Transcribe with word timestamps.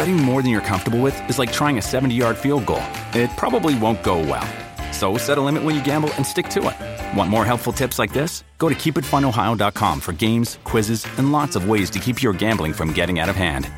Betting 0.00 0.16
more 0.16 0.40
than 0.40 0.50
you're 0.50 0.62
comfortable 0.62 1.02
with 1.02 1.16
is 1.28 1.38
like 1.38 1.52
trying 1.52 1.76
a 1.76 1.82
70 1.82 2.14
yard 2.14 2.38
field 2.38 2.64
goal. 2.64 2.82
It 3.12 3.28
probably 3.36 3.74
won't 3.78 4.02
go 4.02 4.18
well. 4.18 4.48
So 4.92 5.18
set 5.18 5.36
a 5.36 5.42
limit 5.42 5.62
when 5.62 5.74
you 5.74 5.84
gamble 5.84 6.10
and 6.16 6.24
stick 6.24 6.48
to 6.54 6.60
it. 6.70 7.18
Want 7.18 7.28
more 7.28 7.44
helpful 7.44 7.70
tips 7.70 7.98
like 7.98 8.10
this? 8.14 8.42
Go 8.56 8.70
to 8.70 8.74
keepitfunohio.com 8.74 10.00
for 10.00 10.14
games, 10.14 10.58
quizzes, 10.64 11.06
and 11.18 11.32
lots 11.32 11.54
of 11.54 11.68
ways 11.68 11.90
to 11.90 11.98
keep 11.98 12.22
your 12.22 12.32
gambling 12.32 12.72
from 12.72 12.94
getting 12.94 13.20
out 13.20 13.28
of 13.28 13.36
hand. 13.36 13.70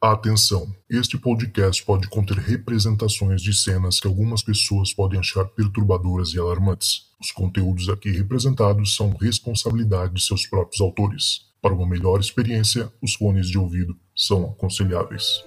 Atenção! 0.00 0.72
Este 0.88 1.18
podcast 1.18 1.84
pode 1.84 2.06
conter 2.08 2.38
representações 2.38 3.42
de 3.42 3.52
cenas 3.52 3.98
que 3.98 4.06
algumas 4.06 4.40
pessoas 4.40 4.94
podem 4.94 5.18
achar 5.18 5.44
perturbadoras 5.46 6.32
e 6.32 6.38
alarmantes. 6.38 7.08
Os 7.20 7.32
conteúdos 7.32 7.88
aqui 7.88 8.12
representados 8.12 8.94
são 8.94 9.16
responsabilidade 9.20 10.14
de 10.14 10.22
seus 10.22 10.46
próprios 10.46 10.80
autores. 10.80 11.47
Para 11.60 11.74
uma 11.74 11.88
melhor 11.88 12.20
experiência, 12.20 12.88
os 13.02 13.14
fones 13.14 13.48
de 13.48 13.58
ouvido 13.58 13.96
são 14.14 14.44
aconselháveis. 14.44 15.44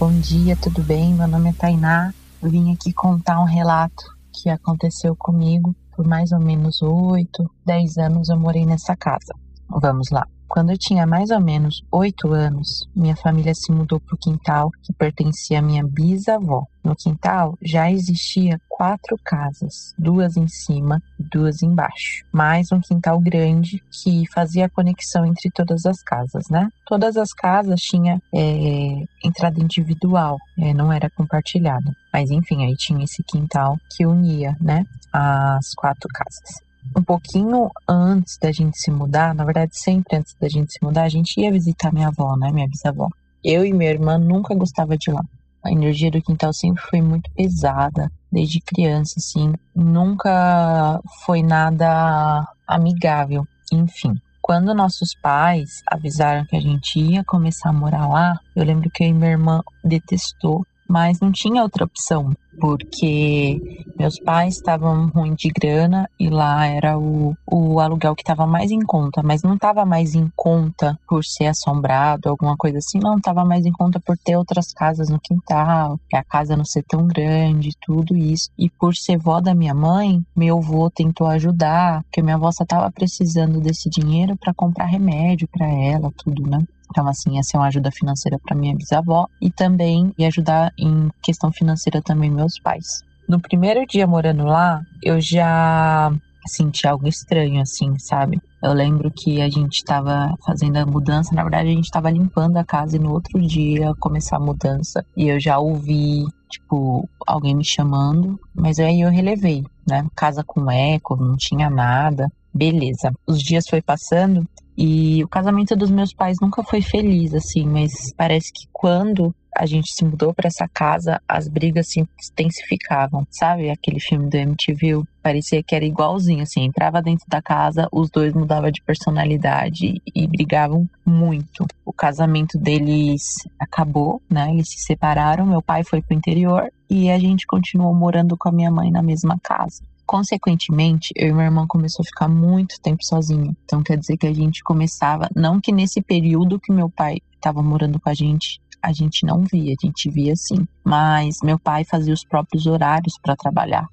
Bom 0.00 0.20
dia, 0.20 0.56
tudo 0.56 0.82
bem? 0.82 1.14
Meu 1.14 1.28
nome 1.28 1.50
é 1.50 1.52
Tainá. 1.52 2.12
Vim 2.42 2.72
aqui 2.72 2.92
contar 2.92 3.40
um 3.40 3.44
relato 3.44 4.15
que 4.42 4.50
aconteceu 4.50 5.16
comigo 5.16 5.74
por 5.96 6.06
mais 6.06 6.30
ou 6.32 6.38
menos 6.38 6.82
8, 6.82 7.50
10 7.64 7.98
anos 7.98 8.28
eu 8.28 8.38
morei 8.38 8.66
nessa 8.66 8.94
casa. 8.94 9.32
Vamos 9.68 10.10
lá. 10.10 10.26
Quando 10.48 10.70
eu 10.70 10.78
tinha 10.78 11.06
mais 11.06 11.30
ou 11.30 11.40
menos 11.40 11.82
8 11.90 12.32
anos, 12.32 12.88
minha 12.94 13.16
família 13.16 13.54
se 13.54 13.72
mudou 13.72 14.00
para 14.00 14.14
o 14.14 14.18
quintal 14.18 14.70
que 14.82 14.92
pertencia 14.92 15.58
à 15.58 15.62
minha 15.62 15.84
bisavó. 15.84 16.64
No 16.82 16.94
quintal 16.94 17.58
já 17.60 17.90
existia 17.90 18.60
quatro 18.68 19.18
casas, 19.24 19.92
duas 19.98 20.36
em 20.36 20.46
cima 20.46 21.02
e 21.18 21.24
duas 21.24 21.62
embaixo, 21.62 22.24
mais 22.30 22.70
um 22.70 22.80
quintal 22.80 23.18
grande 23.18 23.82
que 23.90 24.22
fazia 24.32 24.66
a 24.66 24.70
conexão 24.70 25.26
entre 25.26 25.50
todas 25.50 25.84
as 25.84 26.00
casas, 26.00 26.48
né? 26.48 26.70
Todas 26.86 27.16
as 27.16 27.32
casas 27.32 27.80
tinham 27.80 28.22
é, 28.32 29.04
entrada 29.24 29.60
individual, 29.60 30.36
é, 30.58 30.72
não 30.72 30.92
era 30.92 31.10
compartilhada. 31.10 31.92
Mas 32.12 32.30
enfim, 32.30 32.64
aí 32.64 32.76
tinha 32.76 33.02
esse 33.02 33.22
quintal 33.24 33.76
que 33.90 34.06
unia, 34.06 34.56
né, 34.60 34.84
as 35.12 35.74
quatro 35.74 36.08
casas 36.14 36.65
um 36.96 37.02
pouquinho 37.02 37.70
antes 37.88 38.36
da 38.40 38.52
gente 38.52 38.78
se 38.78 38.90
mudar, 38.90 39.34
na 39.34 39.44
verdade, 39.44 39.78
sempre 39.78 40.16
antes 40.16 40.34
da 40.40 40.48
gente 40.48 40.72
se 40.72 40.78
mudar, 40.82 41.04
a 41.04 41.08
gente 41.08 41.40
ia 41.40 41.50
visitar 41.50 41.92
minha 41.92 42.08
avó, 42.08 42.36
né, 42.36 42.50
minha 42.52 42.68
bisavó. 42.68 43.08
Eu 43.44 43.64
e 43.64 43.72
minha 43.72 43.90
irmã 43.90 44.18
nunca 44.18 44.54
gostava 44.54 44.96
de 44.96 45.10
lá. 45.10 45.22
A 45.64 45.72
energia 45.72 46.10
do 46.10 46.22
quintal 46.22 46.52
sempre 46.52 46.82
foi 46.82 47.00
muito 47.00 47.30
pesada, 47.32 48.10
desde 48.30 48.60
criança, 48.60 49.14
assim, 49.18 49.52
nunca 49.74 51.00
foi 51.24 51.42
nada 51.42 52.46
amigável. 52.68 53.44
Enfim, 53.72 54.14
quando 54.40 54.72
nossos 54.74 55.14
pais 55.20 55.82
avisaram 55.90 56.44
que 56.46 56.56
a 56.56 56.60
gente 56.60 57.00
ia 57.00 57.24
começar 57.24 57.70
a 57.70 57.72
morar 57.72 58.06
lá, 58.06 58.38
eu 58.54 58.64
lembro 58.64 58.88
que 58.90 59.02
eu 59.02 59.08
e 59.08 59.12
minha 59.12 59.32
irmã 59.32 59.60
detestou, 59.84 60.64
mas 60.88 61.20
não 61.20 61.32
tinha 61.32 61.62
outra 61.62 61.84
opção 61.84 62.32
porque 62.58 63.60
meus 63.98 64.18
pais 64.20 64.56
estavam 64.56 65.08
ruim 65.08 65.34
de 65.34 65.50
grana 65.50 66.08
e 66.18 66.28
lá 66.28 66.66
era 66.66 66.98
o, 66.98 67.36
o 67.50 67.80
aluguel 67.80 68.14
que 68.14 68.22
estava 68.22 68.46
mais 68.46 68.70
em 68.70 68.80
conta, 68.80 69.22
mas 69.22 69.42
não 69.42 69.54
estava 69.54 69.84
mais 69.84 70.14
em 70.14 70.30
conta 70.34 70.98
por 71.08 71.24
ser 71.24 71.46
assombrado, 71.46 72.28
alguma 72.28 72.56
coisa 72.56 72.78
assim, 72.78 72.98
não 72.98 73.16
estava 73.16 73.44
mais 73.44 73.64
em 73.64 73.72
conta 73.72 74.00
por 74.00 74.16
ter 74.18 74.36
outras 74.36 74.72
casas 74.72 75.08
no 75.08 75.20
quintal, 75.20 75.98
a 76.12 76.24
casa 76.24 76.56
não 76.56 76.64
ser 76.64 76.82
tão 76.88 77.06
grande, 77.06 77.76
tudo 77.80 78.16
isso. 78.16 78.50
E 78.58 78.70
por 78.70 78.94
ser 78.94 79.18
vó 79.18 79.40
da 79.40 79.54
minha 79.54 79.74
mãe, 79.74 80.22
meu 80.34 80.58
avô 80.58 80.90
tentou 80.90 81.26
ajudar, 81.26 82.02
porque 82.04 82.22
minha 82.22 82.36
avó 82.36 82.50
só 82.50 82.64
estava 82.64 82.90
precisando 82.90 83.60
desse 83.60 83.88
dinheiro 83.90 84.36
para 84.36 84.54
comprar 84.54 84.86
remédio 84.86 85.48
para 85.48 85.66
ela, 85.66 86.10
tudo, 86.16 86.48
né? 86.48 86.58
Então, 86.90 87.06
assim, 87.08 87.36
ia 87.36 87.42
ser 87.42 87.56
uma 87.56 87.66
ajuda 87.66 87.90
financeira 87.90 88.38
para 88.38 88.56
minha 88.56 88.74
bisavó 88.74 89.26
e 89.40 89.50
também 89.50 90.12
ia 90.18 90.28
ajudar 90.28 90.72
em 90.78 91.10
questão 91.22 91.52
financeira 91.52 92.00
também 92.02 92.30
meus 92.30 92.58
pais. 92.58 93.04
No 93.28 93.40
primeiro 93.40 93.84
dia 93.86 94.06
morando 94.06 94.44
lá, 94.44 94.80
eu 95.02 95.20
já 95.20 96.12
senti 96.46 96.86
algo 96.86 97.08
estranho, 97.08 97.60
assim, 97.60 97.98
sabe? 97.98 98.40
Eu 98.62 98.72
lembro 98.72 99.10
que 99.10 99.40
a 99.40 99.48
gente 99.48 99.76
estava 99.76 100.32
fazendo 100.44 100.76
a 100.76 100.86
mudança, 100.86 101.34
na 101.34 101.42
verdade 101.42 101.68
a 101.68 101.72
gente 101.72 101.84
estava 101.84 102.10
limpando 102.10 102.56
a 102.56 102.64
casa 102.64 102.96
e 102.96 103.00
no 103.00 103.12
outro 103.12 103.40
dia 103.40 103.92
começar 103.98 104.36
a 104.36 104.40
mudança. 104.40 105.04
E 105.16 105.28
eu 105.28 105.40
já 105.40 105.58
ouvi, 105.58 106.24
tipo, 106.48 107.08
alguém 107.26 107.54
me 107.54 107.64
chamando, 107.64 108.38
mas 108.54 108.78
aí 108.78 109.00
eu 109.00 109.10
relevei, 109.10 109.64
né? 109.86 110.06
Casa 110.14 110.42
com 110.44 110.70
eco, 110.70 111.16
não 111.16 111.36
tinha 111.36 111.68
nada. 111.68 112.30
Beleza. 112.54 113.12
Os 113.26 113.40
dias 113.40 113.64
foi 113.68 113.82
passando 113.82 114.46
e 114.76 115.24
o 115.24 115.28
casamento 115.28 115.74
dos 115.74 115.90
meus 115.90 116.12
pais 116.12 116.36
nunca 116.40 116.62
foi 116.62 116.82
feliz, 116.82 117.32
assim, 117.32 117.66
mas 117.66 117.92
parece 118.16 118.52
que 118.52 118.68
quando 118.72 119.34
a 119.56 119.64
gente 119.64 119.90
se 119.94 120.04
mudou 120.04 120.34
para 120.34 120.48
essa 120.48 120.68
casa, 120.68 121.18
as 121.26 121.48
brigas 121.48 121.88
se 121.88 122.00
intensificavam, 122.00 123.26
sabe? 123.30 123.70
Aquele 123.70 123.98
filme 123.98 124.28
do 124.28 124.36
MTV 124.36 125.02
parecia 125.22 125.62
que 125.62 125.74
era 125.74 125.84
igualzinho, 125.84 126.42
assim, 126.42 126.64
entrava 126.64 127.00
dentro 127.00 127.24
da 127.26 127.40
casa, 127.40 127.88
os 127.90 128.10
dois 128.10 128.34
mudavam 128.34 128.70
de 128.70 128.82
personalidade 128.82 129.94
e 130.14 130.26
brigavam 130.26 130.86
muito. 131.06 131.66
O 131.86 131.92
casamento 131.92 132.58
deles 132.58 133.22
acabou, 133.58 134.20
né? 134.30 134.50
Eles 134.52 134.68
se 134.68 134.84
separaram, 134.84 135.46
meu 135.46 135.62
pai 135.62 135.82
foi 135.82 136.02
pro 136.02 136.16
interior 136.16 136.70
e 136.90 137.10
a 137.10 137.18
gente 137.18 137.46
continuou 137.46 137.94
morando 137.94 138.36
com 138.36 138.50
a 138.50 138.52
minha 138.52 138.70
mãe 138.70 138.90
na 138.90 139.02
mesma 139.02 139.38
casa. 139.42 139.82
Consequentemente, 140.06 141.12
eu 141.16 141.28
e 141.28 141.32
minha 141.32 141.46
irmã 141.46 141.66
começou 141.66 142.02
a 142.02 142.06
ficar 142.06 142.28
muito 142.28 142.80
tempo 142.80 143.04
sozinha. 143.04 143.54
Então 143.64 143.82
quer 143.82 143.98
dizer 143.98 144.16
que 144.16 144.26
a 144.26 144.32
gente 144.32 144.62
começava, 144.62 145.28
não 145.34 145.60
que 145.60 145.72
nesse 145.72 146.00
período 146.00 146.60
que 146.60 146.72
meu 146.72 146.88
pai 146.88 147.18
estava 147.34 147.62
morando 147.62 147.98
com 147.98 148.08
a 148.08 148.14
gente, 148.14 148.60
a 148.82 148.92
gente 148.92 149.26
não 149.26 149.42
via, 149.42 149.74
a 149.74 149.86
gente 149.86 150.08
via 150.08 150.34
sim, 150.36 150.66
mas 150.84 151.38
meu 151.42 151.58
pai 151.58 151.84
fazia 151.84 152.14
os 152.14 152.24
próprios 152.24 152.66
horários 152.66 153.18
para 153.20 153.34
trabalhar. 153.34 153.88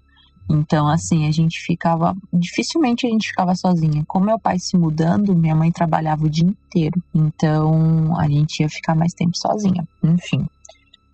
Então, 0.50 0.88
assim, 0.88 1.25
a 1.28 1.31
gente 1.31 1.59
ficava. 1.62 2.16
Dificilmente 2.31 3.07
a 3.07 3.09
gente 3.09 3.30
ficava 3.30 3.56
sozinha. 3.56 4.03
Com 4.07 4.19
meu 4.19 4.38
pai 4.38 4.59
se 4.59 4.78
mudando, 4.78 5.35
minha 5.35 5.56
mãe 5.56 5.72
trabalhava 5.72 6.25
o 6.25 6.30
dia 6.30 6.45
inteiro. 6.45 7.01
Então, 7.13 8.19
a 8.19 8.28
gente 8.28 8.59
ia 8.59 8.69
ficar 8.69 8.94
mais 8.94 9.13
tempo 9.13 9.38
sozinha. 9.38 9.88
Enfim. 10.03 10.45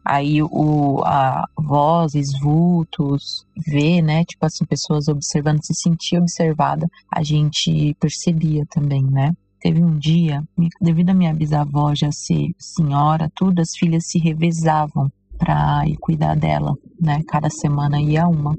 Aí 0.03 0.41
o, 0.41 1.03
a 1.05 1.47
vozes, 1.57 2.31
vultos, 2.39 3.45
ver, 3.55 4.01
né? 4.01 4.23
Tipo 4.25 4.45
assim, 4.45 4.65
pessoas 4.65 5.07
observando, 5.07 5.63
se 5.63 5.73
sentir 5.73 6.17
observada, 6.17 6.87
a 7.13 7.21
gente 7.23 7.95
percebia 7.99 8.65
também, 8.69 9.03
né? 9.03 9.33
Teve 9.61 9.83
um 9.83 9.97
dia, 9.97 10.41
devido 10.81 11.09
a 11.09 11.13
minha 11.13 11.33
bisavó 11.33 11.93
já 11.93 12.11
ser 12.11 12.51
senhora, 12.57 13.29
tudo, 13.35 13.59
as 13.59 13.75
filhas 13.77 14.07
se 14.07 14.17
revezavam 14.17 15.11
para 15.37 15.85
ir 15.85 15.97
cuidar 15.97 16.35
dela, 16.35 16.75
né? 16.99 17.21
Cada 17.27 17.49
semana 17.49 18.01
ia 18.01 18.27
uma. 18.27 18.57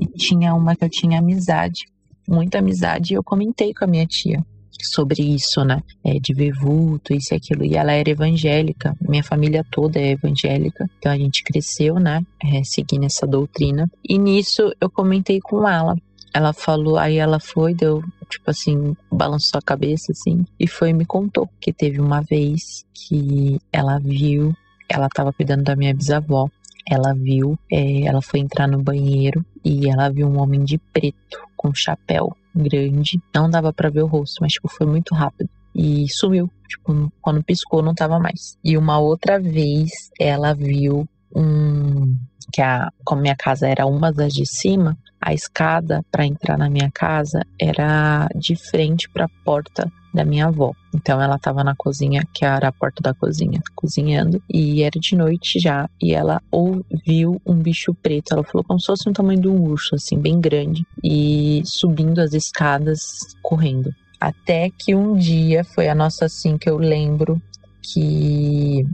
E 0.00 0.06
tinha 0.06 0.54
uma 0.54 0.76
que 0.76 0.84
eu 0.84 0.88
tinha 0.88 1.18
amizade, 1.18 1.86
muita 2.28 2.58
amizade, 2.58 3.12
e 3.12 3.16
eu 3.16 3.24
comentei 3.24 3.74
com 3.74 3.84
a 3.84 3.88
minha 3.88 4.06
tia 4.06 4.44
sobre 4.84 5.22
isso, 5.22 5.64
né? 5.64 5.82
É, 6.04 6.18
de 6.18 6.34
ver 6.34 6.52
vulto, 6.52 7.14
isso 7.14 7.34
e 7.34 7.36
aquilo. 7.36 7.64
E 7.64 7.76
ela 7.76 7.92
era 7.92 8.10
evangélica, 8.10 8.94
minha 9.00 9.22
família 9.22 9.64
toda 9.70 9.98
é 9.98 10.10
evangélica, 10.10 10.88
então 10.98 11.12
a 11.12 11.16
gente 11.16 11.42
cresceu, 11.42 11.96
né? 11.96 12.22
É, 12.44 12.62
seguindo 12.64 13.04
essa 13.04 13.26
doutrina. 13.26 13.90
E 14.08 14.18
nisso 14.18 14.72
eu 14.80 14.90
comentei 14.90 15.40
com 15.40 15.66
ela. 15.68 15.96
Ela 16.34 16.52
falou, 16.52 16.98
aí 16.98 17.16
ela 17.16 17.40
foi, 17.40 17.72
deu, 17.72 18.02
tipo 18.28 18.50
assim, 18.50 18.94
balançou 19.10 19.58
a 19.58 19.62
cabeça, 19.62 20.12
assim, 20.12 20.44
e 20.60 20.66
foi 20.66 20.90
e 20.90 20.92
me 20.92 21.06
contou 21.06 21.48
que 21.58 21.72
teve 21.72 21.98
uma 21.98 22.20
vez 22.20 22.84
que 22.92 23.58
ela 23.72 23.98
viu, 23.98 24.54
ela 24.86 25.08
tava 25.08 25.32
cuidando 25.32 25.64
da 25.64 25.74
minha 25.74 25.94
bisavó, 25.94 26.50
ela 26.86 27.14
viu, 27.14 27.58
é, 27.72 28.02
ela 28.02 28.20
foi 28.20 28.40
entrar 28.40 28.68
no 28.68 28.82
banheiro 28.82 29.44
e 29.64 29.88
ela 29.88 30.10
viu 30.10 30.28
um 30.28 30.38
homem 30.38 30.62
de 30.62 30.78
preto 30.92 31.38
com 31.56 31.74
chapéu 31.74 32.36
grande. 32.56 33.20
Não 33.34 33.48
dava 33.48 33.72
para 33.72 33.90
ver 33.90 34.02
o 34.02 34.06
rosto, 34.06 34.36
mas 34.40 34.52
tipo, 34.52 34.68
foi 34.68 34.86
muito 34.86 35.14
rápido. 35.14 35.48
E 35.74 36.06
sumiu. 36.08 36.50
Tipo, 36.68 37.12
quando 37.20 37.44
piscou, 37.44 37.82
não 37.82 37.94
tava 37.94 38.18
mais. 38.18 38.56
E 38.64 38.76
uma 38.76 38.98
outra 38.98 39.38
vez 39.38 39.90
ela 40.18 40.54
viu 40.54 41.06
um. 41.36 42.16
Que 42.52 42.62
a, 42.62 42.90
como 43.04 43.22
minha 43.22 43.36
casa 43.36 43.68
era 43.68 43.86
uma 43.86 44.12
das 44.12 44.32
de 44.32 44.46
cima, 44.46 44.96
a 45.20 45.34
escada 45.34 46.04
para 46.10 46.24
entrar 46.24 46.56
na 46.56 46.70
minha 46.70 46.90
casa 46.92 47.44
era 47.60 48.28
de 48.36 48.54
frente 48.54 49.08
para 49.10 49.24
a 49.24 49.30
porta 49.44 49.90
da 50.14 50.24
minha 50.24 50.46
avó. 50.46 50.72
Então 50.94 51.20
ela 51.20 51.36
estava 51.36 51.62
na 51.62 51.74
cozinha, 51.76 52.26
que 52.32 52.44
era 52.44 52.68
a 52.68 52.72
porta 52.72 53.02
da 53.02 53.12
cozinha, 53.12 53.60
cozinhando, 53.74 54.42
e 54.48 54.82
era 54.82 54.98
de 54.98 55.14
noite 55.14 55.60
já, 55.60 55.88
e 56.00 56.14
ela 56.14 56.40
ouviu 56.50 57.40
um 57.44 57.54
bicho 57.54 57.92
preto. 57.94 58.32
Ela 58.32 58.42
falou 58.44 58.64
como 58.64 58.80
se 58.80 58.86
fosse 58.86 59.08
um 59.08 59.12
tamanho 59.12 59.40
de 59.40 59.48
um 59.48 59.62
urso, 59.62 59.94
assim, 59.94 60.18
bem 60.18 60.40
grande, 60.40 60.86
e 61.04 61.60
subindo 61.64 62.20
as 62.20 62.32
escadas, 62.32 63.00
correndo. 63.42 63.92
Até 64.18 64.70
que 64.70 64.94
um 64.94 65.14
dia 65.14 65.62
foi 65.62 65.88
a 65.88 65.94
nossa 65.94 66.24
assim 66.24 66.56
que 66.56 66.70
eu 66.70 66.78
lembro 66.78 67.40
que 67.82 68.86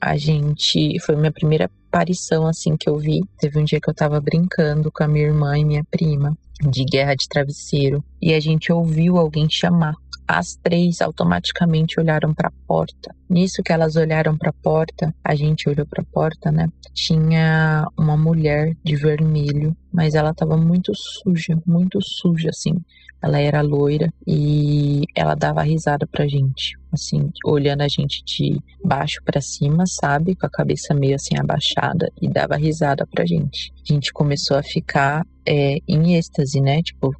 a 0.00 0.16
gente 0.16 0.98
foi 1.00 1.16
minha 1.16 1.32
primeira 1.32 1.68
aparição 1.88 2.46
assim 2.46 2.76
que 2.76 2.88
eu 2.88 2.96
vi. 2.98 3.20
Teve 3.38 3.58
um 3.58 3.64
dia 3.64 3.80
que 3.80 3.88
eu 3.88 3.94
tava 3.94 4.20
brincando 4.20 4.92
com 4.92 5.02
a 5.02 5.08
minha 5.08 5.26
irmã 5.26 5.58
e 5.58 5.64
minha 5.64 5.84
prima 5.90 6.36
de 6.60 6.84
guerra 6.84 7.14
de 7.14 7.28
travesseiro 7.28 8.04
e 8.20 8.34
a 8.34 8.40
gente 8.40 8.72
ouviu 8.72 9.16
alguém 9.16 9.48
chamar. 9.50 9.94
As 10.26 10.56
três 10.62 11.00
automaticamente 11.00 11.98
olharam 11.98 12.34
para 12.34 12.48
a 12.48 12.66
porta. 12.66 13.14
Nisso 13.30 13.62
que 13.62 13.72
elas 13.72 13.96
olharam 13.96 14.36
para 14.36 14.50
a 14.50 14.62
porta, 14.62 15.14
a 15.24 15.34
gente 15.34 15.66
olhou 15.70 15.86
para 15.86 16.02
a 16.02 16.12
porta, 16.12 16.52
né? 16.52 16.68
Tinha 16.92 17.86
uma 17.98 18.14
mulher 18.14 18.76
de 18.84 18.94
vermelho, 18.94 19.74
mas 19.90 20.14
ela 20.14 20.30
estava 20.30 20.54
muito 20.54 20.92
suja, 20.94 21.58
muito 21.66 21.98
suja 22.02 22.50
assim. 22.50 22.74
Ela 23.22 23.40
era 23.40 23.60
loira 23.60 24.12
e 24.26 25.02
ela 25.14 25.34
dava 25.34 25.62
risada 25.62 26.06
pra 26.06 26.28
gente, 26.28 26.78
assim, 26.92 27.30
olhando 27.44 27.82
a 27.82 27.88
gente 27.88 28.22
de 28.24 28.60
baixo 28.84 29.20
para 29.24 29.40
cima, 29.40 29.84
sabe? 29.86 30.36
Com 30.36 30.46
a 30.46 30.50
cabeça 30.50 30.94
meio 30.94 31.16
assim 31.16 31.36
abaixada 31.36 32.10
e 32.20 32.28
dava 32.28 32.56
risada 32.56 33.06
pra 33.06 33.26
gente. 33.26 33.72
A 33.88 33.92
gente 33.92 34.12
começou 34.12 34.56
a 34.56 34.62
ficar 34.62 35.26
é, 35.46 35.78
em 35.88 36.14
êxtase, 36.14 36.60
né? 36.60 36.82
Tipo, 36.82 37.12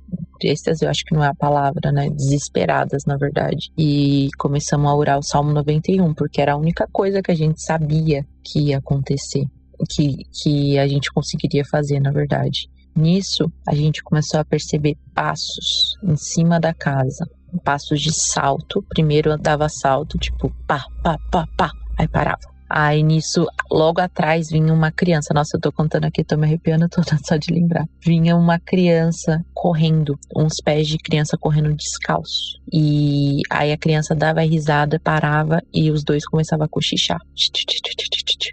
êxtase 0.43 0.85
eu 0.85 0.91
acho 0.91 1.05
que 1.05 1.15
não 1.15 1.25
é 1.25 1.29
a 1.29 1.35
palavra, 1.35 1.91
né? 1.91 2.09
Desesperadas, 2.11 3.05
na 3.05 3.17
verdade. 3.17 3.71
E 3.77 4.29
começamos 4.39 4.89
a 4.91 4.95
orar 4.95 5.19
o 5.19 5.23
Salmo 5.23 5.53
91, 5.53 6.15
porque 6.15 6.41
era 6.41 6.53
a 6.53 6.57
única 6.57 6.87
coisa 6.93 7.23
que 7.23 7.31
a 7.31 7.35
gente 7.35 7.63
sabia 7.63 8.25
que 8.45 8.61
ia 8.61 8.79
acontecer. 8.79 9.47
Que, 9.91 10.25
que 10.43 10.79
a 10.79 10.87
gente 10.87 11.11
conseguiria 11.13 11.65
fazer, 11.65 12.01
na 12.01 12.11
verdade. 12.11 12.69
Nisso, 12.99 13.49
a 13.69 13.77
gente 13.77 14.03
começou 14.03 14.41
a 14.41 14.45
perceber 14.45 14.97
passos 15.15 15.97
em 16.03 16.17
cima 16.17 16.59
da 16.59 16.75
casa, 16.75 17.25
passos 17.63 18.01
de 18.01 18.13
salto. 18.13 18.85
Primeiro 18.89 19.39
dava 19.39 19.69
salto, 19.69 20.19
tipo 20.19 20.53
pá, 20.67 20.85
pá, 21.01 21.17
pá, 21.31 21.47
pá, 21.57 21.71
aí 21.97 22.09
parava. 22.09 22.41
Aí 22.69 23.03
nisso, 23.05 23.47
logo 23.71 24.01
atrás 24.01 24.51
vinha 24.51 24.75
uma 24.75 24.91
criança. 24.91 25.33
Nossa, 25.33 25.57
eu 25.57 25.61
tô 25.61 25.71
contando 25.71 26.07
aqui, 26.07 26.25
tô 26.25 26.37
me 26.37 26.45
arrepiando 26.45 26.89
toda 26.89 27.17
só 27.25 27.37
de 27.37 27.55
lembrar. 27.55 27.87
Vinha 28.05 28.37
uma 28.37 28.59
criança 28.59 29.45
correndo, 29.55 30.19
uns 30.37 30.55
pés 30.63 30.89
de 30.89 30.99
criança 30.99 31.39
correndo 31.39 31.73
descalço. 31.73 32.61
E 32.73 33.43
aí 33.49 33.71
a 33.71 33.79
criança 33.79 34.13
dava 34.13 34.41
risada, 34.41 34.99
parava 34.99 35.63
e 35.73 35.89
os 35.93 36.03
dois 36.03 36.27
começavam 36.27 36.67
a 36.67 36.69
cochichar. 36.69 37.21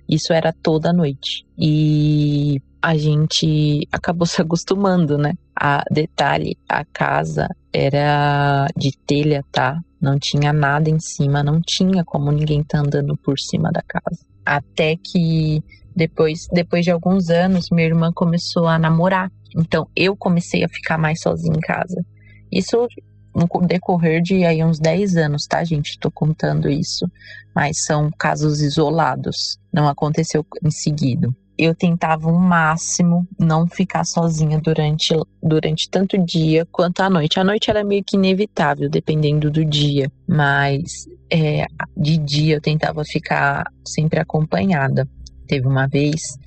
Isso 0.07 0.31
era 0.31 0.53
toda 0.53 0.93
noite. 0.93 1.43
E 1.57 2.61
a 2.85 2.95
gente 2.95 3.87
acabou 3.91 4.27
se 4.27 4.39
acostumando, 4.39 5.17
né? 5.17 5.33
A 5.59 5.83
detalhe, 5.89 6.55
a 6.69 6.85
casa 6.85 7.47
era 7.73 8.67
de 8.77 8.91
telha, 9.07 9.43
tá? 9.51 9.79
Não 9.99 10.19
tinha 10.19 10.53
nada 10.53 10.87
em 10.87 10.99
cima, 10.99 11.41
não 11.41 11.59
tinha 11.59 12.03
como 12.05 12.31
ninguém 12.31 12.63
tá 12.63 12.79
andando 12.79 13.17
por 13.17 13.39
cima 13.39 13.71
da 13.71 13.81
casa. 13.81 14.23
Até 14.45 14.95
que 14.97 15.63
depois, 15.95 16.47
depois 16.53 16.85
de 16.85 16.91
alguns 16.91 17.29
anos, 17.31 17.69
minha 17.71 17.87
irmã 17.87 18.11
começou 18.13 18.67
a 18.67 18.77
namorar. 18.77 19.31
Então 19.57 19.87
eu 19.95 20.15
comecei 20.15 20.63
a 20.63 20.69
ficar 20.69 20.99
mais 20.99 21.21
sozinha 21.21 21.57
em 21.57 21.61
casa. 21.61 22.05
Isso 22.51 22.87
no 23.33 23.47
decorrer 23.65 24.21
de 24.21 24.45
aí 24.45 24.63
uns 24.63 24.79
10 24.79 25.17
anos, 25.17 25.47
tá, 25.47 25.63
gente? 25.63 25.97
Tô 25.99 26.11
contando 26.11 26.69
isso, 26.69 27.09
mas 27.55 27.83
são 27.83 28.11
casos 28.11 28.61
isolados, 28.61 29.57
não 29.73 29.87
aconteceu 29.87 30.45
em 30.63 30.69
seguida 30.69 31.27
eu 31.57 31.73
tentava 31.73 32.29
o 32.29 32.37
máximo 32.37 33.27
não 33.39 33.67
ficar 33.67 34.03
sozinha 34.03 34.59
durante, 34.59 35.15
durante 35.41 35.89
tanto 35.89 36.17
dia 36.17 36.67
quanto 36.71 37.01
a 37.01 37.09
noite. 37.09 37.39
A 37.39 37.43
noite 37.43 37.69
era 37.69 37.83
meio 37.83 38.03
que 38.03 38.17
inevitável, 38.17 38.89
dependendo 38.89 39.49
do 39.49 39.63
dia, 39.63 40.11
mas 40.27 41.07
é, 41.31 41.65
de 41.95 42.17
dia 42.17 42.55
eu 42.55 42.61
tentava 42.61 43.03
ficar 43.05 43.65
sempre 43.85 44.19
acompanhada. 44.19 45.07
Teve 45.47 45.67
uma 45.67 45.87
vez 45.87 46.37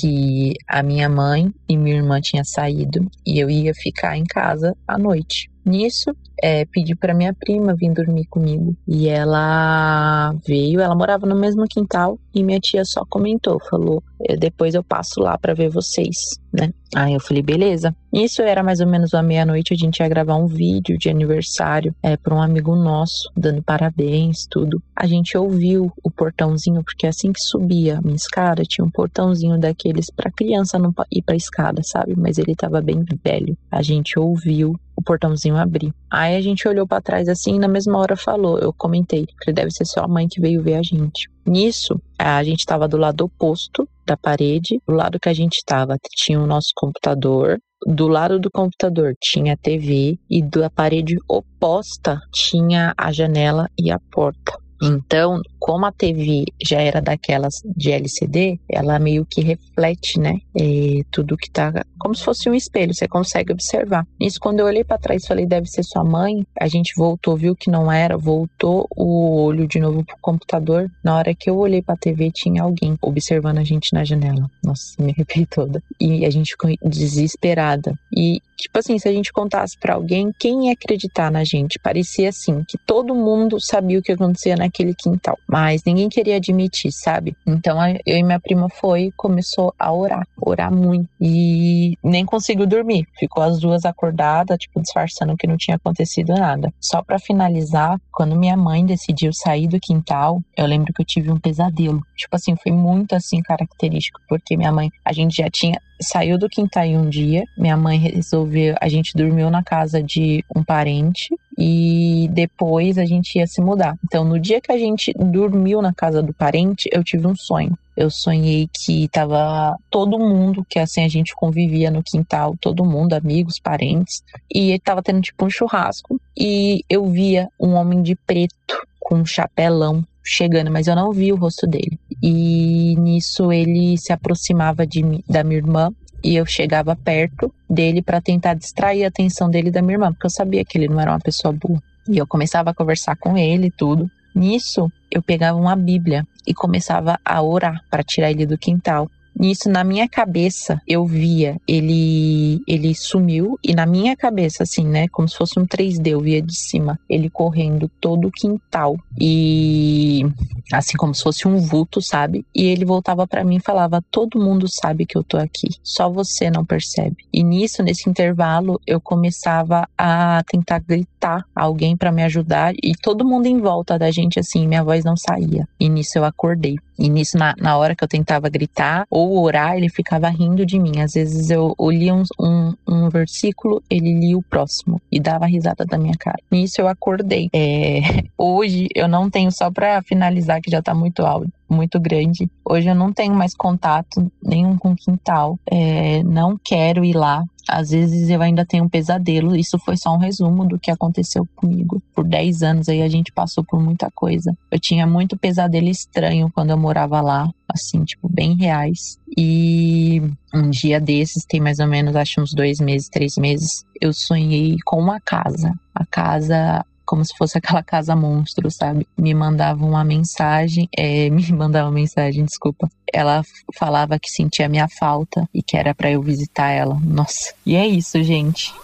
que 0.00 0.54
a 0.68 0.82
minha 0.82 1.08
mãe 1.08 1.52
e 1.68 1.76
minha 1.76 1.96
irmã 1.96 2.20
tinham 2.20 2.44
saído 2.44 3.06
e 3.26 3.38
eu 3.38 3.48
ia 3.50 3.72
ficar 3.74 4.16
em 4.16 4.24
casa 4.24 4.76
à 4.86 4.98
noite. 4.98 5.50
Nisso, 5.64 6.14
é, 6.42 6.64
pedi 6.66 6.94
para 6.94 7.14
minha 7.14 7.34
prima 7.34 7.74
vir 7.74 7.92
dormir 7.92 8.26
comigo. 8.26 8.76
E 8.86 9.08
ela 9.08 10.34
veio, 10.46 10.80
ela 10.80 10.94
morava 10.94 11.26
no 11.26 11.36
mesmo 11.36 11.64
quintal 11.68 12.18
e 12.34 12.42
minha 12.42 12.60
tia 12.60 12.84
só 12.84 13.04
comentou, 13.08 13.58
falou: 13.68 14.02
depois 14.38 14.74
eu 14.74 14.82
passo 14.82 15.20
lá 15.20 15.36
para 15.38 15.54
ver 15.54 15.70
vocês, 15.70 16.16
né? 16.52 16.70
Aí 16.94 17.14
eu 17.14 17.20
falei: 17.20 17.42
beleza. 17.42 17.94
Isso 18.12 18.40
era 18.40 18.62
mais 18.62 18.80
ou 18.80 18.86
menos 18.86 19.12
uma 19.12 19.22
meia-noite, 19.22 19.74
a 19.74 19.76
gente 19.76 20.00
ia 20.00 20.08
gravar 20.08 20.36
um 20.36 20.46
vídeo 20.46 20.96
de 20.98 21.10
aniversário 21.10 21.94
é, 22.02 22.16
para 22.16 22.34
um 22.34 22.40
amigo 22.40 22.74
nosso, 22.74 23.30
dando 23.36 23.62
parabéns, 23.62 24.46
tudo. 24.50 24.82
A 24.94 25.06
gente 25.06 25.36
ouviu 25.36 25.92
o 26.02 26.10
portãozinho, 26.10 26.82
porque 26.82 27.06
assim 27.06 27.30
que 27.30 27.40
subia 27.40 27.98
a 27.98 28.00
minha 28.00 28.16
escada, 28.16 28.62
tinha 28.62 28.84
um 28.84 28.90
portãozinho 28.90 29.58
daqueles 29.58 30.06
para 30.10 30.30
criança 30.30 30.78
não 30.78 30.94
ir 31.12 31.22
pra 31.22 31.36
escada, 31.36 31.82
sabe? 31.84 32.14
Mas 32.16 32.38
ele 32.38 32.54
tava 32.54 32.80
bem 32.80 33.04
velho. 33.22 33.56
A 33.70 33.82
gente 33.82 34.18
ouviu 34.18 34.78
o 34.96 35.02
portãozinho 35.02 35.56
abrir. 35.56 35.92
Aí 36.10 36.25
a 36.34 36.40
gente 36.40 36.66
olhou 36.66 36.86
para 36.86 37.02
trás 37.02 37.28
assim 37.28 37.56
e 37.56 37.58
na 37.58 37.68
mesma 37.68 37.98
hora 37.98 38.16
falou, 38.16 38.58
eu 38.58 38.72
comentei, 38.72 39.26
que 39.42 39.52
deve 39.52 39.70
ser 39.70 39.84
sua 39.84 40.08
mãe 40.08 40.26
que 40.26 40.40
veio 40.40 40.62
ver 40.62 40.74
a 40.74 40.82
gente. 40.82 41.28
Nisso, 41.46 42.00
a 42.18 42.42
gente 42.42 42.60
estava 42.60 42.88
do 42.88 42.96
lado 42.96 43.24
oposto 43.24 43.88
da 44.04 44.16
parede, 44.16 44.80
do 44.86 44.94
lado 44.94 45.20
que 45.20 45.28
a 45.28 45.34
gente 45.34 45.56
estava 45.56 45.96
tinha 46.10 46.40
o 46.40 46.46
nosso 46.46 46.70
computador, 46.74 47.58
do 47.86 48.08
lado 48.08 48.40
do 48.40 48.50
computador 48.50 49.14
tinha 49.20 49.52
a 49.52 49.56
TV 49.56 50.18
e 50.28 50.42
da 50.42 50.70
parede 50.70 51.16
oposta 51.28 52.18
tinha 52.32 52.94
a 52.96 53.12
janela 53.12 53.68
e 53.78 53.90
a 53.90 53.98
porta. 54.10 54.65
Então, 54.82 55.40
como 55.58 55.86
a 55.86 55.92
TV 55.92 56.44
já 56.62 56.80
era 56.80 57.00
daquelas 57.00 57.54
de 57.64 57.90
LCD, 57.90 58.58
ela 58.70 58.98
meio 58.98 59.26
que 59.26 59.40
reflete, 59.40 60.18
né, 60.20 60.40
é, 60.54 61.02
tudo 61.10 61.36
que 61.36 61.50
tá 61.50 61.72
como 61.98 62.14
se 62.14 62.22
fosse 62.22 62.48
um 62.48 62.54
espelho, 62.54 62.94
você 62.94 63.08
consegue 63.08 63.52
observar. 63.52 64.06
Isso 64.20 64.38
quando 64.38 64.60
eu 64.60 64.66
olhei 64.66 64.84
para 64.84 64.98
trás 64.98 65.24
e 65.24 65.26
falei 65.26 65.44
deve 65.44 65.66
ser 65.66 65.82
sua 65.82 66.04
mãe, 66.04 66.46
a 66.60 66.68
gente 66.68 66.92
voltou, 66.96 67.36
viu 67.36 67.56
que 67.56 67.68
não 67.68 67.90
era, 67.90 68.16
voltou 68.16 68.86
o 68.96 69.42
olho 69.42 69.66
de 69.66 69.80
novo 69.80 70.04
pro 70.04 70.16
computador. 70.20 70.88
Na 71.02 71.16
hora 71.16 71.34
que 71.34 71.50
eu 71.50 71.56
olhei 71.56 71.82
para 71.82 71.94
a 71.94 71.98
TV 71.98 72.30
tinha 72.32 72.62
alguém 72.62 72.96
observando 73.02 73.58
a 73.58 73.64
gente 73.64 73.92
na 73.92 74.04
janela. 74.04 74.48
Nossa, 74.64 74.94
me 75.02 75.12
arrepiei 75.12 75.46
toda. 75.46 75.82
E 76.00 76.24
a 76.24 76.30
gente 76.30 76.52
ficou 76.52 76.70
desesperada. 76.82 77.98
E 78.16 78.40
tipo 78.56 78.78
assim, 78.78 78.98
se 78.98 79.08
a 79.08 79.12
gente 79.12 79.32
contasse 79.32 79.76
para 79.78 79.94
alguém, 79.94 80.32
quem 80.38 80.66
ia 80.66 80.72
acreditar 80.72 81.30
na 81.30 81.44
gente? 81.44 81.78
Parecia 81.78 82.28
assim 82.28 82.62
que 82.68 82.78
todo 82.78 83.14
mundo 83.14 83.58
sabia 83.60 83.98
o 83.98 84.02
que 84.02 84.12
acontecia 84.12 84.56
naquele 84.66 84.94
quintal 84.94 85.36
mas 85.48 85.82
ninguém 85.84 86.08
queria 86.08 86.36
admitir, 86.36 86.90
sabe? 86.92 87.36
Então 87.46 87.78
eu 88.04 88.18
e 88.18 88.22
minha 88.22 88.40
prima 88.40 88.68
foi 88.68 89.10
começou 89.16 89.72
a 89.78 89.92
orar, 89.92 90.26
orar 90.40 90.72
muito 90.72 91.08
e 91.20 91.94
nem 92.02 92.24
conseguiu 92.24 92.66
dormir. 92.66 93.06
Ficou 93.18 93.42
as 93.42 93.58
duas 93.58 93.84
acordadas, 93.84 94.58
tipo 94.58 94.80
disfarçando 94.80 95.36
que 95.36 95.46
não 95.46 95.56
tinha 95.56 95.76
acontecido 95.76 96.34
nada. 96.34 96.72
Só 96.80 97.02
para 97.02 97.18
finalizar, 97.18 97.98
quando 98.12 98.36
minha 98.36 98.56
mãe 98.56 98.84
decidiu 98.84 99.32
sair 99.32 99.68
do 99.68 99.80
quintal, 99.80 100.42
eu 100.56 100.66
lembro 100.66 100.92
que 100.92 101.02
eu 101.02 101.06
tive 101.06 101.30
um 101.30 101.38
pesadelo. 101.38 102.00
Tipo 102.16 102.36
assim, 102.36 102.54
foi 102.56 102.72
muito 102.72 103.14
assim 103.14 103.40
característico, 103.42 104.20
porque 104.28 104.56
minha 104.56 104.72
mãe, 104.72 104.90
a 105.04 105.12
gente 105.12 105.36
já 105.36 105.48
tinha 105.50 105.80
saiu 106.00 106.38
do 106.38 106.48
quintal 106.48 106.86
um 106.86 107.08
dia, 107.08 107.44
minha 107.56 107.76
mãe 107.76 107.98
resolveu, 107.98 108.74
a 108.80 108.88
gente 108.88 109.16
dormiu 109.16 109.50
na 109.50 109.62
casa 109.62 110.02
de 110.02 110.44
um 110.54 110.62
parente 110.62 111.34
e 111.58 112.28
depois 112.32 112.98
a 112.98 113.04
gente 113.04 113.38
ia 113.38 113.46
se 113.46 113.60
mudar. 113.60 113.96
Então, 114.04 114.24
no 114.24 114.38
dia 114.38 114.60
que 114.60 114.70
a 114.70 114.78
gente 114.78 115.12
dormiu 115.14 115.80
na 115.80 115.94
casa 115.94 116.22
do 116.22 116.34
parente, 116.34 116.88
eu 116.92 117.02
tive 117.02 117.26
um 117.26 117.34
sonho. 117.34 117.76
Eu 117.96 118.10
sonhei 118.10 118.68
que 118.84 119.08
tava 119.08 119.74
todo 119.90 120.18
mundo, 120.18 120.66
que 120.68 120.78
assim 120.78 121.02
a 121.02 121.08
gente 121.08 121.34
convivia 121.34 121.90
no 121.90 122.02
quintal, 122.02 122.54
todo 122.60 122.84
mundo, 122.84 123.14
amigos, 123.14 123.58
parentes, 123.58 124.22
e 124.54 124.78
tava 124.80 125.02
tendo 125.02 125.22
tipo 125.22 125.46
um 125.46 125.50
churrasco 125.50 126.20
e 126.36 126.84
eu 126.90 127.06
via 127.06 127.48
um 127.58 127.72
homem 127.72 128.02
de 128.02 128.14
preto 128.14 128.86
com 129.00 129.16
um 129.16 129.24
chapelão 129.24 130.04
chegando, 130.22 130.70
mas 130.70 130.88
eu 130.88 130.96
não 130.96 131.12
vi 131.12 131.32
o 131.32 131.36
rosto 131.36 131.66
dele. 131.66 131.98
E 132.22 132.96
nisso 132.96 133.52
ele 133.52 133.96
se 133.98 134.12
aproximava 134.12 134.86
de, 134.86 135.02
da 135.28 135.44
minha 135.44 135.58
irmã 135.58 135.92
e 136.24 136.34
eu 136.34 136.46
chegava 136.46 136.96
perto 136.96 137.52
dele 137.68 138.02
para 138.02 138.20
tentar 138.20 138.54
distrair 138.54 139.04
a 139.04 139.08
atenção 139.08 139.50
dele 139.50 139.70
da 139.70 139.82
minha 139.82 139.94
irmã, 139.94 140.12
porque 140.12 140.26
eu 140.26 140.30
sabia 140.30 140.64
que 140.64 140.78
ele 140.78 140.88
não 140.88 141.00
era 141.00 141.12
uma 141.12 141.20
pessoa 141.20 141.52
boa. 141.52 141.80
E 142.08 142.18
eu 142.18 142.26
começava 142.26 142.70
a 142.70 142.74
conversar 142.74 143.16
com 143.16 143.36
ele 143.36 143.66
e 143.66 143.70
tudo. 143.70 144.10
Nisso, 144.34 144.90
eu 145.10 145.22
pegava 145.22 145.58
uma 145.58 145.76
Bíblia 145.76 146.26
e 146.46 146.54
começava 146.54 147.18
a 147.24 147.42
orar 147.42 147.80
para 147.90 148.02
tirar 148.02 148.30
ele 148.30 148.46
do 148.46 148.58
quintal. 148.58 149.08
Nisso, 149.38 149.68
na 149.68 149.84
minha 149.84 150.08
cabeça, 150.08 150.80
eu 150.88 151.04
via 151.04 151.60
ele 151.68 152.62
ele 152.66 152.94
sumiu 152.94 153.58
e 153.62 153.74
na 153.74 153.84
minha 153.84 154.16
cabeça, 154.16 154.62
assim, 154.62 154.86
né, 154.86 155.08
como 155.08 155.28
se 155.28 155.36
fosse 155.36 155.58
um 155.58 155.66
3D, 155.66 156.08
eu 156.08 156.20
via 156.20 156.40
de 156.40 156.56
cima 156.56 156.98
ele 157.08 157.28
correndo 157.28 157.90
todo 158.00 158.28
o 158.28 158.32
quintal 158.32 158.96
e 159.20 160.24
assim 160.72 160.96
como 160.96 161.14
se 161.14 161.22
fosse 161.22 161.46
um 161.46 161.58
vulto, 161.58 162.00
sabe? 162.02 162.46
E 162.54 162.64
ele 162.64 162.84
voltava 162.84 163.26
para 163.26 163.44
mim 163.44 163.56
e 163.56 163.60
falava: 163.60 164.02
"Todo 164.10 164.40
mundo 164.40 164.66
sabe 164.68 165.04
que 165.04 165.16
eu 165.16 165.22
tô 165.22 165.36
aqui, 165.36 165.68
só 165.82 166.08
você 166.08 166.50
não 166.50 166.64
percebe". 166.64 167.16
E 167.32 167.42
nisso, 167.42 167.82
nesse 167.82 168.08
intervalo, 168.08 168.80
eu 168.86 169.00
começava 169.00 169.86
a 169.98 170.42
tentar 170.46 170.78
gritar 170.78 171.44
alguém 171.54 171.96
para 171.96 172.10
me 172.10 172.22
ajudar 172.22 172.72
e 172.82 172.94
todo 173.02 173.24
mundo 173.24 173.46
em 173.46 173.60
volta 173.60 173.98
da 173.98 174.10
gente 174.10 174.38
assim, 174.38 174.66
minha 174.66 174.82
voz 174.82 175.04
não 175.04 175.16
saía. 175.16 175.68
E 175.78 175.88
nisso 175.88 176.18
eu 176.18 176.24
acordei. 176.24 176.76
E 176.98 177.08
nisso, 177.08 177.36
na, 177.36 177.54
na 177.58 177.76
hora 177.76 177.94
que 177.94 178.02
eu 178.02 178.08
tentava 178.08 178.48
gritar 178.48 179.06
ou 179.10 179.42
orar, 179.42 179.76
ele 179.76 179.88
ficava 179.88 180.28
rindo 180.28 180.64
de 180.64 180.78
mim. 180.78 181.00
Às 181.00 181.12
vezes 181.12 181.50
eu, 181.50 181.74
eu 181.78 181.90
lia 181.90 182.14
um, 182.14 182.22
um, 182.40 182.74
um, 182.88 183.08
versículo, 183.08 183.82
ele 183.90 184.12
lia 184.12 184.36
o 184.36 184.42
próximo 184.42 185.00
e 185.10 185.20
dava 185.20 185.46
risada 185.46 185.84
da 185.84 185.98
minha 185.98 186.16
cara. 186.18 186.38
Nisso 186.50 186.80
eu 186.80 186.88
acordei. 186.88 187.48
É, 187.52 188.00
hoje 188.36 188.88
eu 188.94 189.08
não 189.08 189.30
tenho, 189.30 189.50
só 189.52 189.70
para 189.70 190.02
finalizar, 190.02 190.60
que 190.60 190.70
já 190.70 190.82
tá 190.82 190.94
muito 190.94 191.24
alto, 191.24 191.50
muito 191.68 192.00
grande. 192.00 192.48
Hoje 192.64 192.88
eu 192.88 192.94
não 192.94 193.12
tenho 193.12 193.34
mais 193.34 193.54
contato 193.54 194.30
nenhum 194.42 194.78
com 194.78 194.94
quintal. 194.94 195.58
É, 195.70 196.22
não 196.22 196.58
quero 196.62 197.04
ir 197.04 197.14
lá. 197.14 197.44
Às 197.68 197.90
vezes 197.90 198.28
eu 198.28 198.40
ainda 198.40 198.64
tenho 198.64 198.84
um 198.84 198.88
pesadelo. 198.88 199.56
Isso 199.56 199.78
foi 199.78 199.96
só 199.96 200.14
um 200.14 200.18
resumo 200.18 200.66
do 200.66 200.78
que 200.78 200.90
aconteceu 200.90 201.46
comigo. 201.54 202.02
Por 202.14 202.24
10 202.24 202.62
anos 202.62 202.88
aí 202.88 203.02
a 203.02 203.08
gente 203.08 203.32
passou 203.32 203.64
por 203.64 203.82
muita 203.82 204.10
coisa. 204.14 204.56
Eu 204.70 204.78
tinha 204.78 205.06
muito 205.06 205.36
pesadelo 205.36 205.88
estranho 205.88 206.50
quando 206.54 206.70
eu 206.70 206.78
morava 206.78 207.20
lá, 207.20 207.48
assim, 207.68 208.04
tipo, 208.04 208.28
bem 208.28 208.56
reais. 208.56 209.18
E 209.36 210.22
um 210.54 210.70
dia 210.70 211.00
desses, 211.00 211.44
tem 211.44 211.60
mais 211.60 211.78
ou 211.78 211.86
menos, 211.86 212.14
acho 212.16 212.40
uns 212.40 212.54
dois 212.54 212.78
meses, 212.78 213.08
três 213.08 213.36
meses, 213.36 213.84
eu 214.00 214.12
sonhei 214.12 214.76
com 214.84 214.98
uma 214.98 215.20
casa. 215.20 215.72
A 215.94 216.04
casa 216.06 216.84
como 217.06 217.24
se 217.24 217.34
fosse 217.38 217.56
aquela 217.56 217.82
casa 217.82 218.16
monstro, 218.16 218.70
sabe? 218.70 219.06
Me 219.16 219.32
mandava 219.32 219.84
uma 219.84 220.04
mensagem, 220.04 220.88
é, 220.96 221.30
me 221.30 221.50
mandava 221.52 221.88
uma 221.88 221.94
mensagem, 221.94 222.44
desculpa. 222.44 222.90
Ela 223.12 223.42
falava 223.78 224.18
que 224.18 224.28
sentia 224.28 224.68
minha 224.68 224.88
falta 224.88 225.48
e 225.54 225.62
que 225.62 225.76
era 225.76 225.94
para 225.94 226.10
eu 226.10 226.20
visitar 226.20 226.70
ela. 226.70 226.98
Nossa. 227.02 227.54
E 227.64 227.76
é 227.76 227.86
isso, 227.86 228.22
gente. 228.22 228.74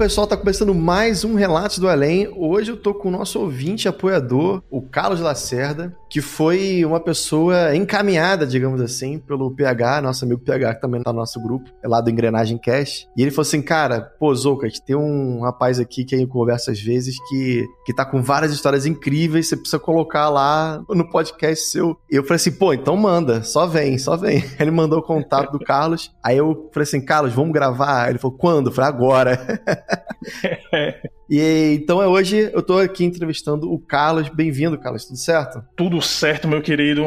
Pessoal, 0.00 0.26
tá 0.26 0.34
começando 0.34 0.74
mais 0.74 1.26
um 1.26 1.34
Relatos 1.34 1.78
do 1.78 1.86
Além. 1.86 2.26
Hoje 2.34 2.70
eu 2.70 2.76
tô 2.78 2.94
com 2.94 3.08
o 3.08 3.10
nosso 3.10 3.38
ouvinte 3.38 3.86
apoiador, 3.86 4.62
o 4.70 4.80
Carlos 4.80 5.20
Lacerda, 5.20 5.94
que 6.10 6.20
foi 6.20 6.84
uma 6.84 6.98
pessoa 6.98 7.74
encaminhada, 7.74 8.44
digamos 8.44 8.80
assim, 8.80 9.18
pelo 9.18 9.50
PH, 9.54 10.02
nosso 10.02 10.24
amigo 10.24 10.40
PH, 10.40 10.74
que 10.74 10.80
também 10.80 11.02
tá 11.02 11.12
no 11.12 11.20
nosso 11.20 11.40
grupo, 11.40 11.70
é 11.82 11.86
lá 11.86 12.00
do 12.00 12.10
Engrenagem 12.10 12.58
Cash. 12.58 13.06
E 13.16 13.22
ele 13.22 13.30
falou 13.30 13.42
assim, 13.42 13.62
cara, 13.62 14.00
pô, 14.18 14.34
Zouka, 14.34 14.66
tem 14.84 14.96
um 14.96 15.42
rapaz 15.42 15.78
aqui 15.78 16.04
que 16.04 16.18
gente 16.18 16.28
conversa 16.28 16.72
às 16.72 16.80
vezes 16.80 17.16
que, 17.28 17.64
que 17.86 17.94
tá 17.94 18.04
com 18.04 18.20
várias 18.20 18.52
histórias 18.52 18.86
incríveis, 18.86 19.48
você 19.48 19.56
precisa 19.56 19.78
colocar 19.78 20.28
lá 20.28 20.82
no 20.88 21.08
podcast 21.08 21.70
seu. 21.70 21.96
E 22.10 22.16
eu 22.16 22.24
falei 22.24 22.36
assim, 22.36 22.52
pô, 22.52 22.74
então 22.74 22.96
manda, 22.96 23.44
só 23.44 23.66
vem, 23.66 23.96
só 23.96 24.16
vem. 24.16 24.42
Ele 24.58 24.70
mandou 24.72 24.98
o 24.98 25.02
contato 25.02 25.52
do 25.52 25.60
Carlos, 25.60 26.12
aí 26.22 26.36
eu 26.36 26.68
falei 26.72 26.84
assim, 26.84 27.00
Carlos, 27.00 27.32
vamos 27.32 27.52
gravar? 27.52 28.10
Ele 28.10 28.18
falou, 28.18 28.36
quando? 28.36 28.68
Eu 28.68 28.72
falei, 28.72 28.90
agora. 28.90 29.62
e 31.30 31.74
então 31.74 32.02
é 32.02 32.08
hoje 32.08 32.50
eu 32.52 32.60
tô 32.60 32.78
aqui 32.78 33.04
entrevistando 33.04 33.72
o 33.72 33.78
Carlos. 33.78 34.28
Bem-vindo, 34.28 34.76
Carlos. 34.76 35.04
Tudo 35.04 35.16
certo? 35.16 35.62
Tudo 35.76 36.02
certo, 36.02 36.48
meu 36.48 36.60
querido. 36.60 37.04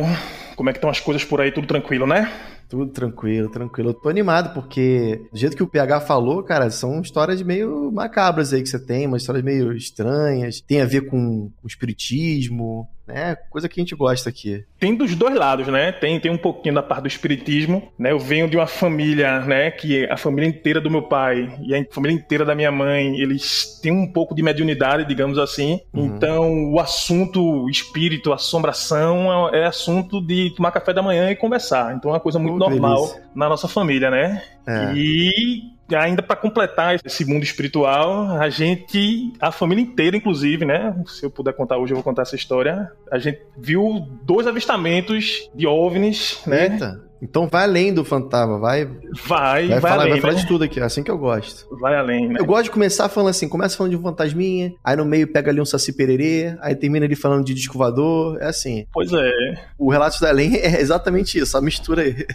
Como 0.55 0.69
é 0.69 0.71
que 0.71 0.77
estão 0.77 0.89
as 0.89 1.01
coisas 1.01 1.25
por 1.25 1.41
aí? 1.41 1.51
Tudo 1.51 1.67
tranquilo, 1.67 2.07
né? 2.07 2.31
Tudo 2.69 2.87
tranquilo, 2.87 3.49
tranquilo. 3.49 3.89
Eu 3.89 3.93
tô 3.93 4.07
animado 4.07 4.53
porque, 4.53 5.27
do 5.31 5.37
jeito 5.37 5.57
que 5.57 5.61
o 5.61 5.67
PH 5.67 6.01
falou, 6.01 6.41
cara, 6.41 6.71
são 6.71 7.01
histórias 7.01 7.41
meio 7.41 7.91
macabras 7.91 8.53
aí 8.53 8.63
que 8.63 8.69
você 8.69 8.79
tem, 8.79 9.05
umas 9.05 9.23
histórias 9.23 9.43
meio 9.43 9.73
estranhas, 9.73 10.61
tem 10.61 10.81
a 10.81 10.85
ver 10.85 11.01
com 11.01 11.51
o 11.61 11.67
espiritismo, 11.67 12.87
né? 13.07 13.35
Coisa 13.49 13.67
que 13.67 13.79
a 13.79 13.83
gente 13.83 13.95
gosta 13.95 14.29
aqui. 14.29 14.63
Tem 14.79 14.95
dos 14.95 15.15
dois 15.15 15.35
lados, 15.35 15.67
né? 15.67 15.91
Tem, 15.91 16.19
tem 16.19 16.31
um 16.31 16.37
pouquinho 16.37 16.75
da 16.75 16.83
parte 16.83 17.03
do 17.03 17.07
espiritismo, 17.07 17.91
né? 17.97 18.11
Eu 18.11 18.19
venho 18.19 18.49
de 18.49 18.57
uma 18.57 18.67
família, 18.67 19.41
né? 19.41 19.71
Que 19.71 20.05
a 20.05 20.17
família 20.17 20.47
inteira 20.47 20.79
do 20.79 20.89
meu 20.89 21.03
pai 21.03 21.57
e 21.61 21.75
a 21.75 21.85
família 21.91 22.15
inteira 22.15 22.45
da 22.45 22.55
minha 22.55 22.71
mãe, 22.71 23.19
eles 23.19 23.79
têm 23.81 23.91
um 23.91 24.11
pouco 24.11 24.33
de 24.33 24.41
mediunidade, 24.41 25.05
digamos 25.05 25.37
assim. 25.37 25.81
Uhum. 25.93 26.05
Então, 26.05 26.71
o 26.71 26.79
assunto 26.79 27.69
espírito, 27.69 28.31
assombração, 28.31 29.49
é 29.53 29.65
assunto 29.65 30.21
de 30.21 30.53
tomar 30.55 30.71
café 30.71 30.93
da 30.93 31.01
manhã 31.01 31.29
e 31.29 31.35
conversar. 31.35 31.95
Então, 31.95 32.11
é 32.11 32.13
uma 32.13 32.19
coisa 32.19 32.39
muito 32.39 32.55
oh, 32.55 32.69
normal 32.69 33.01
delícia. 33.07 33.23
na 33.35 33.49
nossa 33.49 33.67
família, 33.67 34.09
né? 34.09 34.43
É. 34.65 34.93
E 34.95 35.72
ainda 35.93 36.21
para 36.21 36.35
completar 36.35 36.99
esse 37.03 37.25
mundo 37.25 37.43
espiritual, 37.43 38.37
a 38.39 38.49
gente, 38.49 39.33
a 39.39 39.51
família 39.51 39.81
inteira, 39.81 40.15
inclusive, 40.15 40.65
né? 40.65 40.95
Se 41.05 41.25
eu 41.25 41.29
puder 41.29 41.53
contar 41.53 41.77
hoje, 41.77 41.93
eu 41.93 41.95
vou 41.97 42.03
contar 42.03 42.23
essa 42.23 42.35
história. 42.35 42.91
A 43.11 43.17
gente 43.17 43.41
viu 43.57 44.07
dois 44.23 44.47
avistamentos 44.47 45.49
de 45.53 45.67
OVNIs, 45.67 46.41
né? 46.45 46.63
Eita. 46.63 47.01
Então 47.23 47.47
vai 47.47 47.63
além 47.63 47.93
do 47.93 48.03
fantasma, 48.03 48.59
vai. 48.59 48.85
Vai, 48.85 49.67
vai, 49.67 49.67
vai 49.67 49.81
falar, 49.81 50.01
além, 50.01 50.11
vai 50.11 50.21
falar 50.21 50.33
né? 50.33 50.39
de 50.41 50.47
tudo 50.47 50.65
aqui, 50.65 50.79
é 50.81 50.83
assim 50.83 51.01
que 51.01 51.09
eu 51.09 51.17
gosto. 51.17 51.65
Vai 51.79 51.95
além, 51.95 52.27
né? 52.27 52.35
Eu 52.37 52.45
gosto 52.45 52.65
de 52.65 52.71
começar 52.71 53.07
falando 53.07 53.29
assim, 53.29 53.47
começa 53.47 53.77
falando 53.77 53.91
de 53.91 53.97
um 53.97 54.01
fantasminha, 54.01 54.73
aí 54.83 54.97
no 54.97 55.05
meio 55.05 55.25
pega 55.25 55.49
ali 55.49 55.61
um 55.61 55.65
saci 55.65 55.93
pererê, 55.93 56.57
aí 56.59 56.75
termina 56.75 57.05
ali 57.05 57.15
falando 57.15 57.45
de 57.45 57.53
descovador, 57.53 58.37
é 58.41 58.47
assim. 58.47 58.85
Pois 58.91 59.11
é. 59.13 59.31
O 59.77 59.89
relato 59.89 60.19
da 60.19 60.29
além 60.29 60.55
é 60.59 60.81
exatamente 60.81 61.39
isso, 61.39 61.57
a 61.57 61.61
mistura 61.61 62.01
aí. 62.01 62.25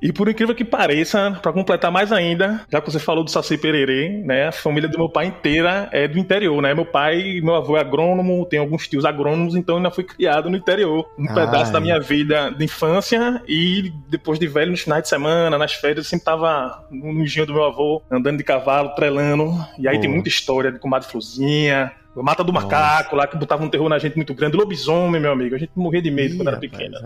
e 0.00 0.10
por 0.10 0.26
incrível 0.28 0.54
que 0.54 0.64
pareça, 0.64 1.38
para 1.42 1.52
completar 1.52 1.92
mais 1.92 2.10
ainda, 2.10 2.62
já 2.70 2.80
que 2.80 2.90
você 2.90 2.98
falou 2.98 3.22
do 3.22 3.30
saci 3.30 3.58
pererê, 3.58 4.22
né, 4.24 4.48
a 4.48 4.52
família 4.52 4.88
do 4.88 4.96
meu 4.96 5.10
pai 5.10 5.26
inteira 5.26 5.90
é 5.92 6.08
do 6.08 6.18
interior, 6.18 6.62
né? 6.62 6.72
Meu 6.72 6.86
pai, 6.86 7.38
meu 7.42 7.54
avô 7.54 7.76
é 7.76 7.80
agrônomo, 7.80 8.46
tem 8.46 8.58
alguns 8.58 8.88
tios 8.88 9.04
agrônomos, 9.04 9.54
então 9.54 9.74
eu 9.74 9.78
ainda 9.78 9.90
fui 9.90 10.04
criado 10.04 10.48
no 10.48 10.56
interior, 10.56 11.06
um 11.18 11.28
Ai. 11.28 11.34
pedaço 11.34 11.70
da 11.70 11.80
minha 11.80 12.00
vida 12.00 12.50
de 12.50 12.64
infância 12.64 13.42
e 13.46 13.92
depois 14.08 14.21
de 14.38 14.46
velho 14.46 14.70
nos 14.70 14.80
finais 14.80 15.02
de 15.02 15.08
semana, 15.08 15.58
nas 15.58 15.74
férias, 15.74 15.98
eu 15.98 16.04
sempre 16.04 16.24
tava 16.24 16.86
no 16.90 17.12
nojinho 17.12 17.46
do 17.46 17.54
meu 17.54 17.64
avô, 17.64 18.02
andando 18.10 18.38
de 18.38 18.44
cavalo, 18.44 18.94
trelando. 18.94 19.52
E 19.78 19.88
aí 19.88 19.96
Pô. 19.96 20.00
tem 20.02 20.10
muita 20.10 20.28
história 20.28 20.70
de 20.70 20.78
comadre 20.78 21.08
Fluzinha, 21.08 21.92
Mata 22.14 22.44
do 22.44 22.52
Macaco, 22.52 23.16
lá 23.16 23.26
que 23.26 23.38
botava 23.38 23.64
um 23.64 23.70
terror 23.70 23.88
na 23.88 23.98
gente 23.98 24.16
muito 24.16 24.34
grande. 24.34 24.56
Lobisomem, 24.56 25.20
meu 25.20 25.32
amigo. 25.32 25.54
A 25.54 25.58
gente 25.58 25.72
morria 25.74 26.02
de 26.02 26.10
medo 26.10 26.34
Ih, 26.34 26.36
quando 26.36 26.48
era 26.48 26.58
pequena. 26.58 26.98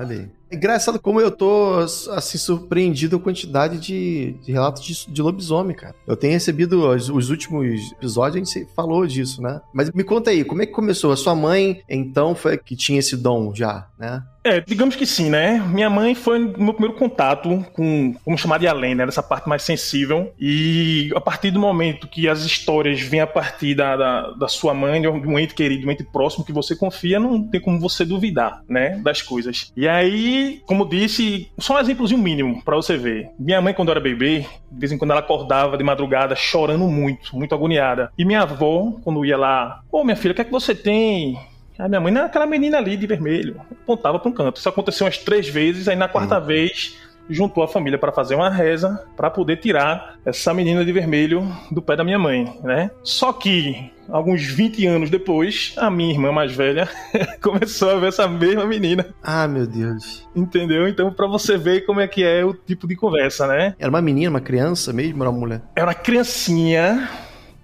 É 0.50 0.56
engraçado 0.56 0.98
como 0.98 1.20
eu 1.20 1.30
tô, 1.30 1.78
assim, 2.10 2.38
surpreendido 2.38 3.18
com 3.18 3.22
a 3.22 3.32
quantidade 3.32 3.78
de, 3.78 4.32
de 4.42 4.50
relatos 4.50 4.82
de, 4.82 5.12
de, 5.12 5.22
lobisomem, 5.22 5.76
cara. 5.76 5.94
Eu 6.06 6.16
tenho 6.16 6.32
recebido 6.32 6.88
os, 6.88 7.08
os, 7.08 7.30
últimos 7.30 7.92
episódios, 7.92 8.34
a 8.36 8.44
gente 8.44 8.74
falou 8.74 9.06
disso, 9.06 9.40
né? 9.40 9.60
Mas 9.72 9.90
me 9.92 10.02
conta 10.02 10.30
aí, 10.30 10.44
como 10.44 10.62
é 10.62 10.66
que 10.66 10.72
começou? 10.72 11.12
A 11.12 11.16
sua 11.16 11.36
mãe, 11.36 11.82
então, 11.88 12.34
foi 12.34 12.58
que 12.58 12.74
tinha 12.74 12.98
esse 12.98 13.16
dom 13.16 13.54
já, 13.54 13.88
né? 13.98 14.22
É, 14.46 14.60
digamos 14.60 14.94
que 14.94 15.04
sim, 15.04 15.28
né? 15.28 15.60
Minha 15.66 15.90
mãe 15.90 16.14
foi 16.14 16.38
meu 16.38 16.72
primeiro 16.72 16.96
contato 16.96 17.66
com, 17.72 18.14
vamos 18.24 18.40
chamar 18.40 18.58
de 18.58 18.68
além, 18.68 18.94
né? 18.94 19.04
Dessa 19.04 19.20
parte 19.20 19.48
mais 19.48 19.62
sensível. 19.62 20.32
E 20.38 21.10
a 21.16 21.20
partir 21.20 21.50
do 21.50 21.58
momento 21.58 22.06
que 22.06 22.28
as 22.28 22.42
histórias 22.42 23.00
vêm 23.00 23.20
a 23.20 23.26
partir 23.26 23.74
da, 23.74 23.96
da, 23.96 24.30
da 24.30 24.46
sua 24.46 24.72
mãe, 24.72 25.02
de 25.02 25.08
um 25.08 25.36
ente 25.36 25.52
querido, 25.52 25.80
de 25.80 25.88
um 25.88 25.90
ente 25.90 26.04
próximo 26.04 26.44
que 26.44 26.52
você 26.52 26.76
confia, 26.76 27.18
não 27.18 27.42
tem 27.42 27.60
como 27.60 27.80
você 27.80 28.04
duvidar, 28.04 28.62
né? 28.68 29.00
Das 29.02 29.20
coisas. 29.20 29.72
E 29.76 29.88
aí, 29.88 30.62
como 30.64 30.88
disse, 30.88 31.50
só 31.58 31.74
um 31.74 31.80
exemplozinho 31.80 32.22
mínimo 32.22 32.62
para 32.62 32.76
você 32.76 32.96
ver. 32.96 33.30
Minha 33.36 33.60
mãe, 33.60 33.74
quando 33.74 33.90
era 33.90 33.98
bebê, 33.98 34.46
de 34.70 34.78
vez 34.78 34.92
em 34.92 34.98
quando 34.98 35.10
ela 35.10 35.20
acordava 35.20 35.76
de 35.76 35.82
madrugada 35.82 36.36
chorando 36.36 36.86
muito, 36.86 37.36
muito 37.36 37.52
agoniada. 37.52 38.12
E 38.16 38.24
minha 38.24 38.42
avó, 38.42 38.92
quando 39.02 39.24
ia 39.24 39.36
lá, 39.36 39.80
ô 39.90 40.02
oh, 40.02 40.04
minha 40.04 40.16
filha, 40.16 40.30
o 40.30 40.34
que 40.36 40.42
é 40.42 40.44
que 40.44 40.52
você 40.52 40.72
tem? 40.72 41.36
A 41.78 41.88
minha 41.88 42.00
mãe 42.00 42.12
não 42.12 42.24
aquela 42.24 42.46
menina 42.46 42.78
ali 42.78 42.96
de 42.96 43.06
vermelho. 43.06 43.60
Apontava 43.70 44.18
para 44.18 44.28
um 44.28 44.32
canto. 44.32 44.58
Isso 44.58 44.68
aconteceu 44.68 45.06
umas 45.06 45.18
três 45.18 45.48
vezes, 45.48 45.88
aí 45.88 45.96
na 45.96 46.08
quarta 46.08 46.38
hum. 46.38 46.44
vez 46.44 46.96
juntou 47.28 47.62
a 47.62 47.68
família 47.68 47.98
para 47.98 48.12
fazer 48.12 48.34
uma 48.34 48.48
reza 48.48 49.04
para 49.16 49.30
poder 49.30 49.56
tirar 49.56 50.16
essa 50.24 50.54
menina 50.54 50.84
de 50.84 50.92
vermelho 50.92 51.46
do 51.70 51.82
pé 51.82 51.96
da 51.96 52.04
minha 52.04 52.18
mãe, 52.18 52.58
né? 52.62 52.90
Só 53.02 53.32
que 53.32 53.90
alguns 54.08 54.44
20 54.44 54.86
anos 54.86 55.10
depois, 55.10 55.74
a 55.76 55.90
minha 55.90 56.12
irmã 56.12 56.30
mais 56.30 56.54
velha 56.54 56.88
começou 57.42 57.90
a 57.90 57.98
ver 57.98 58.08
essa 58.08 58.28
mesma 58.28 58.64
menina. 58.64 59.06
Ah, 59.22 59.48
meu 59.48 59.66
Deus. 59.66 60.26
Entendeu? 60.34 60.88
Então, 60.88 61.12
para 61.12 61.26
você 61.26 61.58
ver 61.58 61.84
como 61.84 62.00
é 62.00 62.06
que 62.06 62.22
é 62.22 62.44
o 62.44 62.54
tipo 62.54 62.86
de 62.86 62.94
conversa, 62.94 63.46
né? 63.46 63.74
Era 63.78 63.90
uma 63.90 64.02
menina, 64.02 64.30
uma 64.30 64.40
criança 64.40 64.92
mesmo, 64.92 65.22
era 65.22 65.30
uma 65.30 65.38
mulher? 65.38 65.62
Era 65.74 65.86
uma 65.86 65.94
criancinha, 65.94 67.08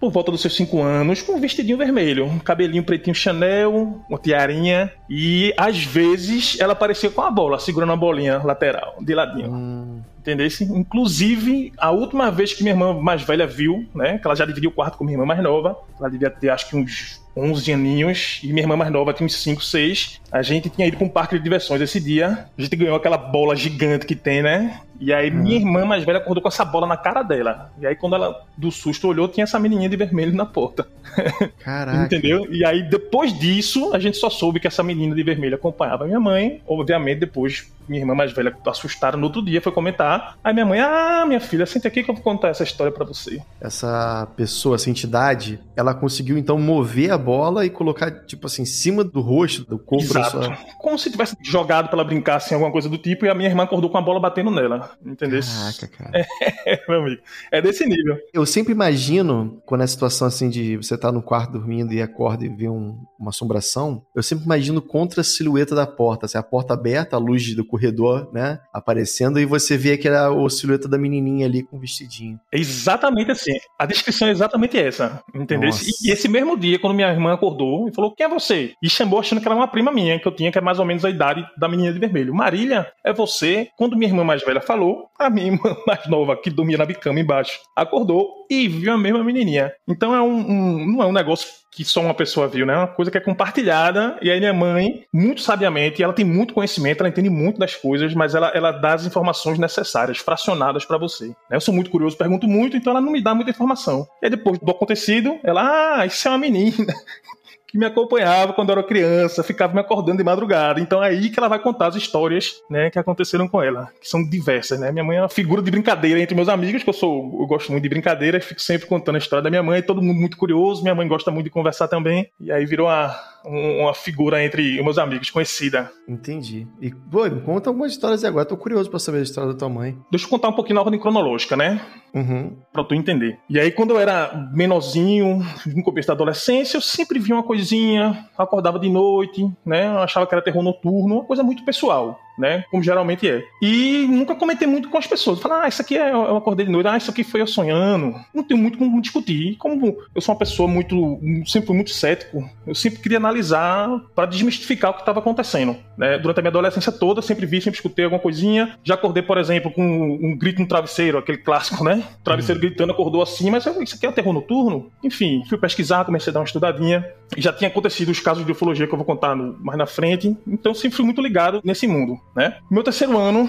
por 0.03 0.11
volta 0.11 0.33
dos 0.33 0.41
seus 0.41 0.57
5 0.57 0.83
anos, 0.83 1.23
com 1.23 1.35
um 1.35 1.41
vestidinho 1.41 1.79
vermelho, 1.79 2.25
um 2.25 2.41
cabelinho 2.41 2.83
pretinho 2.83 3.15
Chanel, 3.15 4.03
uma 4.09 4.19
tiarinha, 4.19 4.91
e 5.09 5.55
às 5.57 5.85
vezes 5.85 6.59
ela 6.59 6.73
aparecia 6.73 7.09
com 7.09 7.23
a 7.23 7.31
bola, 7.31 7.61
segurando 7.61 7.91
uma 7.91 7.97
bolinha 7.97 8.43
lateral, 8.43 8.97
de 9.01 9.15
ladinho. 9.15 9.53
Hum. 9.53 10.01
Entendeu? 10.19 10.49
Inclusive, 10.75 11.73
a 11.79 11.93
última 11.93 12.33
vez 12.33 12.53
que 12.53 12.65
minha 12.65 12.75
irmã 12.75 12.93
mais 12.93 13.23
velha 13.23 13.47
viu, 13.47 13.89
né? 13.95 14.19
Que 14.19 14.27
ela 14.27 14.35
já 14.35 14.45
dividiu 14.45 14.71
o 14.71 14.73
quarto 14.73 14.99
com 14.99 15.05
minha 15.05 15.15
irmã 15.15 15.27
mais 15.27 15.43
nova. 15.43 15.77
Ela 15.99 16.09
devia 16.09 16.31
ter, 16.31 16.49
acho 16.49 16.69
que 16.69 16.77
uns 16.77 17.21
11 17.37 17.73
aninhos. 17.73 18.41
E 18.41 18.49
minha 18.53 18.63
irmã 18.63 18.77
mais 18.77 18.93
nova 18.93 19.13
tinha 19.13 19.27
uns 19.27 19.35
5, 19.35 19.61
6. 19.61 20.21
A 20.33 20.41
gente 20.41 20.71
tinha 20.71 20.89
ido 20.89 20.97
para 20.97 21.07
um 21.07 21.11
parque 21.11 21.37
de 21.37 21.45
diversões 21.45 21.83
esse 21.83 22.01
dia. 22.01 22.47
A 22.57 22.63
gente 22.63 22.75
ganhou 22.75 22.97
aquela 22.97 23.19
bola 23.19 23.55
gigante 23.55 24.07
que 24.07 24.17
tem, 24.17 24.43
né? 24.43 24.81
E 24.99 25.13
aí 25.13 25.31
minha 25.31 25.59
hum. 25.59 25.61
irmã 25.61 25.85
mais 25.85 26.05
velha 26.05 26.19
acordou 26.19 26.41
com 26.41 26.49
essa 26.49 26.65
bola 26.65 26.87
na 26.87 26.97
cara 26.97 27.23
dela. 27.23 27.71
E 27.79 27.87
aí 27.87 27.95
quando 27.95 28.15
ela, 28.15 28.41
do 28.57 28.71
susto, 28.71 29.09
olhou, 29.09 29.29
tinha 29.29 29.45
essa 29.45 29.59
menininha 29.59 29.89
de 29.89 29.97
vermelho 29.97 30.33
na 30.33 30.47
porta. 30.47 30.87
Caraca. 31.59 32.05
Entendeu? 32.05 32.47
E 32.51 32.65
aí 32.65 32.89
depois 32.89 33.37
disso, 33.39 33.93
a 33.93 33.99
gente 33.99 34.17
só 34.17 34.31
soube 34.31 34.61
que 34.61 34.67
essa 34.67 34.83
menina 34.83 35.15
de 35.15 35.23
vermelho 35.23 35.57
acompanhava 35.57 36.07
minha 36.07 36.21
mãe. 36.21 36.63
Obviamente, 36.67 37.21
depois 37.21 37.71
minha 37.89 38.01
irmã 38.01 38.15
mais 38.15 38.33
velha, 38.33 38.57
assustada 38.67 39.17
no 39.17 39.25
outro 39.25 39.45
dia, 39.45 39.61
foi 39.61 39.73
comentar. 39.73 40.39
Aí 40.43 40.53
minha 40.53 40.65
mãe, 40.65 40.81
ah, 40.81 41.25
minha 41.27 41.41
filha, 41.41 41.67
senta 41.67 41.89
aqui 41.89 42.03
que 42.03 42.11
eu 42.11 42.15
vou 42.15 42.23
contar 42.23 42.49
essa 42.49 42.63
história 42.63 42.93
para 42.93 43.05
você. 43.05 43.41
Essa 43.61 44.29
pessoa, 44.37 44.77
essa 44.77 44.89
entidade, 44.89 45.61
ela 45.77 45.95
conseguiu 45.95 46.39
então 46.39 46.59
mover 46.59 47.11
a 47.11 47.19
bola 47.19 47.67
e 47.67 47.71
colocar, 47.71 48.11
tipo 48.25 48.47
assim, 48.47 48.63
em 48.63 48.67
cima 48.67 49.03
do 49.03 49.21
rosto, 49.21 49.65
do 49.69 49.79
corpo 49.79 50.05
Exato. 50.05 50.22
Da 50.23 50.31
sua... 50.31 50.59
Como 50.79 50.99
se 50.99 51.11
tivesse 51.11 51.37
jogado 51.43 51.89
pra 51.89 51.97
ela 51.97 52.05
brincar, 52.05 52.37
assim, 52.37 52.55
alguma 52.55 52.73
coisa 52.73 52.89
do 52.89 52.99
tipo, 52.99 53.27
e 53.27 53.29
a 53.29 53.35
minha 53.35 53.49
irmã 53.49 53.65
acordou 53.65 53.91
com 53.91 53.99
a 53.99 54.03
bola 54.03 54.21
batendo 54.21 54.51
nela. 54.51 54.91
Entendeu? 55.05 55.41
Caraca, 55.43 55.89
cara. 55.89 56.27
É, 56.65 56.81
meu 56.89 57.01
amigo. 57.01 57.21
É 57.51 57.61
desse 57.61 57.85
nível. 57.85 58.17
Eu 58.33 58.47
sempre 58.47 58.73
imagino, 58.73 59.61
quando 59.67 59.81
é 59.81 59.85
a 59.85 59.89
situação 59.89 60.29
assim 60.29 60.49
de 60.49 60.77
você 60.77 60.97
tá 60.97 61.11
no 61.11 61.23
quarto 61.23 61.53
dormindo 61.53 61.93
e 61.93 62.01
acorda 62.01 62.45
e 62.45 62.49
vê 62.49 62.69
um, 62.69 62.99
uma 63.19 63.31
assombração, 63.31 64.05
eu 64.15 64.23
sempre 64.23 64.45
imagino 64.45 64.81
contra 64.81 65.23
a 65.23 65.25
silhueta 65.25 65.75
da 65.75 65.87
porta, 65.87 66.27
assim, 66.27 66.39
a 66.39 66.43
porta 66.43 66.75
aberta, 66.75 67.17
a 67.17 67.19
luz 67.19 67.55
do 67.55 67.65
corredor, 67.65 68.31
né, 68.33 68.61
aparecendo, 68.73 69.41
e 69.41 69.45
você 69.45 69.77
vê 69.77 69.93
aquela 69.93 70.29
a 70.29 70.51
silhueta 70.51 70.89
da 70.89 70.99
menininha 70.99 71.47
ali 71.47 71.63
com 71.63 71.77
o 71.77 71.81
vestidinho. 71.81 72.39
É 72.53 72.59
exatamente 72.59 73.31
assim. 73.31 73.53
A 73.79 73.87
descrição 73.87 74.29
é 74.29 74.31
exatamente 74.31 74.79
essa, 74.79 75.23
entendeu? 75.35 75.71
E, 75.71 76.09
e 76.09 76.13
esse 76.13 76.29
mesmo 76.29 76.57
dia, 76.57 76.79
quando 76.79 76.95
minha 76.95 77.11
irmã 77.11 77.35
acordou 77.35 77.89
e 77.89 77.95
falou, 77.95 78.15
quem 78.15 78.27
é 78.27 78.29
você? 78.29 78.73
E 78.83 78.89
chamou 78.89 79.19
achando 79.19 79.41
que 79.41 79.49
era 79.49 79.55
uma 79.55 79.69
prima 79.69 79.93
minha, 79.93 80.12
que 80.19 80.27
eu 80.27 80.33
tinha, 80.33 80.51
que 80.53 80.59
é 80.59 80.61
mais 80.61 80.79
ou 80.79 80.85
menos 80.85 81.05
a 81.05 81.11
idade 81.11 81.47
da 81.57 81.69
menina 81.69 81.93
de 81.93 81.99
vermelho. 81.99 82.35
Marília, 82.35 82.91
é 83.05 83.13
você? 83.13 83.69
Quando 83.77 83.97
minha 83.97 84.11
irmã 84.11 84.25
mais 84.25 84.43
velha 84.45 84.61
falou, 84.61 85.09
a 85.19 85.31
minha 85.31 85.47
irmã 85.53 85.77
mais 85.87 86.07
nova, 86.07 86.37
que 86.37 86.51
dormia 86.51 86.79
na 86.79 86.87
bicama 86.87 87.21
embaixo, 87.21 87.59
acordou 87.77 88.47
e 88.51 88.69
viu 88.69 88.93
a 88.93 88.99
mesma 88.99 89.25
menininha. 89.25 89.73
Então 89.89 90.15
é 90.15 90.21
um, 90.21 90.39
um 90.39 90.87
não 90.93 91.03
é 91.03 91.07
um 91.07 91.13
negócio 91.13 91.49
que 91.73 91.85
só 91.85 92.03
uma 92.03 92.13
pessoa 92.13 92.47
viu, 92.47 92.67
né? 92.67 92.75
É 92.75 92.77
uma 92.77 92.87
coisa 92.87 93.11
que 93.11 93.17
é 93.17 93.21
compartilhada. 93.21 94.19
E 94.21 94.31
aí 94.31 94.39
minha 94.39 94.53
mãe, 94.53 95.05
muito 95.13 95.41
sabiamente, 95.41 96.03
ela 96.03 96.13
tem 96.13 96.25
muito 96.25 96.53
conhecimento, 96.53 97.01
ela 97.01 97.09
entende 97.09 97.31
muito 97.31 97.59
das 97.59 97.75
coisas, 97.75 98.13
mas 98.15 98.35
ela, 98.35 98.49
ela 98.49 98.73
dá 98.73 98.93
as 98.93 99.07
informações 99.07 99.59
necessárias, 99.59 100.19
fracionadas 100.19 100.85
para 100.85 100.99
você. 100.99 101.29
Né? 101.29 101.57
Eu 101.57 101.61
sou 101.61 101.73
muito 101.73 101.91
curioso, 101.91 102.17
pergunto 102.17 102.47
muito, 102.47 102.77
então 102.77 102.91
ela 102.91 103.01
não 103.01 103.11
me 103.11 103.23
dá 103.23 103.35
muita 103.35 103.51
informação. 103.51 104.07
E 104.21 104.27
aí 104.27 104.31
depois 104.31 104.59
do 104.59 104.71
acontecido, 104.71 105.39
ela, 105.43 106.01
ah, 106.01 106.07
isso 106.07 106.29
é 106.29 106.31
uma 106.31 106.39
menina 106.39 106.75
que 107.73 107.79
me 107.79 107.87
acompanhava 107.87 108.53
quando 108.53 108.69
eu 108.69 108.75
era 108.75 108.83
criança, 108.83 109.43
ficava 109.43 109.73
me 109.73 109.81
acordando 109.81 110.19
de 110.19 110.25
madrugada. 110.25 110.79
Então 110.79 111.03
é 111.03 111.09
aí 111.09 111.31
que 111.31 111.41
ela 111.41 111.49
vai 111.49 111.59
contar 111.59 111.87
as 111.87 111.97
histórias, 111.97 112.61
né, 112.69 112.91
que 112.91 112.99
aconteceram 112.99 113.49
com 113.49 113.63
ela, 113.63 113.89
que 113.99 114.07
são 114.07 114.23
diversas, 114.23 114.79
né? 114.79 114.93
Minha 114.93 115.03
mãe 115.03 115.17
é 115.17 115.23
uma 115.23 115.29
figura 115.29 115.63
de 115.63 115.71
brincadeira 115.71 116.21
entre 116.21 116.35
meus 116.35 116.51
amigos, 116.51 116.83
que 116.83 116.91
eu 116.91 116.93
sou, 116.93 117.39
eu 117.41 117.47
gosto 117.47 117.73
muito 117.73 117.83
de 117.83 117.89
brincadeira, 117.89 118.39
fico 118.43 118.61
sempre 118.61 118.87
contando 118.87 119.15
a 119.15 119.19
história 119.19 119.43
da 119.43 119.49
minha 119.49 119.63
mãe, 119.63 119.81
todo 119.81 120.03
mundo 120.03 120.21
muito 120.21 120.37
curioso, 120.37 120.83
minha 120.83 120.95
mãe 120.95 121.09
gosta 121.09 121.31
muito 121.31 121.45
de 121.45 121.51
conversar 121.51 121.89
também, 121.89 122.29
e 122.39 122.53
aí 122.53 122.67
virou 122.67 122.89
uma, 122.89 123.17
uma 123.43 123.95
figura 123.95 124.45
entre 124.45 124.83
meus 124.83 124.99
amigos, 124.99 125.31
conhecida. 125.31 125.91
Entendi. 126.07 126.67
E, 126.79 126.91
pô, 126.91 127.31
conta 127.43 127.71
algumas 127.71 127.93
histórias 127.93 128.23
agora, 128.23 128.45
tô 128.45 128.57
curioso 128.57 128.91
pra 128.91 128.99
saber 128.99 129.21
a 129.21 129.23
história 129.23 129.51
da 129.51 129.59
tua 129.59 129.71
mãe. 129.71 129.97
Deixa 130.11 130.27
eu 130.27 130.31
contar 130.31 130.49
um 130.49 130.53
pouquinho 130.53 130.75
na 130.75 130.83
ordem 130.83 131.01
cronológica, 131.01 131.57
né? 131.57 131.81
Uhum. 132.15 132.57
Pra 132.73 132.85
tu 132.85 132.95
entender. 132.95 133.39
E 133.49 133.59
aí, 133.59 133.71
quando 133.71 133.91
eu 133.91 134.01
era 134.01 134.51
menorzinho, 134.53 135.41
no 135.67 135.83
começo 135.83 136.09
da 136.09 136.15
adolescência, 136.15 136.77
eu 136.77 136.81
sempre 136.81 137.19
via 137.19 137.35
uma 137.35 137.43
coisinha, 137.43 138.27
acordava 138.37 138.79
de 138.79 138.91
noite, 138.91 139.51
né? 139.65 139.89
Eu 139.89 139.99
achava 139.99 140.27
que 140.27 140.35
era 140.35 140.45
terror 140.45 140.63
noturno, 140.63 141.17
uma 141.17 141.25
coisa 141.25 141.43
muito 141.43 141.65
pessoal 141.65 142.19
né? 142.39 142.65
Como 142.71 142.83
geralmente 142.83 143.29
é. 143.29 143.45
E 143.61 144.07
nunca 144.09 144.35
comentei 144.35 144.67
muito 144.67 144.89
com 144.89 144.99
as 144.99 145.07
pessoas. 145.07 145.41
Falar, 145.41 145.65
ah, 145.65 145.69
isso 145.69 145.83
aqui 145.83 145.97
é 145.97 146.13
eu 146.13 146.37
acordei 146.37 146.67
de 146.67 146.73
noite, 146.73 146.87
ah, 146.87 146.97
isso 146.97 147.11
aqui 147.11 147.25
foi 147.25 147.41
eu 147.41 147.47
sonhando. 147.47 148.15
Não 148.35 148.43
tenho 148.43 148.61
muito 148.61 148.79
como 148.79 149.01
discutir. 149.01 149.57
Como 149.57 149.99
eu 150.15 150.21
sou 150.21 150.35
uma 150.35 150.39
pessoa 150.39 150.69
muito, 150.69 151.21
sempre 151.47 151.67
fui 151.67 151.77
muito 151.77 151.91
cético, 151.91 152.49
eu 152.67 152.75
sempre 152.75 153.01
queria 153.01 153.19
analisar 153.19 153.89
para 154.15 154.27
desmistificar 154.27 154.91
o 154.91 154.95
que 154.95 155.01
estava 155.01 155.21
acontecendo. 155.21 155.77
Né? 155.97 156.19
Durante 156.19 156.39
a 156.39 156.43
minha 156.43 156.51
adolescência 156.51 156.93
toda, 156.93 157.23
sempre 157.23 157.47
vi, 157.47 157.61
sempre 157.61 157.79
escutei 157.79 158.05
alguma 158.05 158.21
coisinha. 158.21 158.79
Já 158.83 158.95
acordei, 158.95 159.23
por 159.23 159.39
exemplo, 159.39 159.71
com 159.71 159.83
um, 159.83 160.37
grito 160.37 160.61
no 160.61 160.69
travesseiro, 160.69 161.19
aquele 161.19 161.39
clássico, 161.39 161.85
né? 161.85 162.03
O 162.21 162.25
travesseiro 162.25 162.61
uhum. 162.61 162.67
gritando, 162.67 162.93
acordou 162.93 163.23
assim, 163.23 163.51
mas 163.51 163.67
isso 163.67 163.97
aqui 163.97 164.07
é 164.07 164.13
terror 164.13 164.33
noturno? 164.33 164.91
Enfim, 165.03 165.43
fui 165.49 165.59
pesquisar, 165.59 166.05
comecei 166.05 166.31
a 166.31 166.35
dar 166.35 166.41
uma 166.41 166.47
estudadinha. 166.47 167.07
Já 167.37 167.53
tinha 167.53 167.69
acontecido 167.69 168.11
os 168.11 168.21
casos 168.21 168.45
de 168.45 168.53
ufologia 168.53 168.87
que 168.87 168.93
eu 168.93 168.99
vou 168.99 169.07
contar 169.07 169.35
no, 169.35 169.57
mais 169.61 169.79
na 169.79 169.87
frente. 169.87 170.37
Então 170.47 170.75
sempre 170.75 170.97
fui 170.97 171.05
muito 171.05 171.21
ligado 171.21 171.61
nesse 171.65 171.87
mundo 171.87 172.21
né? 172.35 172.57
Meu 172.71 172.83
terceiro 172.83 173.19
ano, 173.19 173.49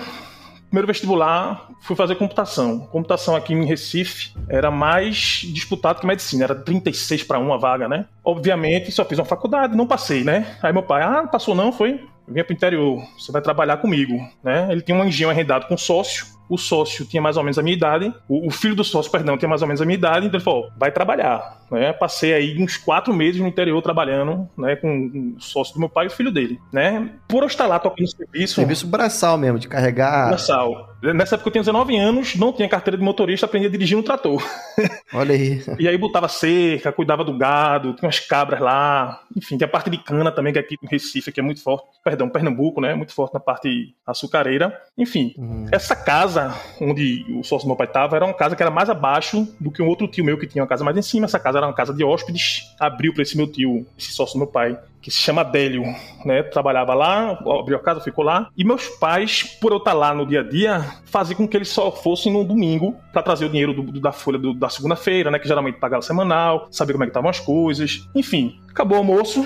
primeiro 0.74 0.88
vestibular, 0.88 1.70
fui 1.82 1.96
fazer 1.96 2.16
computação. 2.16 2.80
Computação 2.88 3.36
aqui 3.36 3.54
em 3.54 3.66
Recife 3.66 4.34
era 4.50 4.72
mais 4.72 5.44
disputado 5.46 6.00
que 6.00 6.08
medicina, 6.08 6.46
era 6.46 6.56
36 6.56 7.24
para 7.24 7.38
uma 7.38 7.60
vaga, 7.60 7.88
né? 7.88 8.06
Obviamente, 8.24 8.92
só 8.92 9.06
fiz 9.06 9.20
uma 9.20 9.26
faculdade, 9.26 9.78
não 9.78 9.86
passei, 9.86 10.24
né? 10.24 10.58
Aí 10.64 10.74
meu 10.74 10.82
pai, 10.82 11.04
ah, 11.04 11.28
passou 11.28 11.54
não, 11.54 11.72
foi? 11.72 12.04
Vinha 12.28 12.44
pro 12.44 12.54
interior, 12.54 13.04
você 13.18 13.32
vai 13.32 13.42
trabalhar 13.42 13.78
comigo, 13.78 14.14
né? 14.44 14.68
Ele 14.72 14.82
tinha 14.82 14.98
um 14.98 15.06
engenho 15.06 15.30
arrendado 15.30 15.68
com 15.68 15.78
sócio, 15.78 16.26
o 16.54 16.58
sócio 16.58 17.06
tinha 17.06 17.22
mais 17.22 17.36
ou 17.36 17.44
menos 17.44 17.58
a 17.58 17.64
minha 17.64 17.76
idade, 17.76 18.14
o, 18.30 18.48
o, 18.48 18.52
filho 18.52 18.76
do 18.76 18.84
sócio, 18.84 19.12
perdão, 19.12 19.38
tinha 19.38 19.50
mais 19.50 19.62
ou 19.64 19.68
menos 19.68 19.82
a 19.82 19.86
minha 19.86 19.98
idade, 19.98 20.28
então 20.28 20.38
ele 20.38 20.44
falou, 20.44 20.70
vai 20.78 20.92
trabalhar, 20.92 21.62
né? 21.72 21.92
Passei 21.92 22.32
aí 22.32 22.62
uns 22.62 22.78
quatro 22.78 23.12
meses 23.14 23.42
no 23.42 23.48
interior 23.48 23.82
trabalhando, 23.82 24.48
né, 24.56 24.76
com 24.76 25.36
o 25.36 25.42
sócio 25.42 25.74
do 25.74 25.80
meu 25.80 25.90
pai 25.90 26.06
e 26.06 26.08
o 26.10 26.12
filho 26.12 26.32
dele, 26.32 26.60
né? 26.72 27.10
Por 27.28 27.42
eu 27.42 27.48
estar 27.48 27.66
lá 27.66 27.80
tocando 27.80 28.08
serviço... 28.08 28.56
Serviço 28.56 28.86
braçal 28.86 29.36
mesmo, 29.38 29.58
de 29.58 29.68
carregar... 29.68 30.30
Braçal. 30.30 30.94
Nessa 31.02 31.36
época 31.36 31.50
eu 31.50 31.52
tinha 31.52 31.62
19 31.64 31.98
anos, 31.98 32.36
não 32.36 32.54
tinha 32.54 32.70
carteira 32.70 32.98
de 32.98 33.04
motorista, 33.04 33.46
aprendi 33.46 33.68
a 33.68 33.70
dirigir 33.70 33.98
um 33.98 34.04
trator. 34.04 34.42
Olha 35.14 35.36
aí. 35.36 35.62
e 35.78 35.88
aí 35.88 35.98
botava 35.98 36.30
cerca, 36.30 36.94
cuidava 36.94 37.26
do 37.26 37.38
gado, 37.38 37.94
tinha 37.94 38.08
umas 38.08 38.20
cabras 38.20 38.62
lá, 38.62 39.22
enfim, 39.36 39.58
tem 39.58 39.66
a 39.66 39.70
parte 39.70 39.90
de 39.90 39.98
cana 39.98 40.32
também, 40.32 40.54
que 40.54 40.60
aqui 40.60 40.78
em 40.82 40.88
Recife, 40.88 41.32
que 41.32 41.40
é 41.42 41.44
muito 41.44 41.62
forte, 41.62 41.88
perdão, 42.04 42.30
Pernambuco, 42.30 42.80
né, 42.80 42.94
muito 42.96 43.14
forte 43.14 43.34
na 43.34 43.40
parte 43.40 43.94
açucareira. 44.08 44.80
Enfim, 44.98 45.34
uhum. 45.38 45.66
essa 45.72 45.96
casa 45.96 46.43
onde 46.82 47.26
o 47.30 47.44
sócio 47.44 47.66
do 47.66 47.70
meu 47.70 47.76
pai 47.76 47.88
estava 47.88 48.16
era 48.16 48.26
uma 48.26 48.34
casa 48.34 48.56
que 48.56 48.64
era 48.64 48.72
mais 48.72 48.90
abaixo 48.90 49.48
do 49.60 49.72
que 49.72 49.82
um 49.82 49.88
outro 49.88 50.08
tio 50.08 50.24
meu 50.24 50.38
que 50.38 50.48
tinha 50.48 50.62
uma 50.62 50.68
casa 50.68 50.84
mais 50.84 50.98
em 50.98 51.02
cima. 51.02 51.26
Essa 51.26 51.40
casa 51.40 51.60
era 51.60 51.68
uma 51.68 51.74
casa 51.74 51.94
de 51.94 52.04
hóspedes, 52.04 52.74
abriu 52.80 53.14
para 53.14 53.24
esse 53.24 53.38
meu 53.38 53.48
tio, 53.48 53.86
esse 53.98 54.12
sócio 54.12 54.36
do 54.36 54.40
meu 54.40 54.48
pai, 54.48 54.78
que 55.04 55.12
se 55.12 55.18
chama 55.18 55.44
Délio, 55.44 55.84
né? 56.26 56.42
Trabalhava 56.44 56.94
lá, 56.94 57.32
abriu 57.60 57.76
a 57.76 57.80
casa, 57.80 58.00
ficou 58.00 58.24
lá. 58.24 58.50
E 58.58 58.64
meus 58.64 58.88
pais, 58.88 59.44
por 59.60 59.74
eu 59.74 59.78
estar 59.78 59.94
lá 59.94 60.14
no 60.14 60.26
dia 60.26 60.40
a 60.40 60.44
dia, 60.44 60.80
faziam 61.06 61.36
com 61.36 61.48
que 61.48 61.58
eles 61.58 61.68
só 61.68 61.92
fossem 61.92 62.32
no 62.32 62.44
domingo 62.46 62.96
para 63.12 63.22
trazer 63.22 63.46
o 63.46 63.50
dinheiro 63.50 63.74
do, 63.74 63.84
do, 63.84 64.00
da 64.00 64.14
folha 64.14 64.40
do, 64.40 64.54
da 64.54 64.70
segunda-feira, 64.70 65.30
né? 65.30 65.38
Que 65.40 65.48
geralmente 65.48 65.78
pagava 65.78 66.02
semanal, 66.02 66.68
saber 66.72 66.94
como 66.94 67.04
é 67.04 67.08
que 67.08 67.12
estavam 67.12 67.30
as 67.30 67.40
coisas. 67.40 68.08
Enfim, 68.16 68.58
acabou 68.70 68.98
o 68.98 69.02
almoço. 69.02 69.46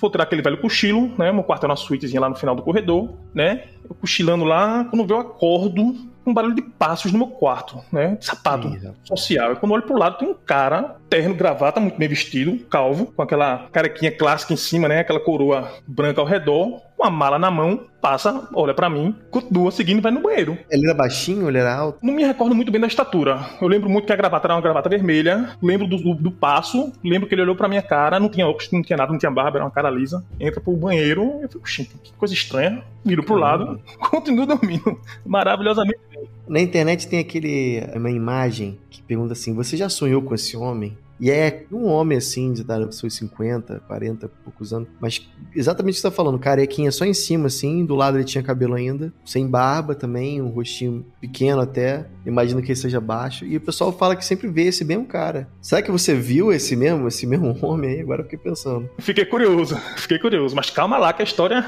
Vou 0.00 0.10
tirar 0.10 0.24
aquele 0.24 0.42
velho 0.42 0.58
cochilo, 0.58 1.12
né? 1.16 1.32
Meu 1.32 1.42
quarto 1.42 1.64
é 1.64 1.68
uma 1.68 1.76
suítezinha 1.76 2.20
lá 2.20 2.28
no 2.28 2.34
final 2.34 2.54
do 2.54 2.62
corredor, 2.62 3.14
né? 3.34 3.64
Eu 3.88 3.94
cochilando 3.94 4.44
lá, 4.44 4.84
quando 4.84 5.08
eu 5.08 5.18
acordo, 5.18 5.94
um 6.30 6.34
barulho 6.34 6.54
de 6.54 6.62
passos 6.62 7.12
no 7.12 7.18
meu 7.18 7.28
quarto, 7.28 7.82
né? 7.92 8.16
De 8.16 8.26
sapato 8.26 8.68
Sim, 8.68 8.94
social. 9.04 9.52
E 9.52 9.56
quando 9.56 9.72
eu 9.72 9.76
olho 9.76 9.86
pro 9.86 9.98
lado, 9.98 10.18
tem 10.18 10.28
um 10.28 10.34
cara, 10.34 10.96
terno, 11.08 11.34
gravata, 11.34 11.80
muito 11.80 11.98
bem 11.98 12.08
vestido, 12.08 12.58
calvo, 12.66 13.06
com 13.06 13.22
aquela 13.22 13.66
carequinha 13.72 14.12
clássica 14.12 14.52
em 14.52 14.56
cima, 14.56 14.88
né? 14.88 15.00
Aquela 15.00 15.20
coroa 15.20 15.70
branca 15.86 16.20
ao 16.20 16.26
redor, 16.26 16.80
com 16.98 17.04
a 17.04 17.10
mala 17.10 17.38
na 17.38 17.48
mão, 17.48 17.86
passa, 18.02 18.48
olha 18.52 18.74
para 18.74 18.90
mim, 18.90 19.14
continua 19.30 19.70
seguindo 19.70 19.98
e 19.98 20.00
vai 20.00 20.10
no 20.10 20.20
banheiro. 20.20 20.58
Ele 20.68 20.84
era 20.84 20.94
baixinho, 20.94 21.48
ele 21.48 21.58
era 21.58 21.72
alto? 21.72 22.00
Não 22.02 22.12
me 22.12 22.24
recordo 22.24 22.56
muito 22.56 22.72
bem 22.72 22.80
da 22.80 22.88
estatura. 22.88 23.38
Eu 23.62 23.68
lembro 23.68 23.88
muito 23.88 24.04
que 24.04 24.12
a 24.12 24.16
gravata 24.16 24.48
era 24.48 24.54
uma 24.54 24.60
gravata 24.60 24.88
vermelha, 24.88 25.56
lembro 25.62 25.86
do, 25.86 25.96
do, 25.96 26.14
do 26.14 26.30
passo, 26.32 26.92
lembro 27.04 27.28
que 27.28 27.34
ele 27.36 27.42
olhou 27.42 27.54
pra 27.54 27.68
minha 27.68 27.82
cara, 27.82 28.18
não 28.18 28.28
tinha 28.28 28.48
óculos, 28.48 28.70
não 28.72 28.82
tinha 28.82 28.96
nada, 28.96 29.12
não 29.12 29.18
tinha 29.18 29.30
barba, 29.30 29.58
era 29.58 29.64
uma 29.64 29.70
cara 29.70 29.88
lisa. 29.88 30.24
Entra 30.40 30.60
pro 30.60 30.76
banheiro, 30.76 31.38
eu 31.40 31.48
fico, 31.48 31.64
que 32.02 32.12
coisa 32.14 32.34
estranha. 32.34 32.82
Viro 33.04 33.22
pro 33.22 33.36
lado, 33.36 33.80
continuo 34.10 34.44
dormindo. 34.44 35.00
Maravilhosamente. 35.24 36.00
Na 36.48 36.60
internet 36.60 37.06
tem 37.06 37.20
aquele 37.20 37.84
uma 37.94 38.10
imagem 38.10 38.76
que 38.90 39.00
pergunta 39.02 39.34
assim: 39.34 39.54
"Você 39.54 39.76
já 39.76 39.88
sonhou 39.88 40.20
com 40.20 40.34
esse 40.34 40.56
homem?" 40.56 40.98
E 41.20 41.30
é 41.30 41.64
um 41.72 41.86
homem 41.86 42.18
assim, 42.18 42.52
de 42.52 42.62
dar 42.62 42.90
seus 42.92 43.14
50, 43.14 43.82
40, 43.86 44.28
poucos 44.44 44.72
anos. 44.72 44.88
Mas 45.00 45.28
exatamente 45.54 45.94
o 45.94 45.96
que 45.96 46.00
você 46.00 46.10
tá 46.10 46.14
falando, 46.14 46.38
carequinha 46.38 46.92
só 46.92 47.04
em 47.04 47.14
cima, 47.14 47.46
assim. 47.46 47.84
Do 47.84 47.94
lado 47.94 48.16
ele 48.16 48.24
tinha 48.24 48.42
cabelo 48.42 48.74
ainda. 48.74 49.12
Sem 49.24 49.46
barba 49.46 49.94
também, 49.94 50.40
um 50.40 50.48
rostinho 50.48 51.04
pequeno 51.20 51.60
até. 51.60 52.06
Imagino 52.24 52.62
que 52.62 52.68
ele 52.68 52.76
seja 52.76 53.00
baixo. 53.00 53.44
E 53.44 53.56
o 53.56 53.60
pessoal 53.60 53.92
fala 53.92 54.14
que 54.14 54.24
sempre 54.24 54.48
vê 54.48 54.64
esse 54.64 54.84
mesmo 54.84 55.06
cara. 55.06 55.48
Será 55.60 55.82
que 55.82 55.90
você 55.90 56.14
viu 56.14 56.52
esse 56.52 56.76
mesmo, 56.76 57.08
esse 57.08 57.26
mesmo 57.26 57.56
homem 57.64 57.90
aí? 57.90 58.00
Agora 58.00 58.20
eu 58.20 58.24
fiquei 58.24 58.38
pensando. 58.38 58.88
Fiquei 58.98 59.24
curioso, 59.24 59.76
fiquei 59.96 60.18
curioso. 60.18 60.54
Mas 60.54 60.70
calma 60.70 60.98
lá 60.98 61.12
que 61.12 61.22
a 61.22 61.24
história 61.24 61.64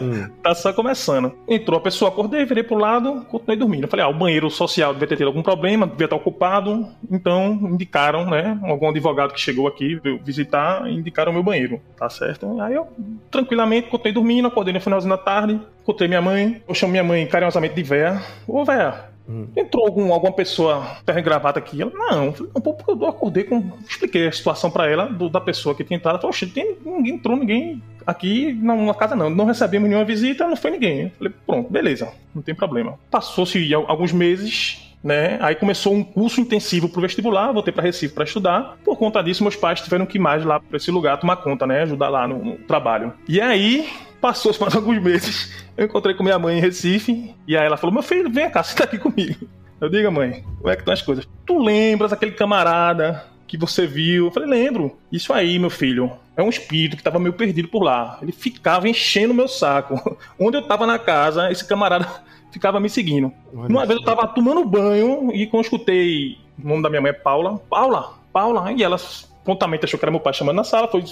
hum. 0.00 0.28
tá 0.42 0.54
só 0.54 0.72
começando. 0.72 1.32
Entrou 1.48 1.78
a 1.78 1.82
pessoa, 1.82 2.10
acordei, 2.10 2.44
virei 2.44 2.62
pro 2.62 2.76
lado, 2.76 3.24
continuei 3.30 3.58
dormindo. 3.58 3.84
Eu 3.84 3.88
falei, 3.88 4.04
ah, 4.04 4.08
o 4.08 4.14
banheiro 4.14 4.50
social 4.50 4.92
devia 4.92 5.08
ter 5.08 5.16
tido 5.16 5.28
algum 5.28 5.42
problema, 5.42 5.86
devia 5.86 6.04
estar 6.04 6.16
ocupado. 6.16 6.88
Então 7.10 7.52
indicaram, 7.62 8.28
né, 8.28 8.58
algum 8.62 8.89
advogado 8.90 9.32
que 9.32 9.40
chegou 9.40 9.66
aqui, 9.66 9.96
veio 9.96 10.18
visitar, 10.22 10.88
indicaram 10.90 11.30
o 11.30 11.34
meu 11.34 11.42
banheiro, 11.42 11.80
tá 11.96 12.08
certo? 12.08 12.60
Aí 12.60 12.74
eu, 12.74 12.88
tranquilamente, 13.30 13.88
continuei 13.88 14.12
dormindo, 14.12 14.48
acordei 14.48 14.72
no 14.72 14.80
finalzinho 14.80 15.10
da 15.10 15.22
tarde, 15.22 15.60
encontrei 15.82 16.08
minha 16.08 16.22
mãe, 16.22 16.62
eu 16.68 16.74
chamo 16.74 16.92
minha 16.92 17.04
mãe 17.04 17.26
carinhosamente 17.26 17.74
de 17.74 17.82
véia. 17.82 18.22
Ô, 18.46 18.64
véia, 18.64 19.10
Hum. 19.30 19.46
Entrou 19.56 19.86
algum, 19.86 20.12
alguma 20.12 20.32
pessoa 20.32 20.96
terra 21.06 21.20
gravata 21.20 21.60
aqui? 21.60 21.80
Ela, 21.80 21.92
não, 21.94 22.34
eu 22.34 23.06
acordei 23.06 23.44
com. 23.44 23.70
Expliquei 23.88 24.26
a 24.26 24.32
situação 24.32 24.72
para 24.72 24.90
ela 24.90 25.06
do, 25.06 25.28
da 25.28 25.40
pessoa 25.40 25.72
que 25.72 25.84
tinha 25.84 25.96
entrado. 25.96 26.14
Ela 26.14 26.20
falou, 26.20 26.30
oxe, 26.30 26.46
tem, 26.48 26.76
ninguém 26.84 27.14
entrou, 27.14 27.36
ninguém 27.36 27.80
aqui 28.04 28.52
na, 28.54 28.92
casa 28.92 29.14
não. 29.14 29.30
Não 29.30 29.44
recebemos 29.44 29.88
nenhuma 29.88 30.04
visita, 30.04 30.48
não 30.48 30.56
foi 30.56 30.72
ninguém. 30.72 31.02
Eu 31.02 31.10
falei, 31.10 31.32
pronto, 31.46 31.70
beleza, 31.70 32.12
não 32.34 32.42
tem 32.42 32.56
problema. 32.56 32.98
Passou-se 33.08 33.72
alguns 33.72 34.12
meses, 34.12 34.89
né? 35.02 35.38
Aí 35.40 35.54
começou 35.54 35.94
um 35.94 36.04
curso 36.04 36.40
intensivo 36.40 36.88
pro 36.88 37.00
vestibular, 37.00 37.52
voltei 37.52 37.72
para 37.72 37.82
Recife 37.82 38.14
para 38.14 38.24
estudar. 38.24 38.76
Por 38.84 38.96
conta 38.96 39.22
disso, 39.22 39.42
meus 39.42 39.56
pais 39.56 39.80
tiveram 39.80 40.06
que 40.06 40.18
ir 40.18 40.20
mais 40.20 40.44
lá 40.44 40.60
para 40.60 40.76
esse 40.76 40.90
lugar 40.90 41.18
tomar 41.18 41.36
conta, 41.36 41.66
né? 41.66 41.82
Ajudar 41.82 42.08
lá 42.08 42.28
no, 42.28 42.44
no 42.44 42.56
trabalho. 42.58 43.12
E 43.28 43.40
aí, 43.40 43.88
passou-se 44.20 44.60
mais 44.60 44.74
alguns 44.76 45.00
meses, 45.00 45.64
eu 45.76 45.86
encontrei 45.86 46.14
com 46.14 46.22
minha 46.22 46.38
mãe 46.38 46.58
em 46.58 46.60
Recife, 46.60 47.34
e 47.46 47.56
aí 47.56 47.66
ela 47.66 47.76
falou: 47.76 47.94
Meu 47.94 48.02
filho, 48.02 48.30
vem 48.30 48.50
cá, 48.50 48.62
tá 48.76 48.84
aqui 48.84 48.98
comigo. 48.98 49.48
Eu 49.80 49.88
digo, 49.88 50.12
mãe, 50.12 50.44
como 50.58 50.68
é 50.68 50.74
que 50.76 50.82
estão 50.82 50.92
as 50.92 51.00
coisas? 51.00 51.26
Tu 51.46 51.58
lembras 51.58 52.12
aquele 52.12 52.32
camarada 52.32 53.24
que 53.46 53.56
você 53.56 53.86
viu? 53.86 54.26
Eu 54.26 54.30
falei, 54.30 54.48
lembro. 54.48 54.98
Isso 55.10 55.32
aí, 55.32 55.58
meu 55.58 55.70
filho, 55.70 56.12
é 56.36 56.42
um 56.42 56.50
espírito 56.50 56.96
que 56.96 57.00
estava 57.00 57.18
meio 57.18 57.32
perdido 57.32 57.66
por 57.66 57.82
lá. 57.82 58.18
Ele 58.20 58.30
ficava 58.30 58.88
enchendo 58.88 59.32
o 59.32 59.36
meu 59.36 59.48
saco. 59.48 60.18
Onde 60.38 60.58
eu 60.58 60.60
estava 60.60 60.86
na 60.86 60.98
casa, 60.98 61.50
esse 61.50 61.66
camarada 61.66 62.06
ficava 62.50 62.80
me 62.80 62.88
seguindo. 62.90 63.32
Uma 63.52 63.86
vez 63.86 63.98
eu 63.98 64.00
estava 64.00 64.26
tomando 64.26 64.64
banho 64.64 65.30
e 65.32 65.46
quando 65.46 65.64
eu 65.64 65.66
escutei 65.66 66.38
o 66.62 66.68
nome 66.68 66.82
da 66.82 66.90
minha 66.90 67.00
mãe 67.00 67.10
é 67.10 67.14
Paula, 67.14 67.60
Paula, 67.70 68.14
Paula, 68.32 68.72
e 68.72 68.82
ela 68.82 68.98
prontamente 69.44 69.84
achou 69.84 69.98
que 69.98 70.04
era 70.04 70.10
meu 70.10 70.20
pai 70.20 70.32
chamando 70.32 70.56
na 70.56 70.64
sala, 70.64 70.88
foi, 70.88 71.04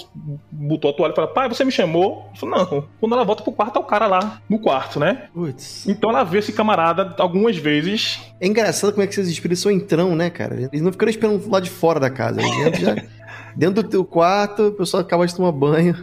botou 0.51 0.91
a 0.91 0.93
toalha 0.93 1.11
e 1.11 1.15
falou: 1.15 1.31
Pai, 1.31 1.49
você 1.49 1.65
me 1.65 1.71
chamou? 1.71 2.29
Eu 2.33 2.39
falei, 2.39 2.65
não. 2.65 2.85
Quando 2.99 3.13
ela 3.13 3.23
volta 3.23 3.43
pro 3.43 3.51
quarto, 3.51 3.73
tá 3.73 3.79
o 3.79 3.83
cara 3.83 4.07
lá 4.07 4.41
no 4.49 4.59
quarto, 4.59 4.99
né? 4.99 5.29
Putz. 5.33 5.87
Então 5.87 6.09
ela 6.09 6.23
vê 6.23 6.39
esse 6.39 6.53
camarada 6.53 7.15
algumas 7.17 7.57
vezes. 7.57 8.19
É 8.39 8.47
engraçado 8.47 8.91
como 8.91 9.03
é 9.03 9.07
que 9.07 9.13
esses 9.13 9.27
espíritos 9.27 9.61
são 9.61 9.71
entrão, 9.71 10.15
né, 10.15 10.29
cara? 10.29 10.55
Eles 10.55 10.81
não 10.81 10.91
ficam 10.91 11.09
esperando 11.09 11.49
lá 11.49 11.59
de 11.59 11.69
fora 11.69 11.99
da 11.99 12.09
casa. 12.09 12.41
Eles 12.41 12.79
já. 12.79 12.95
Dentro 13.55 13.83
do 13.83 13.89
teu 13.89 14.03
quarto, 14.03 14.67
o 14.67 14.71
pessoal 14.71 15.01
acaba 15.01 15.25
de 15.25 15.35
tomar 15.35 15.51
banho. 15.51 15.95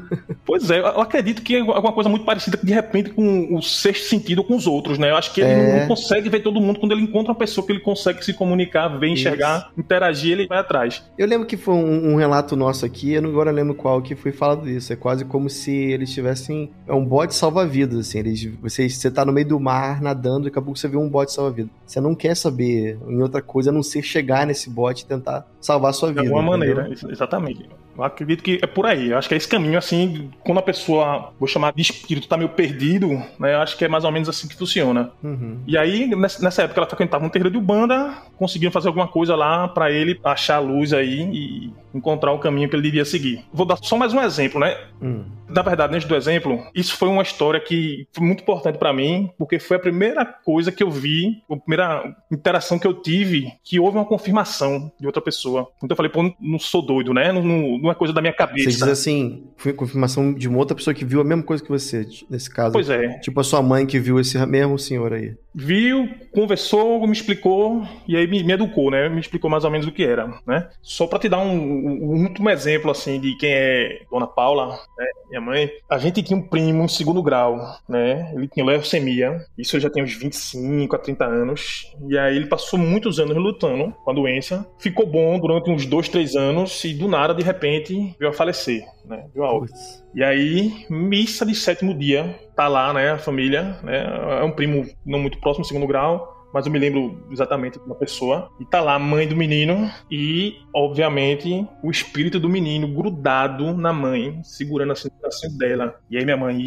Pois 0.45 0.71
é, 0.71 0.79
eu 0.79 1.01
acredito 1.01 1.43
que 1.43 1.57
é 1.57 1.61
alguma 1.61 1.93
coisa 1.93 2.09
muito 2.09 2.25
parecida 2.25 2.59
de 2.63 2.73
repente 2.73 3.11
com 3.11 3.55
o 3.55 3.61
sexto 3.61 4.09
sentido 4.09 4.45
com 4.45 4.55
os 4.55 4.67
outros, 4.67 4.99
né? 4.99 5.11
Eu 5.11 5.17
acho 5.17 5.33
que 5.33 5.41
ele 5.41 5.51
é. 5.51 5.81
não 5.81 5.89
consegue 5.89 6.29
ver 6.29 6.41
todo 6.41 6.61
mundo 6.61 6.79
quando 6.79 6.93
ele 6.93 7.03
encontra 7.03 7.33
uma 7.33 7.39
pessoa 7.39 7.67
que 7.67 7.73
ele 7.73 7.81
consegue 7.81 8.25
se 8.25 8.33
comunicar, 8.33 8.89
ver, 8.89 9.09
enxergar, 9.09 9.59
Isso. 9.59 9.81
interagir, 9.81 10.33
ele 10.33 10.47
vai 10.47 10.59
atrás. 10.59 11.05
Eu 11.19 11.27
lembro 11.27 11.47
que 11.47 11.57
foi 11.57 11.75
um, 11.75 12.13
um, 12.13 12.17
relato 12.17 12.55
nosso 12.57 12.87
aqui, 12.87 13.15
eu 13.15 13.23
não 13.23 13.31
agora 13.31 13.51
lembro 13.51 13.75
qual 13.75 14.01
que 14.01 14.15
foi 14.15 14.33
falado 14.33 14.69
isso. 14.69 14.93
É 14.93 14.97
quase 14.97 15.25
como 15.25 15.51
se 15.51 15.73
eles 15.73 16.13
tivessem 16.13 16.71
é 16.87 16.93
um 16.93 17.05
bote 17.05 17.35
salva-vidas, 17.35 17.99
assim. 17.99 18.19
Eles, 18.19 18.45
você, 18.61 18.89
você 18.89 19.11
tá 19.11 19.25
no 19.25 19.33
meio 19.33 19.49
do 19.49 19.61
mar 19.61 20.01
nadando, 20.01 20.47
e 20.47 20.51
daqui 20.51 20.59
a 20.59 20.63
pouco 20.63 20.79
você 20.79 20.89
vê 20.89 20.97
um 20.97 21.09
bote 21.09 21.33
salva-vidas. 21.33 21.71
Você 21.87 22.01
não 22.01 22.15
quer 22.15 22.35
saber 22.37 22.99
em 23.09 23.23
outra 23.23 23.43
coisa 23.43 23.71
a 23.71 23.73
não 23.73 23.83
ser 23.83 24.03
chegar 24.03 24.47
nesse 24.47 24.71
bote 24.71 25.05
e 25.05 25.07
tentar 25.07 25.47
salvar 25.61 25.91
a 25.91 25.93
sua 25.93 26.09
vida. 26.09 26.23
De 26.23 26.29
alguma 26.29 26.57
entendeu? 26.57 26.77
maneira, 26.77 27.13
exatamente. 27.13 27.36
Exatamente. 27.37 27.86
Eu 27.97 28.05
acredito 28.05 28.43
que 28.43 28.59
é 28.63 28.67
por 28.67 28.87
aí. 28.87 29.11
Eu 29.11 29.19
acho 29.19 29.29
que 29.29 29.35
é 29.35 29.37
esse 29.37 29.49
caminho, 29.49 29.79
assim, 29.79 30.31
quando 30.45 30.59
a 30.59 30.63
pessoa, 30.63 31.33
vou 31.39 31.49
chamar 31.49 31.73
de 31.73 31.83
espírito, 31.83 32.29
tá 32.29 32.37
meio 32.37 32.51
perdido, 32.51 33.09
né? 33.39 33.55
Eu 33.55 33.61
acho 33.61 33.77
que 33.77 33.85
é 33.85 33.89
mais 33.89 34.05
ou 34.05 34.13
menos 34.13 34.29
assim 34.29 34.49
que 34.49 34.57
funciona. 34.57 35.11
Uhum. 35.23 35.61
E 35.67 35.77
aí, 35.77 36.11
nessa 36.15 36.63
época, 36.63 36.81
ela 36.81 36.89
frequentava 36.89 37.25
um 37.25 37.29
terreiro 37.29 37.51
de 37.51 37.59
Ubanda, 37.59 38.17
conseguiam 38.37 38.73
fazer 38.73 38.89
alguma 38.89 39.09
coisa 39.09 39.35
lá 39.35 39.69
para 39.69 39.91
ele 39.91 40.19
achar 40.25 40.57
a 40.57 40.61
luz 40.61 40.93
aí 40.93 41.23
e 41.33 41.73
encontrar 41.95 42.33
o 42.33 42.39
caminho 42.39 42.69
que 42.69 42.77
ele 42.77 42.83
devia 42.83 43.05
seguir. 43.05 43.45
Vou 43.53 43.67
dar 43.67 43.79
só 43.79 43.97
mais 43.97 44.13
um 44.13 44.21
exemplo, 44.21 44.61
né? 44.61 44.77
Hum. 45.01 45.25
Na 45.49 45.63
verdade, 45.63 45.95
antes 45.95 46.09
do 46.09 46.17
exemplo, 46.17 46.65
isso 46.75 46.97
foi 46.97 47.09
uma 47.09 47.23
história 47.23 47.61
que 47.61 48.07
foi 48.13 48.27
muito 48.27 48.43
importante 48.43 48.79
para 48.79 48.93
mim, 48.93 49.31
porque 49.39 49.59
foi 49.59 49.77
a 49.77 49.81
primeira 49.81 50.25
coisa 50.25 50.73
que 50.73 50.83
eu 50.83 50.91
vi, 50.91 51.43
a 51.51 51.57
primeira 51.57 52.17
interação 52.31 52.79
que 52.79 52.87
eu 52.87 52.95
tive, 52.95 53.53
que 53.65 53.79
houve 53.79 53.97
uma 53.97 54.05
confirmação 54.05 54.91
de 54.99 55.07
outra 55.07 55.23
pessoa. 55.23 55.69
Então 55.79 55.89
eu 55.91 55.97
falei, 55.97 56.11
pô, 56.11 56.35
não 56.41 56.59
sou 56.59 56.83
doido, 56.83 57.15
né? 57.15 57.33
Não, 57.33 57.43
não, 57.43 57.86
não 57.87 57.93
é 57.93 57.95
coisa 57.95 58.13
da 58.13 58.21
minha 58.21 58.33
cabeça. 58.33 58.71
Você 58.71 58.77
diz 58.77 58.83
assim, 58.83 59.45
foi 59.57 59.73
confirmação 59.73 60.35
de 60.35 60.49
uma 60.49 60.59
outra 60.59 60.77
pessoa 60.77 60.93
que 60.93 61.05
viu 61.05 61.21
a 61.21 61.25
mesma 61.25 61.43
coisa 61.43 61.63
que 61.63 61.71
você, 61.71 62.07
nesse 62.29 62.51
caso. 62.51 62.73
Pois 62.73 62.91
é. 62.91 63.19
Tipo 63.21 63.41
a 63.41 63.45
sua 63.45 63.63
mãe 63.63 63.87
que 63.87 63.99
viu 63.99 64.19
esse 64.19 64.39
mesmo 64.47 64.79
senhor 64.79 65.13
aí. 65.13 65.35
Viu, 65.55 66.09
conversou, 66.33 67.07
me 67.07 67.13
explicou, 67.13 67.83
e 68.07 68.17
aí 68.17 68.27
me, 68.27 68.43
me 68.45 68.53
educou, 68.53 68.91
né? 68.91 69.09
Me 69.09 69.21
explicou 69.21 69.49
mais 69.49 69.65
ou 69.65 69.71
menos 69.71 69.87
o 69.87 69.93
que 69.93 70.05
era, 70.05 70.27
né? 70.47 70.69
Só 70.83 71.07
para 71.07 71.19
te 71.19 71.29
dar 71.29 71.39
um, 71.39 71.57
um, 71.57 72.23
último 72.25 72.51
exemplo, 72.51 72.91
assim, 72.91 73.19
de 73.19 73.35
quem 73.39 73.51
é 73.53 74.01
Dona 74.11 74.27
Paula, 74.27 74.79
né? 74.99 75.07
minha 75.29 75.41
mãe. 75.41 75.71
A 75.89 75.99
gente 75.99 76.23
tinha 76.23 76.39
um 76.39 76.43
primo 76.43 76.85
em 76.85 76.89
segundo 76.89 77.23
grau, 77.23 77.59
né? 77.89 78.33
Ele 78.35 78.49
tinha 78.49 78.65
leucemia, 78.65 79.45
isso 79.57 79.77
eu 79.77 79.81
já 79.81 79.91
tinha 79.91 80.05
uns 80.05 80.15
25 80.15 80.95
a 80.95 80.99
30 80.99 81.25
anos, 81.25 81.93
e 82.09 82.19
aí 82.19 82.37
ele 82.37 82.47
passou 82.47 82.79
muitos 82.79 83.19
anos 83.19 83.37
lutando 83.37 83.95
com 84.05 84.11
a 84.11 84.15
doença, 84.15 84.69
ficou 84.79 85.07
bom 85.07 85.39
durante 85.39 85.71
uns 85.71 85.87
dois, 85.87 86.09
três 86.09 86.35
anos, 86.35 86.85
e 86.85 86.95
do 86.95 87.09
nada, 87.09 87.35
de 87.35 87.43
repente, 87.43 87.76
veio 88.19 88.31
a 88.31 88.33
falecer, 88.33 88.85
né? 89.05 89.27
Veio 89.35 89.47
a 89.47 89.67
e 90.15 90.25
aí, 90.25 90.87
missa 90.89 91.45
de 91.45 91.55
sétimo 91.55 91.93
dia, 91.93 92.39
tá 92.55 92.69
lá, 92.69 92.93
né, 92.93 93.11
a 93.11 93.19
família, 93.19 93.79
né, 93.83 94.03
é 94.41 94.43
um 94.43 94.51
primo 94.51 94.87
não 95.05 95.19
muito 95.19 95.39
próximo, 95.39 95.65
segundo 95.65 95.87
grau, 95.87 96.49
mas 96.55 96.65
eu 96.65 96.73
me 96.73 96.79
lembro 96.79 97.23
exatamente 97.31 97.79
da 97.87 97.95
pessoa. 97.95 98.51
E 98.59 98.65
tá 98.65 98.81
lá 98.81 98.95
a 98.95 98.99
mãe 98.99 99.29
do 99.29 99.37
menino 99.37 99.91
e, 100.11 100.57
obviamente, 100.75 101.69
o 101.83 101.91
espírito 101.91 102.41
do 102.41 102.49
menino 102.49 102.89
grudado 102.89 103.77
na 103.77 103.93
mãe, 103.93 104.41
segurando 104.43 104.93
assim 104.93 105.09
o 105.09 105.21
bracinho 105.21 105.59
dela. 105.59 106.01
E 106.11 106.17
aí 106.17 106.25
minha 106.25 106.37
mãe 106.39 106.59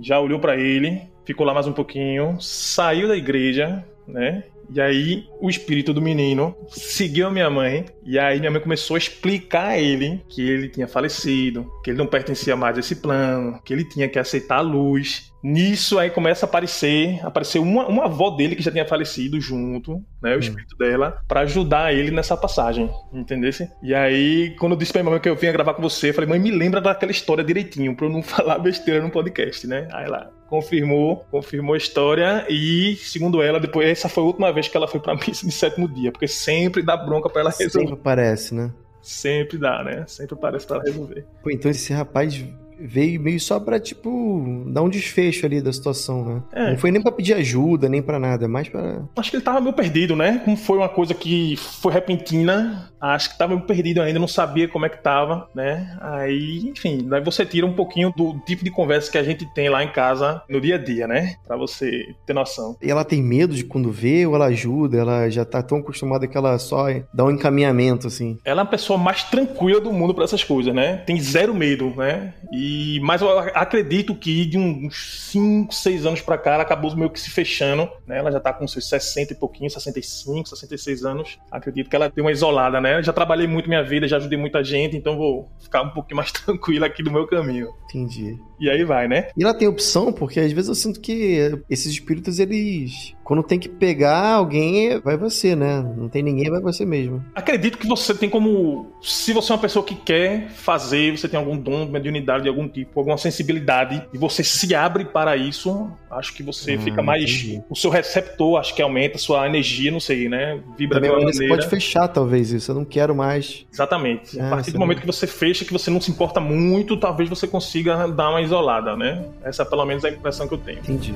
já 0.00 0.18
olhou 0.18 0.40
para 0.40 0.56
ele, 0.56 1.02
ficou 1.26 1.44
lá 1.44 1.52
mais 1.52 1.66
um 1.66 1.74
pouquinho, 1.74 2.40
saiu 2.40 3.06
da 3.06 3.16
igreja, 3.16 3.84
né? 4.08 4.44
E 4.72 4.80
aí 4.80 5.26
o 5.40 5.50
espírito 5.50 5.92
do 5.92 6.00
menino 6.00 6.54
seguiu 6.68 7.26
a 7.26 7.30
minha 7.30 7.50
mãe. 7.50 7.86
E 8.04 8.18
aí 8.18 8.38
minha 8.38 8.50
mãe 8.50 8.60
começou 8.60 8.94
a 8.94 8.98
explicar 8.98 9.68
a 9.68 9.78
ele 9.78 10.22
que 10.28 10.48
ele 10.48 10.68
tinha 10.68 10.86
falecido, 10.86 11.70
que 11.82 11.90
ele 11.90 11.98
não 11.98 12.06
pertencia 12.06 12.54
mais 12.54 12.76
a 12.76 12.80
esse 12.80 12.96
plano, 12.96 13.60
que 13.64 13.72
ele 13.72 13.84
tinha 13.84 14.08
que 14.08 14.18
aceitar 14.18 14.58
a 14.58 14.62
luz. 14.62 15.29
Nisso 15.42 15.98
aí 15.98 16.10
começa 16.10 16.44
a 16.44 16.48
aparecer, 16.48 17.18
apareceu 17.24 17.62
uma, 17.62 17.86
uma 17.86 18.04
avó 18.04 18.30
dele 18.30 18.54
que 18.54 18.62
já 18.62 18.70
tinha 18.70 18.86
falecido 18.86 19.40
junto, 19.40 20.04
né, 20.22 20.34
o 20.34 20.36
hum. 20.36 20.40
espírito 20.40 20.76
dela, 20.76 21.22
para 21.26 21.40
ajudar 21.40 21.94
ele 21.94 22.10
nessa 22.10 22.36
passagem, 22.36 22.90
entendesse? 23.12 23.70
E 23.82 23.94
aí, 23.94 24.54
quando 24.58 24.72
eu 24.72 24.78
disse 24.78 24.92
pra 24.92 25.02
minha 25.02 25.12
mãe 25.12 25.20
que 25.20 25.28
eu 25.28 25.36
vinha 25.36 25.52
gravar 25.52 25.74
com 25.74 25.82
você, 25.82 26.10
eu 26.10 26.14
falei, 26.14 26.28
mãe, 26.28 26.38
me 26.38 26.50
lembra 26.50 26.80
daquela 26.80 27.10
história 27.10 27.42
direitinho, 27.42 27.96
pra 27.96 28.06
eu 28.06 28.10
não 28.10 28.22
falar 28.22 28.58
besteira 28.58 29.02
no 29.02 29.10
podcast, 29.10 29.66
né? 29.66 29.88
Aí 29.92 30.04
ela 30.04 30.30
confirmou, 30.48 31.24
confirmou 31.30 31.74
a 31.74 31.78
história 31.78 32.44
e, 32.48 32.96
segundo 32.96 33.42
ela, 33.42 33.58
depois 33.58 33.88
essa 33.88 34.08
foi 34.08 34.22
a 34.22 34.26
última 34.26 34.52
vez 34.52 34.68
que 34.68 34.76
ela 34.76 34.88
foi 34.88 35.00
pra 35.00 35.14
missa 35.26 35.46
de 35.46 35.52
sétimo 35.52 35.88
dia, 35.88 36.12
porque 36.12 36.28
sempre 36.28 36.82
dá 36.82 36.96
bronca 36.96 37.30
pra 37.30 37.40
ela 37.40 37.50
resolver. 37.50 37.88
Sempre 37.88 38.02
parece, 38.02 38.54
né? 38.54 38.70
Sempre 39.00 39.56
dá, 39.56 39.82
né? 39.82 40.04
Sempre 40.06 40.36
parece 40.36 40.66
pra 40.66 40.76
ela 40.76 40.84
resolver. 40.84 41.24
Pô, 41.42 41.50
então 41.50 41.70
esse 41.70 41.92
rapaz 41.92 42.44
veio 42.80 43.20
meio 43.20 43.40
só 43.40 43.58
pra, 43.60 43.78
tipo, 43.78 44.64
dar 44.68 44.82
um 44.82 44.88
desfecho 44.88 45.46
ali 45.46 45.60
da 45.60 45.72
situação, 45.72 46.24
né? 46.24 46.42
É. 46.52 46.70
Não 46.70 46.78
foi 46.78 46.90
nem 46.90 47.02
pra 47.02 47.12
pedir 47.12 47.34
ajuda, 47.34 47.88
nem 47.88 48.02
pra 48.02 48.18
nada, 48.18 48.44
é 48.44 48.48
mais 48.48 48.68
pra. 48.68 49.02
Acho 49.16 49.30
que 49.30 49.36
ele 49.36 49.44
tava 49.44 49.60
meio 49.60 49.74
perdido, 49.74 50.16
né? 50.16 50.40
Como 50.44 50.56
foi 50.56 50.78
uma 50.78 50.88
coisa 50.88 51.14
que 51.14 51.56
foi 51.56 51.92
repentina, 51.92 52.90
acho 53.00 53.30
que 53.30 53.38
tava 53.38 53.54
meio 53.54 53.66
perdido 53.66 54.00
ainda, 54.00 54.18
não 54.18 54.28
sabia 54.28 54.68
como 54.68 54.86
é 54.86 54.88
que 54.88 55.02
tava, 55.02 55.48
né? 55.54 55.96
Aí, 56.00 56.68
enfim, 56.68 57.06
daí 57.08 57.22
você 57.22 57.44
tira 57.44 57.66
um 57.66 57.72
pouquinho 57.72 58.12
do 58.16 58.38
tipo 58.46 58.64
de 58.64 58.70
conversa 58.70 59.10
que 59.10 59.18
a 59.18 59.22
gente 59.22 59.46
tem 59.54 59.68
lá 59.68 59.82
em 59.84 59.92
casa 59.92 60.42
no 60.48 60.60
dia 60.60 60.76
a 60.76 60.78
dia, 60.78 61.06
né? 61.06 61.34
Pra 61.46 61.56
você 61.56 62.14
ter 62.26 62.32
noção. 62.32 62.76
E 62.82 62.90
ela 62.90 63.04
tem 63.04 63.22
medo 63.22 63.54
de 63.54 63.64
quando 63.64 63.90
vê 63.90 64.26
ou 64.26 64.34
ela 64.34 64.46
ajuda? 64.46 64.98
Ela 64.98 65.28
já 65.30 65.44
tá 65.44 65.62
tão 65.62 65.78
acostumada 65.78 66.26
que 66.26 66.36
ela 66.36 66.58
só 66.58 66.86
dá 67.12 67.24
um 67.24 67.30
encaminhamento, 67.30 68.06
assim. 68.06 68.38
Ela 68.44 68.62
é 68.62 68.64
a 68.64 68.66
pessoa 68.66 68.98
mais 68.98 69.24
tranquila 69.24 69.80
do 69.80 69.92
mundo 69.92 70.14
para 70.14 70.24
essas 70.24 70.44
coisas, 70.44 70.74
né? 70.74 70.98
Tem 71.06 71.20
zero 71.20 71.54
medo, 71.54 71.92
né? 71.96 72.34
E 72.52 72.69
mas 73.02 73.22
eu 73.22 73.38
acredito 73.38 74.14
que 74.14 74.46
de 74.46 74.58
uns 74.58 75.30
5, 75.30 75.74
6 75.74 76.06
anos 76.06 76.20
para 76.20 76.38
cá 76.38 76.54
ela 76.54 76.62
acabou 76.62 76.94
meio 76.96 77.10
que 77.10 77.20
se 77.20 77.30
fechando, 77.30 77.90
né? 78.06 78.18
Ela 78.18 78.30
já 78.30 78.40
tá 78.40 78.52
com 78.52 78.66
seus 78.66 78.88
60 78.88 79.32
e 79.32 79.36
pouquinho, 79.36 79.70
65, 79.70 80.48
66 80.48 81.04
anos. 81.04 81.38
Acredito 81.50 81.88
que 81.88 81.96
ela 81.96 82.08
deu 82.08 82.24
uma 82.24 82.32
isolada, 82.32 82.80
né? 82.80 82.98
Eu 82.98 83.02
já 83.02 83.12
trabalhei 83.12 83.46
muito 83.46 83.68
minha 83.68 83.82
vida, 83.82 84.08
já 84.08 84.16
ajudei 84.16 84.38
muita 84.38 84.62
gente, 84.62 84.96
então 84.96 85.16
vou 85.16 85.50
ficar 85.60 85.82
um 85.82 85.90
pouquinho 85.90 86.16
mais 86.16 86.32
tranquila 86.32 86.86
aqui 86.86 87.02
do 87.02 87.10
meu 87.10 87.26
caminho. 87.26 87.68
Entendi. 87.84 88.38
E 88.60 88.68
aí 88.68 88.84
vai, 88.84 89.08
né? 89.08 89.28
E 89.36 89.42
ela 89.42 89.54
tem 89.54 89.66
opção, 89.66 90.12
porque 90.12 90.38
às 90.38 90.52
vezes 90.52 90.68
eu 90.68 90.74
sinto 90.74 91.00
que 91.00 91.58
esses 91.68 91.92
espíritos, 91.92 92.38
eles. 92.38 93.14
Quando 93.24 93.44
tem 93.44 93.60
que 93.60 93.68
pegar 93.68 94.34
alguém, 94.34 94.98
vai 94.98 95.16
você, 95.16 95.54
né? 95.54 95.80
Não 95.96 96.08
tem 96.08 96.20
ninguém, 96.20 96.50
vai 96.50 96.60
você 96.60 96.84
mesmo. 96.84 97.24
Acredito 97.34 97.78
que 97.78 97.86
você 97.86 98.12
tem 98.12 98.28
como. 98.28 98.92
Se 99.00 99.32
você 99.32 99.52
é 99.52 99.54
uma 99.54 99.60
pessoa 99.60 99.84
que 99.84 99.94
quer 99.94 100.50
fazer, 100.50 101.16
você 101.16 101.28
tem 101.28 101.38
algum 101.38 101.56
dom, 101.56 101.86
mediunidade 101.86 102.42
de 102.42 102.48
algum 102.48 102.68
tipo, 102.68 102.98
alguma 102.98 103.16
sensibilidade, 103.16 104.04
e 104.12 104.18
você 104.18 104.42
se 104.42 104.74
abre 104.74 105.04
para 105.04 105.36
isso, 105.36 105.90
acho 106.10 106.34
que 106.34 106.42
você 106.42 106.76
hum, 106.76 106.80
fica 106.80 107.02
mais. 107.02 107.22
Entendi. 107.22 107.62
O 107.70 107.76
seu 107.76 107.88
receptor, 107.88 108.58
acho 108.58 108.74
que 108.74 108.82
aumenta, 108.82 109.16
a 109.16 109.20
sua 109.20 109.46
energia, 109.46 109.92
não 109.92 110.00
sei, 110.00 110.28
né? 110.28 110.60
Vibra 110.76 110.96
Também, 110.96 111.10
de 111.10 111.16
uma 111.16 111.24
maneira. 111.24 111.32
Você 111.32 111.48
pode 111.48 111.68
fechar, 111.68 112.08
talvez, 112.08 112.50
isso. 112.50 112.72
Eu 112.72 112.74
não 112.74 112.84
quero 112.84 113.14
mais. 113.14 113.64
Exatamente. 113.72 114.38
É, 114.38 114.42
a 114.42 114.50
partir 114.50 114.72
do 114.72 114.78
momento 114.78 114.98
não... 114.98 115.02
que 115.02 115.06
você 115.06 115.26
fecha, 115.26 115.64
que 115.64 115.72
você 115.72 115.88
não 115.88 116.00
se 116.00 116.10
importa 116.10 116.40
muito, 116.40 116.96
talvez 116.96 117.28
você 117.28 117.46
consiga 117.46 118.08
dar 118.08 118.30
uma 118.30 118.42
isolada, 118.50 118.96
né? 118.96 119.24
Essa 119.44 119.62
é 119.62 119.64
pelo 119.64 119.84
menos 119.84 120.04
a 120.04 120.10
impressão 120.10 120.48
que 120.48 120.54
eu 120.54 120.58
tenho. 120.58 120.80
Entendi. 120.80 121.14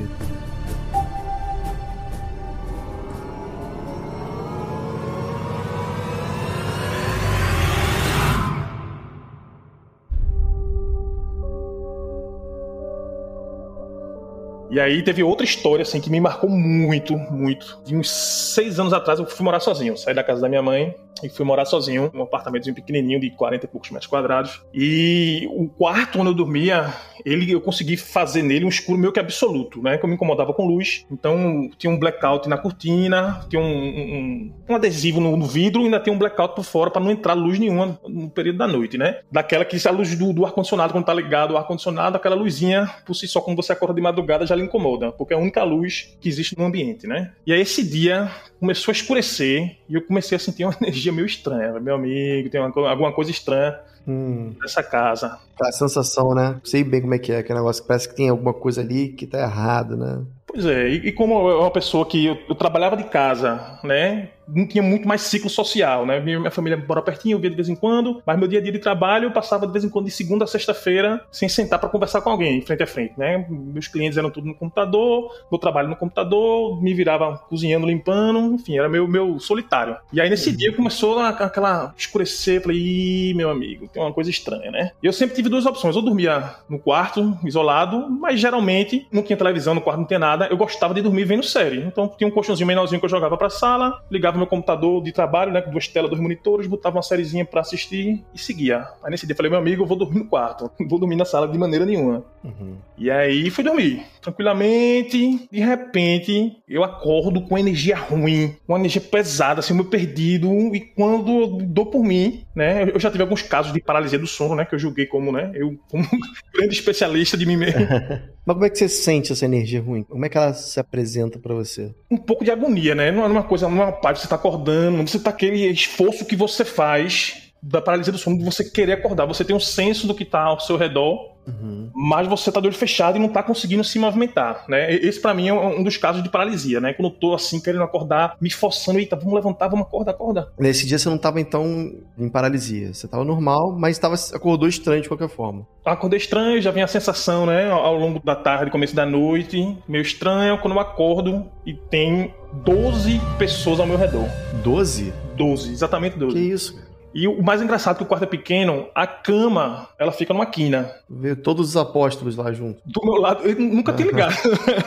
E 14.70 14.80
aí 14.80 15.04
teve 15.04 15.22
outra 15.22 15.44
história, 15.44 15.82
assim, 15.82 16.00
que 16.00 16.10
me 16.10 16.18
marcou 16.18 16.50
muito, 16.50 17.16
muito. 17.16 17.80
De 17.84 17.94
uns 17.94 18.10
seis 18.10 18.80
anos 18.80 18.92
atrás 18.92 19.20
eu 19.20 19.26
fui 19.26 19.44
morar 19.44 19.60
sozinho. 19.60 19.96
Saí 19.96 20.12
da 20.14 20.24
casa 20.24 20.40
da 20.40 20.48
minha 20.48 20.62
mãe 20.62 20.96
e 21.22 21.28
fui 21.28 21.44
morar 21.44 21.64
sozinho 21.64 22.10
num 22.12 22.22
apartamentozinho 22.22 22.74
pequenininho 22.74 23.20
de 23.20 23.30
40 23.30 23.64
e 23.64 23.68
poucos 23.68 23.90
metros 23.90 24.08
quadrados. 24.08 24.62
E 24.72 25.48
o 25.50 25.68
quarto 25.68 26.18
onde 26.18 26.30
eu 26.30 26.34
dormia, 26.34 26.92
ele 27.24 27.52
eu 27.52 27.60
consegui 27.60 27.96
fazer 27.96 28.42
nele 28.42 28.64
um 28.64 28.68
escuro 28.68 28.98
meio 28.98 29.12
que 29.12 29.20
absoluto, 29.20 29.82
né? 29.82 29.96
Que 29.96 30.04
eu 30.04 30.08
me 30.08 30.14
incomodava 30.14 30.52
com 30.52 30.66
luz. 30.66 31.06
Então 31.10 31.70
tinha 31.78 31.92
um 31.92 31.98
blackout 31.98 32.48
na 32.48 32.58
cortina, 32.58 33.44
tinha 33.48 33.60
um, 33.60 33.66
um, 33.66 34.52
um 34.68 34.74
adesivo 34.74 35.20
no, 35.20 35.36
no, 35.36 35.46
vidro 35.46 35.82
e 35.82 35.84
ainda 35.84 36.00
tinha 36.00 36.14
um 36.14 36.18
blackout 36.18 36.54
por 36.54 36.64
fora 36.64 36.90
para 36.90 37.02
não 37.02 37.10
entrar 37.10 37.34
luz 37.34 37.58
nenhuma 37.58 37.98
no 38.06 38.28
período 38.28 38.58
da 38.58 38.66
noite, 38.66 38.98
né? 38.98 39.20
Daquela 39.30 39.64
que 39.64 39.76
a 39.86 39.90
luz 39.90 40.16
do, 40.16 40.32
do 40.32 40.46
ar-condicionado, 40.46 40.92
quando 40.92 41.04
tá 41.04 41.12
ligado 41.12 41.52
o 41.52 41.56
ar-condicionado, 41.56 42.16
aquela 42.16 42.34
luzinha, 42.34 42.90
por 43.04 43.14
si 43.14 43.28
só, 43.28 43.40
quando 43.40 43.56
você 43.56 43.72
acorda 43.72 43.94
de 43.94 44.00
madrugada, 44.00 44.46
já 44.46 44.54
lhe 44.54 44.62
incomoda, 44.62 45.12
porque 45.12 45.34
é 45.34 45.36
a 45.36 45.40
única 45.40 45.62
luz 45.62 46.16
que 46.20 46.28
existe 46.28 46.56
no 46.56 46.64
ambiente, 46.64 47.06
né? 47.06 47.32
E 47.46 47.52
aí 47.52 47.60
esse 47.60 47.82
dia 47.86 48.30
começou 48.58 48.92
a 48.92 48.94
escurecer 48.94 49.76
e 49.88 49.94
eu 49.94 50.02
comecei 50.02 50.36
a 50.36 50.38
sentir 50.38 50.64
uma 50.64 50.76
energia 50.80 51.03
meio 51.12 51.26
estranha. 51.26 51.78
Meu 51.80 51.94
amigo, 51.94 52.50
tem 52.50 52.60
uma, 52.60 52.88
alguma 52.88 53.12
coisa 53.12 53.30
estranha 53.30 53.78
hum. 54.06 54.54
nessa 54.60 54.82
casa. 54.82 55.38
A 55.60 55.72
sensação, 55.72 56.34
né? 56.34 56.60
Sei 56.64 56.84
bem 56.84 57.00
como 57.00 57.14
é 57.14 57.18
que 57.18 57.32
é, 57.32 57.38
aquele 57.38 57.58
negócio 57.58 57.82
que 57.82 57.88
parece 57.88 58.08
que 58.08 58.14
tem 58.16 58.28
alguma 58.28 58.52
coisa 58.52 58.80
ali 58.80 59.08
que 59.08 59.26
tá 59.26 59.40
errado, 59.40 59.96
né? 59.96 60.22
Pois 60.46 60.66
é, 60.66 60.88
e, 60.88 61.08
e 61.08 61.12
como 61.12 61.50
é 61.50 61.56
uma 61.56 61.70
pessoa 61.70 62.06
que 62.06 62.26
eu, 62.26 62.38
eu, 62.48 62.54
trabalhava 62.54 62.96
de 62.96 63.04
casa, 63.04 63.78
né? 63.82 64.28
Não 64.48 64.66
tinha 64.66 64.82
muito 64.82 65.06
mais 65.06 65.22
ciclo 65.22 65.50
social, 65.50 66.06
né? 66.06 66.20
Minha, 66.20 66.38
minha 66.38 66.50
família 66.50 66.82
mora 66.86 67.02
pertinho, 67.02 67.36
eu 67.36 67.40
via 67.40 67.50
de 67.50 67.56
vez 67.56 67.68
em 67.68 67.74
quando, 67.74 68.22
mas 68.26 68.38
meu 68.38 68.48
dia 68.48 68.58
a 68.58 68.62
dia 68.62 68.72
de 68.72 68.78
trabalho 68.78 69.26
eu 69.26 69.30
passava 69.30 69.66
de 69.66 69.72
vez 69.72 69.84
em 69.84 69.88
quando 69.88 70.06
de 70.06 70.10
segunda 70.10 70.44
a 70.44 70.46
sexta-feira 70.46 71.24
sem 71.30 71.48
sentar 71.48 71.78
para 71.78 71.88
conversar 71.88 72.20
com 72.20 72.30
alguém, 72.30 72.60
frente 72.60 72.82
a 72.82 72.86
frente, 72.86 73.14
né? 73.18 73.46
Meus 73.48 73.88
clientes 73.88 74.18
eram 74.18 74.30
tudo 74.30 74.46
no 74.46 74.54
computador, 74.54 75.30
meu 75.50 75.58
trabalho 75.58 75.88
no 75.88 75.96
computador, 75.96 76.82
me 76.82 76.94
virava 76.94 77.38
cozinhando, 77.48 77.86
limpando, 77.86 78.54
enfim, 78.54 78.78
era 78.78 78.88
meu, 78.88 79.06
meu 79.08 79.38
solitário. 79.38 79.96
E 80.12 80.20
aí 80.20 80.28
nesse 80.28 80.54
dia 80.56 80.72
começou 80.72 81.18
a, 81.18 81.28
aquela 81.30 81.94
escurecer, 81.96 82.62
falei, 82.62 82.78
Ih, 82.78 83.34
meu 83.34 83.50
amigo, 83.50 83.88
tem 83.88 84.02
uma 84.02 84.12
coisa 84.12 84.30
estranha, 84.30 84.70
né? 84.70 84.92
E 85.02 85.06
eu 85.06 85.12
sempre 85.12 85.34
tive 85.34 85.48
duas 85.48 85.66
opções, 85.66 85.96
eu 85.96 86.02
dormia 86.02 86.54
no 86.68 86.78
quarto, 86.78 87.36
isolado, 87.44 88.08
mas 88.10 88.40
geralmente 88.40 89.06
não 89.10 89.22
tinha 89.22 89.36
televisão 89.36 89.74
no 89.74 89.80
quarto, 89.80 90.00
não 90.00 90.06
tinha 90.06 90.18
nada, 90.18 90.48
eu 90.50 90.56
gostava 90.56 90.94
de 90.94 91.02
dormir 91.02 91.24
vendo 91.24 91.42
série. 91.42 91.80
Então 91.80 92.08
tinha 92.08 92.28
um 92.28 92.30
colchãozinho 92.30 92.66
menorzinho 92.66 93.00
que 93.00 93.06
eu 93.06 93.10
jogava 93.10 93.36
pra 93.36 93.50
sala, 93.50 94.02
ligava 94.10 94.33
meu 94.38 94.46
computador 94.46 95.02
de 95.02 95.12
trabalho, 95.12 95.52
né, 95.52 95.60
com 95.60 95.70
duas 95.70 95.88
telas, 95.88 96.10
dois 96.10 96.22
monitores, 96.22 96.66
botava 96.66 96.96
uma 96.96 97.02
sériezinha 97.02 97.44
pra 97.44 97.60
assistir 97.60 98.24
e 98.34 98.38
seguia. 98.38 98.86
Aí 99.02 99.10
nesse 99.10 99.26
dia 99.26 99.32
eu 99.32 99.36
falei, 99.36 99.50
meu 99.50 99.58
amigo, 99.58 99.82
eu 99.82 99.86
vou 99.86 99.96
dormir 99.96 100.20
no 100.20 100.26
quarto, 100.26 100.70
não 100.78 100.88
vou 100.88 100.98
dormir 100.98 101.16
na 101.16 101.24
sala 101.24 101.48
de 101.48 101.58
maneira 101.58 101.84
nenhuma. 101.84 102.24
Uhum. 102.42 102.76
E 102.96 103.10
aí 103.10 103.50
fui 103.50 103.64
dormir, 103.64 104.04
tranquilamente, 104.20 105.48
de 105.50 105.60
repente 105.60 106.56
eu 106.68 106.84
acordo 106.84 107.40
com 107.42 107.58
energia 107.58 107.96
ruim, 107.96 108.56
uma 108.66 108.78
energia 108.78 109.00
pesada, 109.00 109.60
assim, 109.60 109.74
meio 109.74 109.86
perdido, 109.86 110.48
e 110.74 110.80
quando 110.80 111.30
eu 111.30 111.46
dou 111.62 111.86
por 111.86 112.02
mim, 112.02 112.44
né, 112.54 112.90
eu 112.92 113.00
já 113.00 113.10
tive 113.10 113.22
alguns 113.22 113.42
casos 113.42 113.72
de 113.72 113.80
paralisia 113.80 114.18
do 114.18 114.26
sono, 114.26 114.54
né, 114.54 114.64
que 114.64 114.74
eu 114.74 114.78
julguei 114.78 115.06
como, 115.06 115.32
né, 115.32 115.50
eu 115.54 115.78
como 115.88 116.04
grande 116.54 116.74
especialista 116.74 117.36
de 117.36 117.46
mim 117.46 117.56
mesmo. 117.56 117.80
Mas 118.46 118.54
como 118.54 118.66
é 118.66 118.70
que 118.70 118.78
você 118.78 118.88
sente 118.88 119.32
essa 119.32 119.44
energia 119.44 119.80
ruim? 119.80 120.02
Como 120.02 120.24
é 120.24 120.28
que 120.28 120.36
ela 120.36 120.52
se 120.52 120.78
apresenta 120.78 121.38
para 121.38 121.54
você? 121.54 121.94
Um 122.10 122.16
pouco 122.16 122.44
de 122.44 122.50
agonia, 122.50 122.94
né? 122.94 123.10
Não 123.10 123.24
é 123.24 123.26
uma 123.26 123.42
coisa, 123.42 123.68
não 123.68 123.82
é 123.82 123.86
uma 123.86 123.92
parte, 123.92 124.23
você 124.24 124.28
tá 124.28 124.36
acordando, 124.36 125.06
você 125.06 125.18
tá 125.18 125.30
aquele 125.30 125.66
esforço 125.70 126.24
que 126.24 126.36
você 126.36 126.64
faz 126.64 127.52
da 127.62 127.80
paralisia 127.80 128.12
do 128.12 128.18
sono 128.18 128.38
de 128.38 128.44
você 128.44 128.64
querer 128.70 128.92
acordar. 128.92 129.26
Você 129.26 129.44
tem 129.44 129.56
um 129.56 129.60
senso 129.60 130.06
do 130.06 130.14
que 130.14 130.24
tá 130.24 130.42
ao 130.42 130.60
seu 130.60 130.76
redor, 130.76 131.34
Uhum. 131.46 131.90
Mas 131.94 132.26
você 132.26 132.50
tá 132.50 132.60
de 132.60 132.66
olho 132.66 132.76
fechado 132.76 133.16
e 133.16 133.20
não 133.20 133.28
tá 133.28 133.42
conseguindo 133.42 133.84
se 133.84 133.98
movimentar, 133.98 134.64
né? 134.68 134.92
Esse 134.94 135.20
para 135.20 135.34
mim 135.34 135.48
é 135.48 135.52
um 135.52 135.82
dos 135.82 135.96
casos 135.96 136.22
de 136.22 136.28
paralisia, 136.28 136.80
né? 136.80 136.92
Quando 136.92 137.12
eu 137.12 137.18
tô 137.18 137.34
assim, 137.34 137.60
querendo 137.60 137.84
acordar, 137.84 138.36
me 138.40 138.50
forçando, 138.50 138.98
eita, 138.98 139.16
vamos 139.16 139.34
levantar, 139.34 139.68
vamos 139.68 139.86
acordar, 139.86 140.12
acorda. 140.12 140.52
Nesse 140.58 140.86
dia 140.86 140.98
você 140.98 141.08
não 141.08 141.18
tava 141.18 141.40
então 141.40 141.92
em 142.18 142.28
paralisia, 142.28 142.92
você 142.92 143.06
tava 143.06 143.24
normal, 143.24 143.76
mas 143.78 143.98
tava, 143.98 144.14
acordou 144.32 144.68
estranho 144.68 145.02
de 145.02 145.08
qualquer 145.08 145.28
forma. 145.28 145.66
Acordei 145.84 146.18
estranho, 146.18 146.62
já 146.62 146.70
vem 146.70 146.82
a 146.82 146.88
sensação, 146.88 147.44
né, 147.44 147.70
ao 147.70 147.96
longo 147.98 148.20
da 148.24 148.34
tarde, 148.34 148.70
começo 148.70 148.94
da 148.94 149.04
noite, 149.04 149.76
meio 149.86 150.02
estranho, 150.02 150.58
quando 150.58 150.74
eu 150.74 150.80
acordo 150.80 151.46
e 151.66 151.74
tem 151.74 152.32
12 152.62 153.20
pessoas 153.38 153.80
ao 153.80 153.86
meu 153.86 153.96
redor. 153.96 154.28
12? 154.62 155.12
12, 155.36 155.72
exatamente 155.72 156.16
12. 156.16 156.34
Que 156.34 156.40
isso, 156.40 156.84
e 157.14 157.28
o 157.28 157.40
mais 157.40 157.62
engraçado 157.62 157.94
é 157.94 157.98
que 157.98 158.02
o 158.02 158.06
quarto 158.06 158.24
é 158.24 158.26
pequeno, 158.26 158.88
a 158.92 159.06
cama, 159.06 159.88
ela 159.96 160.10
fica 160.10 160.34
numa 160.34 160.46
quina. 160.46 160.90
Vê 161.08 161.36
todos 161.36 161.68
os 161.68 161.76
apóstolos 161.76 162.34
lá 162.34 162.52
junto. 162.52 162.82
Do 162.84 163.04
meu 163.04 163.14
lado, 163.14 163.44
eu 163.44 163.54
nunca 163.56 163.92
tinha 163.92 164.08
ligado. 164.08 164.34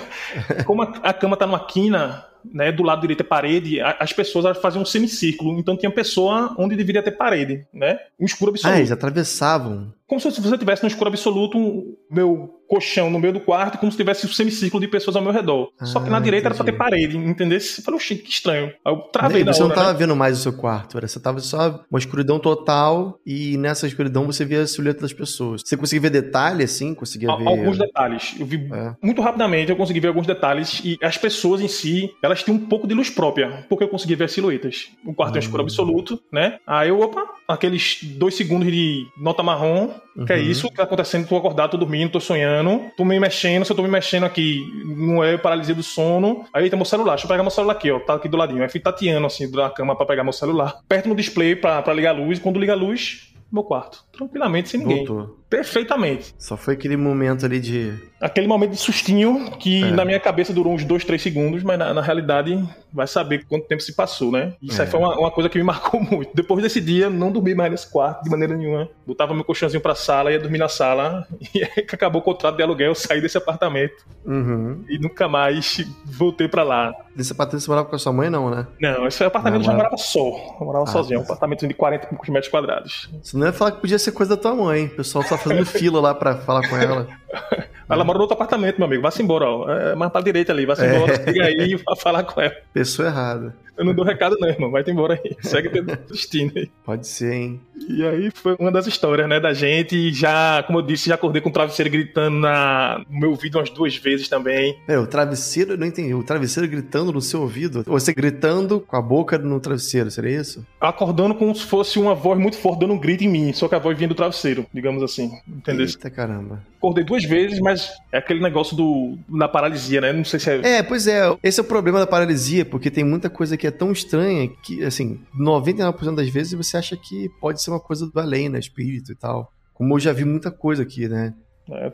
Como 0.68 0.82
a, 0.82 0.94
a 1.04 1.14
cama 1.14 1.38
tá 1.38 1.48
numa 1.48 1.66
quina, 1.66 2.26
né, 2.44 2.70
do 2.70 2.84
lado 2.84 3.00
direito 3.00 3.22
é 3.22 3.24
parede, 3.24 3.80
as 3.80 4.12
pessoas 4.12 4.58
faziam 4.58 4.82
um 4.82 4.86
semicírculo, 4.86 5.58
então 5.58 5.78
tinha 5.78 5.90
pessoa 5.90 6.54
onde 6.58 6.76
deveria 6.76 7.02
ter 7.02 7.12
parede, 7.12 7.66
né? 7.74 7.98
Um 8.20 8.26
escuro 8.26 8.52
absoluto. 8.52 8.76
Ah, 8.76 8.80
eles 8.80 8.92
atravessavam. 8.92 9.94
Como 10.08 10.22
se 10.22 10.30
você 10.30 10.58
tivesse 10.58 10.84
no 10.84 10.88
escuro 10.88 11.10
absoluto, 11.10 11.98
meu 12.10 12.58
colchão 12.68 13.10
no 13.10 13.18
meio 13.18 13.34
do 13.34 13.40
quarto, 13.40 13.78
como 13.78 13.92
se 13.92 13.98
tivesse 13.98 14.26
um 14.26 14.30
semicírculo 14.30 14.82
de 14.82 14.88
pessoas 14.88 15.16
ao 15.16 15.22
meu 15.22 15.32
redor. 15.32 15.72
Ah, 15.80 15.86
Só 15.86 16.00
que 16.00 16.10
na 16.10 16.18
ah, 16.18 16.20
direita 16.20 16.48
entendi. 16.48 16.60
era 16.60 16.64
pra 16.64 16.74
ter 16.74 16.78
parede, 16.78 17.18
entendeu? 17.18 17.60
Você 17.60 17.82
falou, 17.82 18.00
que 18.00 18.14
estranho. 18.28 18.74
Aí 18.84 18.94
eu 18.94 18.98
travei 18.98 19.44
Você 19.44 19.62
hora, 19.62 19.70
não 19.70 19.76
tava 19.76 19.94
né? 19.94 20.00
vendo 20.00 20.16
mais 20.16 20.38
o 20.38 20.42
seu 20.42 20.54
quarto, 20.54 20.98
era, 20.98 21.08
você 21.08 21.20
tava 21.20 21.40
só 21.40 21.84
uma 21.90 22.00
escuridão 22.00 22.40
total 22.40 23.20
e 23.26 23.58
nessa 23.58 23.88
escuridão 23.88 24.26
você 24.26 24.44
via 24.44 24.62
a 24.62 24.68
silhueta 24.68 25.02
das 25.02 25.14
pessoas. 25.14 25.62
Você 25.66 25.78
conseguia 25.78 26.10
ver 26.10 26.22
detalhe, 26.22 26.64
assim? 26.64 26.94
Conseguia 26.94 27.34
ver... 27.36 27.48
Alguns 27.48 27.78
detalhes. 27.78 28.36
Eu 28.40 28.46
vi 28.46 28.70
é. 28.72 28.94
muito 29.02 29.22
rapidamente, 29.22 29.72
eu 29.72 29.78
consegui 29.78 30.00
ver 30.00 30.10
alguns 30.10 30.28
detalhes 30.28 30.82
e 30.84 30.98
as 31.02 31.18
pessoas 31.18 31.62
em 31.62 31.68
si, 31.68 32.14
elas 32.22 32.44
tinham 32.44 32.58
um 32.58 32.66
pouco 32.66 32.88
de 32.88 32.94
luz 32.94 33.10
própria, 33.10 33.66
porque 33.70 33.84
eu 33.84 33.90
conseguia 33.90 34.18
ver 34.18 34.26
as 34.26 34.34
silhuetas. 34.34 34.90
O 35.06 35.14
quarto 35.14 35.36
hum. 35.36 35.38
é 35.38 35.40
escuro 35.40 35.64
absoluto, 35.64 36.22
né? 36.32 36.60
Aí 36.68 36.90
eu, 36.90 37.00
opa, 37.00 37.24
aqueles 37.48 38.00
dois 38.04 38.36
segundos 38.36 38.70
de 38.70 39.06
nota 39.18 39.42
marrom, 39.42 39.90
uhum. 40.16 40.26
que 40.26 40.34
é 40.34 40.36
uhum. 40.36 40.42
isso 40.42 40.70
que 40.70 40.76
tá 40.76 40.84
acontecendo, 40.84 41.28
tô 41.28 41.36
acordado, 41.36 41.72
tô 41.72 41.78
dormindo, 41.78 42.12
tô 42.12 42.20
sonhando, 42.20 42.82
tô 42.96 43.06
me 43.06 43.20
mexendo, 43.20 43.66
se 43.66 43.72
eu 43.72 43.76
tô 43.76 43.84
me 43.84 43.90
mexendo 43.90 44.26
aqui, 44.26 44.64
não 44.86 45.24
é 45.24 45.38
paralisia 45.38 45.76
do 45.76 45.84
sono, 45.84 46.46
aí 46.54 46.70
tem 46.70 46.78
meu 46.78 46.86
celular, 46.86 47.14
deixa 47.14 47.26
eu 47.26 47.30
pegar 47.30 47.44
meu 47.44 47.52
celular 47.52 47.74
aqui, 47.74 47.92
ó, 47.92 48.00
tá 48.00 48.16
aqui 48.16 48.28
do 48.28 48.38
ladinho, 48.38 48.64
aí 48.64 48.70
fui 48.70 48.80
tateando 48.80 49.28
assim 49.28 49.50
da 49.50 49.70
cama 49.70 49.96
para 49.96 50.06
pegar 50.06 50.24
meu 50.24 50.34
celular, 50.34 50.80
perto 50.88 51.10
no 51.10 51.16
display 51.16 51.56
para 51.56 51.94
ligar 51.94 52.16
a 52.16 52.18
luz, 52.18 52.40
quando 52.40 52.60
liga 52.60 52.74
a 52.74 52.76
luz, 52.76 53.34
meu 53.52 53.64
quarto, 53.64 54.04
tranquilamente, 54.12 54.70
sem 54.70 54.80
ninguém. 54.80 55.06
Voltou. 55.06 55.37
Perfeitamente. 55.50 56.34
Só 56.38 56.56
foi 56.58 56.74
aquele 56.76 56.98
momento 56.98 57.46
ali 57.46 57.60
de. 57.60 57.94
Aquele 58.20 58.48
momento 58.48 58.72
de 58.72 58.78
sustinho 58.78 59.52
que 59.60 59.84
É. 59.84 59.92
na 59.92 60.04
minha 60.04 60.20
cabeça 60.20 60.52
durou 60.52 60.74
uns 60.74 60.84
dois, 60.84 61.06
três 61.06 61.22
segundos, 61.22 61.62
mas 61.62 61.78
na, 61.78 61.94
na 61.94 62.02
realidade 62.02 62.58
vai 62.92 63.06
saber 63.06 63.46
quanto 63.48 63.68
tempo 63.68 63.82
se 63.84 63.94
passou, 63.94 64.32
né? 64.32 64.54
Isso 64.62 64.82
aí 64.82 64.88
É. 64.88 64.90
foi 64.92 65.00
uma, 65.00 65.16
uma 65.20 65.30
coisa 65.30 65.48
que 65.50 65.58
me 65.58 65.64
marcou 65.64 66.02
muito. 66.02 66.32
Depois 66.34 66.64
desse 66.64 66.82
dia, 66.82 67.10
não 67.12 67.32
dormi 67.32 67.54
mais 67.54 67.70
nesse 67.70 67.92
quarto 67.92 68.24
de 68.24 68.30
maneira 68.30 68.56
nenhuma. 68.58 68.90
Botava 69.06 69.36
meu 69.36 69.44
colchãozinho 69.44 69.82
pra 69.82 69.94
sala, 69.94 70.32
ia 70.32 70.40
dormir 70.40 70.58
na 70.58 70.68
sala, 70.68 71.28
e 71.54 71.64
aí 71.64 71.84
que 71.84 71.94
acabou 71.94 72.22
o 72.22 72.24
contrato 72.24 72.56
de 72.58 72.64
aluguel, 72.64 72.88
eu 72.90 72.96
saí 72.96 73.22
desse 73.22 73.38
apartamento 73.38 74.06
Uhum. 74.26 74.84
e 74.90 74.98
nunca 74.98 75.28
mais 75.28 75.86
voltei 76.04 76.48
pra 76.48 76.64
lá. 76.64 76.94
Nesse 77.16 77.32
apartamento 77.32 77.62
você 77.64 77.70
morava 77.70 77.88
com 77.88 77.96
a 77.96 78.00
sua 78.00 78.12
mãe, 78.14 78.30
não, 78.30 78.50
né? 78.50 78.66
Não, 78.82 79.08
esse 79.08 79.24
apartamento 79.24 79.60
Ah, 79.60 79.62
eu 79.62 79.64
já 79.64 79.72
mora- 79.74 79.84
morava 79.90 79.98
só. 79.98 80.20
Eu 80.60 80.66
morava 80.66 80.84
Ah, 80.86 80.88
sozinho, 80.88 81.20
um 81.20 81.24
tá. 81.24 81.28
apartamento 81.34 81.68
de 81.68 81.74
40 81.74 82.06
e 82.06 82.10
poucos 82.10 82.30
metros 82.30 82.50
quadrados. 82.52 83.10
Você 83.22 83.38
não 83.38 83.46
ia 83.46 83.54
falar 83.54 83.72
que 83.72 83.82
podia 83.82 83.98
ser 84.00 84.12
coisa 84.12 84.36
da 84.36 84.42
tua 84.42 84.56
mãe. 84.56 84.86
O 84.86 84.90
pessoal 84.90 85.24
tá 85.38 85.44
fazendo 85.44 85.66
fila 85.66 86.02
lá 86.02 86.14
pra 86.14 86.38
falar 86.38 86.68
com 86.68 86.78
ela. 86.78 87.08
Ela 87.90 88.04
mora 88.04 88.18
no 88.18 88.24
outro 88.24 88.36
apartamento, 88.36 88.78
meu 88.78 88.86
amigo. 88.88 89.02
Vá-se 89.02 89.22
embora, 89.22 89.46
ó. 89.46 89.70
É 89.70 89.96
mais 89.96 90.12
pra 90.12 90.22
direita 90.22 90.52
ali. 90.52 90.66
Vá-se 90.66 90.84
É. 90.84 90.96
embora, 90.96 91.24
liga 91.26 91.46
aí 91.46 91.72
e 91.72 91.76
vá 91.76 91.96
falar 91.96 92.24
com 92.24 92.42
ela. 92.42 92.54
Pessoa 92.74 93.08
errada. 93.08 93.56
Eu 93.78 93.86
não 93.86 93.94
dou 93.94 94.04
recado, 94.04 94.36
não, 94.40 94.48
irmão. 94.50 94.72
Vai-te 94.72 94.90
embora 94.90 95.14
aí. 95.24 95.36
Segue 95.40 95.70
teu 95.70 95.84
destino 95.84 96.52
aí. 96.56 96.68
Pode 96.84 97.08
ser, 97.08 97.32
hein? 97.32 97.62
E 97.88 98.04
aí 98.04 98.32
foi 98.34 98.56
uma 98.60 98.72
das 98.72 98.88
histórias, 98.88 99.30
né, 99.30 99.40
da 99.40 99.54
gente. 99.54 99.96
E 99.96 100.12
já, 100.12 100.64
como 100.66 100.80
eu 100.80 100.82
disse, 100.82 101.08
já 101.10 101.14
acordei 101.16 101.42
com 101.44 101.50
o 101.50 101.54
travesseiro 101.54 101.92
gritando 101.92 102.40
na... 102.40 103.04
no 103.08 103.20
meu 103.20 103.30
ouvido 103.30 103.60
umas 103.60 103.70
duas 103.70 103.96
vezes 103.96 104.28
também. 104.28 104.76
Pera, 104.88 105.00
o 105.00 105.06
travesseiro, 105.06 105.74
eu 105.74 105.78
não 105.78 105.86
entendi. 105.86 106.12
O 106.16 106.24
travesseiro 106.24 106.68
gritando 106.68 107.14
no 107.14 107.22
seu 107.22 107.42
ouvido? 107.42 107.84
Você 107.86 108.14
gritando 108.16 108.80
com 108.80 108.96
a 108.98 109.02
boca 109.02 109.38
no 109.38 109.60
travesseiro, 109.60 110.10
seria 110.10 110.42
isso? 110.42 110.66
Acordando 110.82 111.36
como 111.36 111.54
se 111.56 111.64
fosse 111.64 112.00
uma 112.00 112.16
voz 112.16 112.40
muito 112.40 112.58
forte 112.58 112.80
dando 112.80 112.94
um 112.94 113.00
grito 113.00 113.24
em 113.26 113.30
mim. 113.30 113.54
Só 113.54 113.68
que 113.68 113.76
a 113.76 113.80
voz 113.80 113.96
vinha 113.96 114.08
do 114.10 114.16
travesseiro, 114.16 114.66
digamos 114.74 115.04
assim. 115.04 115.32
Entendeu? 115.48 115.86
Eita 115.86 116.10
caramba. 116.10 116.64
Acordei 116.80 117.04
duas 117.04 117.24
vezes, 117.24 117.60
mas 117.60 117.77
é 118.12 118.18
aquele 118.18 118.42
negócio 118.42 118.76
do 118.76 119.18
da 119.30 119.48
paralisia, 119.48 120.02
né? 120.02 120.14
Não 120.14 120.26
sei 120.26 120.40
se 120.40 120.50
é... 120.50 120.78
É, 120.78 120.84
pois 120.84 121.08
é. 121.08 121.22
Esse 121.44 121.60
é 121.60 121.64
o 121.64 121.66
problema 121.66 122.00
da 122.00 122.08
paralisia, 122.08 122.66
porque 122.66 122.92
tem 122.92 123.04
muita 123.04 123.30
coisa 123.30 123.58
que 123.58 123.68
é 123.68 123.72
tão 123.72 123.92
estranha 123.92 124.48
que, 124.64 124.84
assim, 124.84 125.20
99% 125.40 126.16
das 126.16 126.30
vezes 126.30 126.54
você 126.54 126.78
acha 126.78 126.98
que 126.98 127.30
pode 127.40 127.62
ser 127.62 127.70
uma 127.70 127.80
coisa 127.80 128.08
do 128.08 128.20
além, 128.20 128.50
né? 128.50 128.60
Espírito 128.60 129.12
e 129.12 129.16
tal. 129.16 129.52
Como 129.74 129.94
eu 129.94 130.00
já 130.00 130.12
vi 130.12 130.26
muita 130.26 130.50
coisa 130.50 130.84
aqui, 130.84 131.08
né? 131.08 131.34
É, 131.72 131.92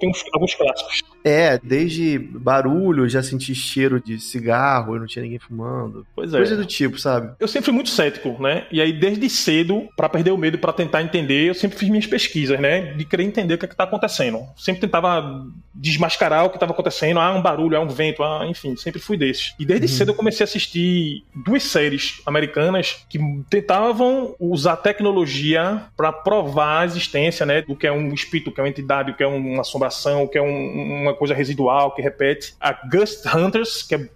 tem 0.00 0.08
uns- 0.10 0.24
alguns 0.32 0.54
clássicos. 0.54 1.02
É, 1.24 1.58
desde 1.58 2.18
barulho, 2.18 3.08
já 3.08 3.22
senti 3.22 3.54
cheiro 3.54 4.00
de 4.00 4.20
cigarro, 4.20 4.94
eu 4.94 5.00
não 5.00 5.06
tinha 5.06 5.22
ninguém 5.22 5.38
fumando. 5.38 6.06
Pois 6.14 6.32
é. 6.32 6.36
Coisa 6.36 6.56
do 6.56 6.64
tipo, 6.64 6.98
sabe? 6.98 7.34
Eu 7.40 7.48
sempre 7.48 7.66
fui 7.66 7.74
muito 7.74 7.90
cético, 7.90 8.40
né? 8.40 8.66
E 8.70 8.80
aí, 8.80 8.92
desde 8.92 9.28
cedo, 9.28 9.88
pra 9.96 10.08
perder 10.08 10.30
o 10.30 10.38
medo, 10.38 10.58
pra 10.58 10.72
tentar 10.72 11.02
entender, 11.02 11.48
eu 11.48 11.54
sempre 11.54 11.76
fiz 11.78 11.88
minhas 11.88 12.06
pesquisas, 12.06 12.58
né? 12.60 12.92
De 12.94 13.04
querer 13.04 13.24
entender 13.24 13.54
o 13.54 13.58
que, 13.58 13.64
é 13.64 13.68
que 13.68 13.76
tá 13.76 13.84
acontecendo. 13.84 14.40
Sempre 14.56 14.80
tentava 14.82 15.44
desmascarar 15.74 16.44
o 16.44 16.50
que 16.50 16.56
estava 16.56 16.72
acontecendo. 16.72 17.18
Ah, 17.20 17.34
um 17.34 17.42
barulho, 17.42 17.76
ah, 17.76 17.80
um 17.80 17.88
vento, 17.88 18.22
ah, 18.22 18.46
enfim, 18.46 18.76
sempre 18.76 19.00
fui 19.00 19.16
desses. 19.16 19.54
E 19.58 19.64
desde 19.66 19.88
cedo 19.88 20.10
eu 20.10 20.14
comecei 20.14 20.44
a 20.44 20.48
assistir 20.48 21.24
duas 21.44 21.62
séries 21.64 22.20
americanas 22.24 23.04
que 23.08 23.18
tentavam 23.50 24.34
usar 24.38 24.76
tecnologia 24.76 25.82
pra 25.96 26.12
provar 26.12 26.82
a 26.82 26.84
existência, 26.84 27.44
né? 27.44 27.62
Do 27.62 27.74
que 27.76 27.86
é 27.86 27.92
um 27.92 28.12
espírito, 28.12 28.52
que 28.52 28.60
é 28.60 28.62
uma 28.62 28.68
entidade, 28.68 29.12
que 29.16 29.22
é 29.22 29.26
uma 29.26 29.62
assombração, 29.62 30.26
que 30.26 30.36
é 30.38 30.42
um- 30.42 31.02
uma 31.02 31.14
coisa 31.14 31.34
residual 31.34 31.94
que 31.94 32.02
repete. 32.02 32.54
A 32.60 32.72
Ghost 32.72 33.26
Hunters, 33.28 33.82
que 33.82 33.94
é 33.94 34.08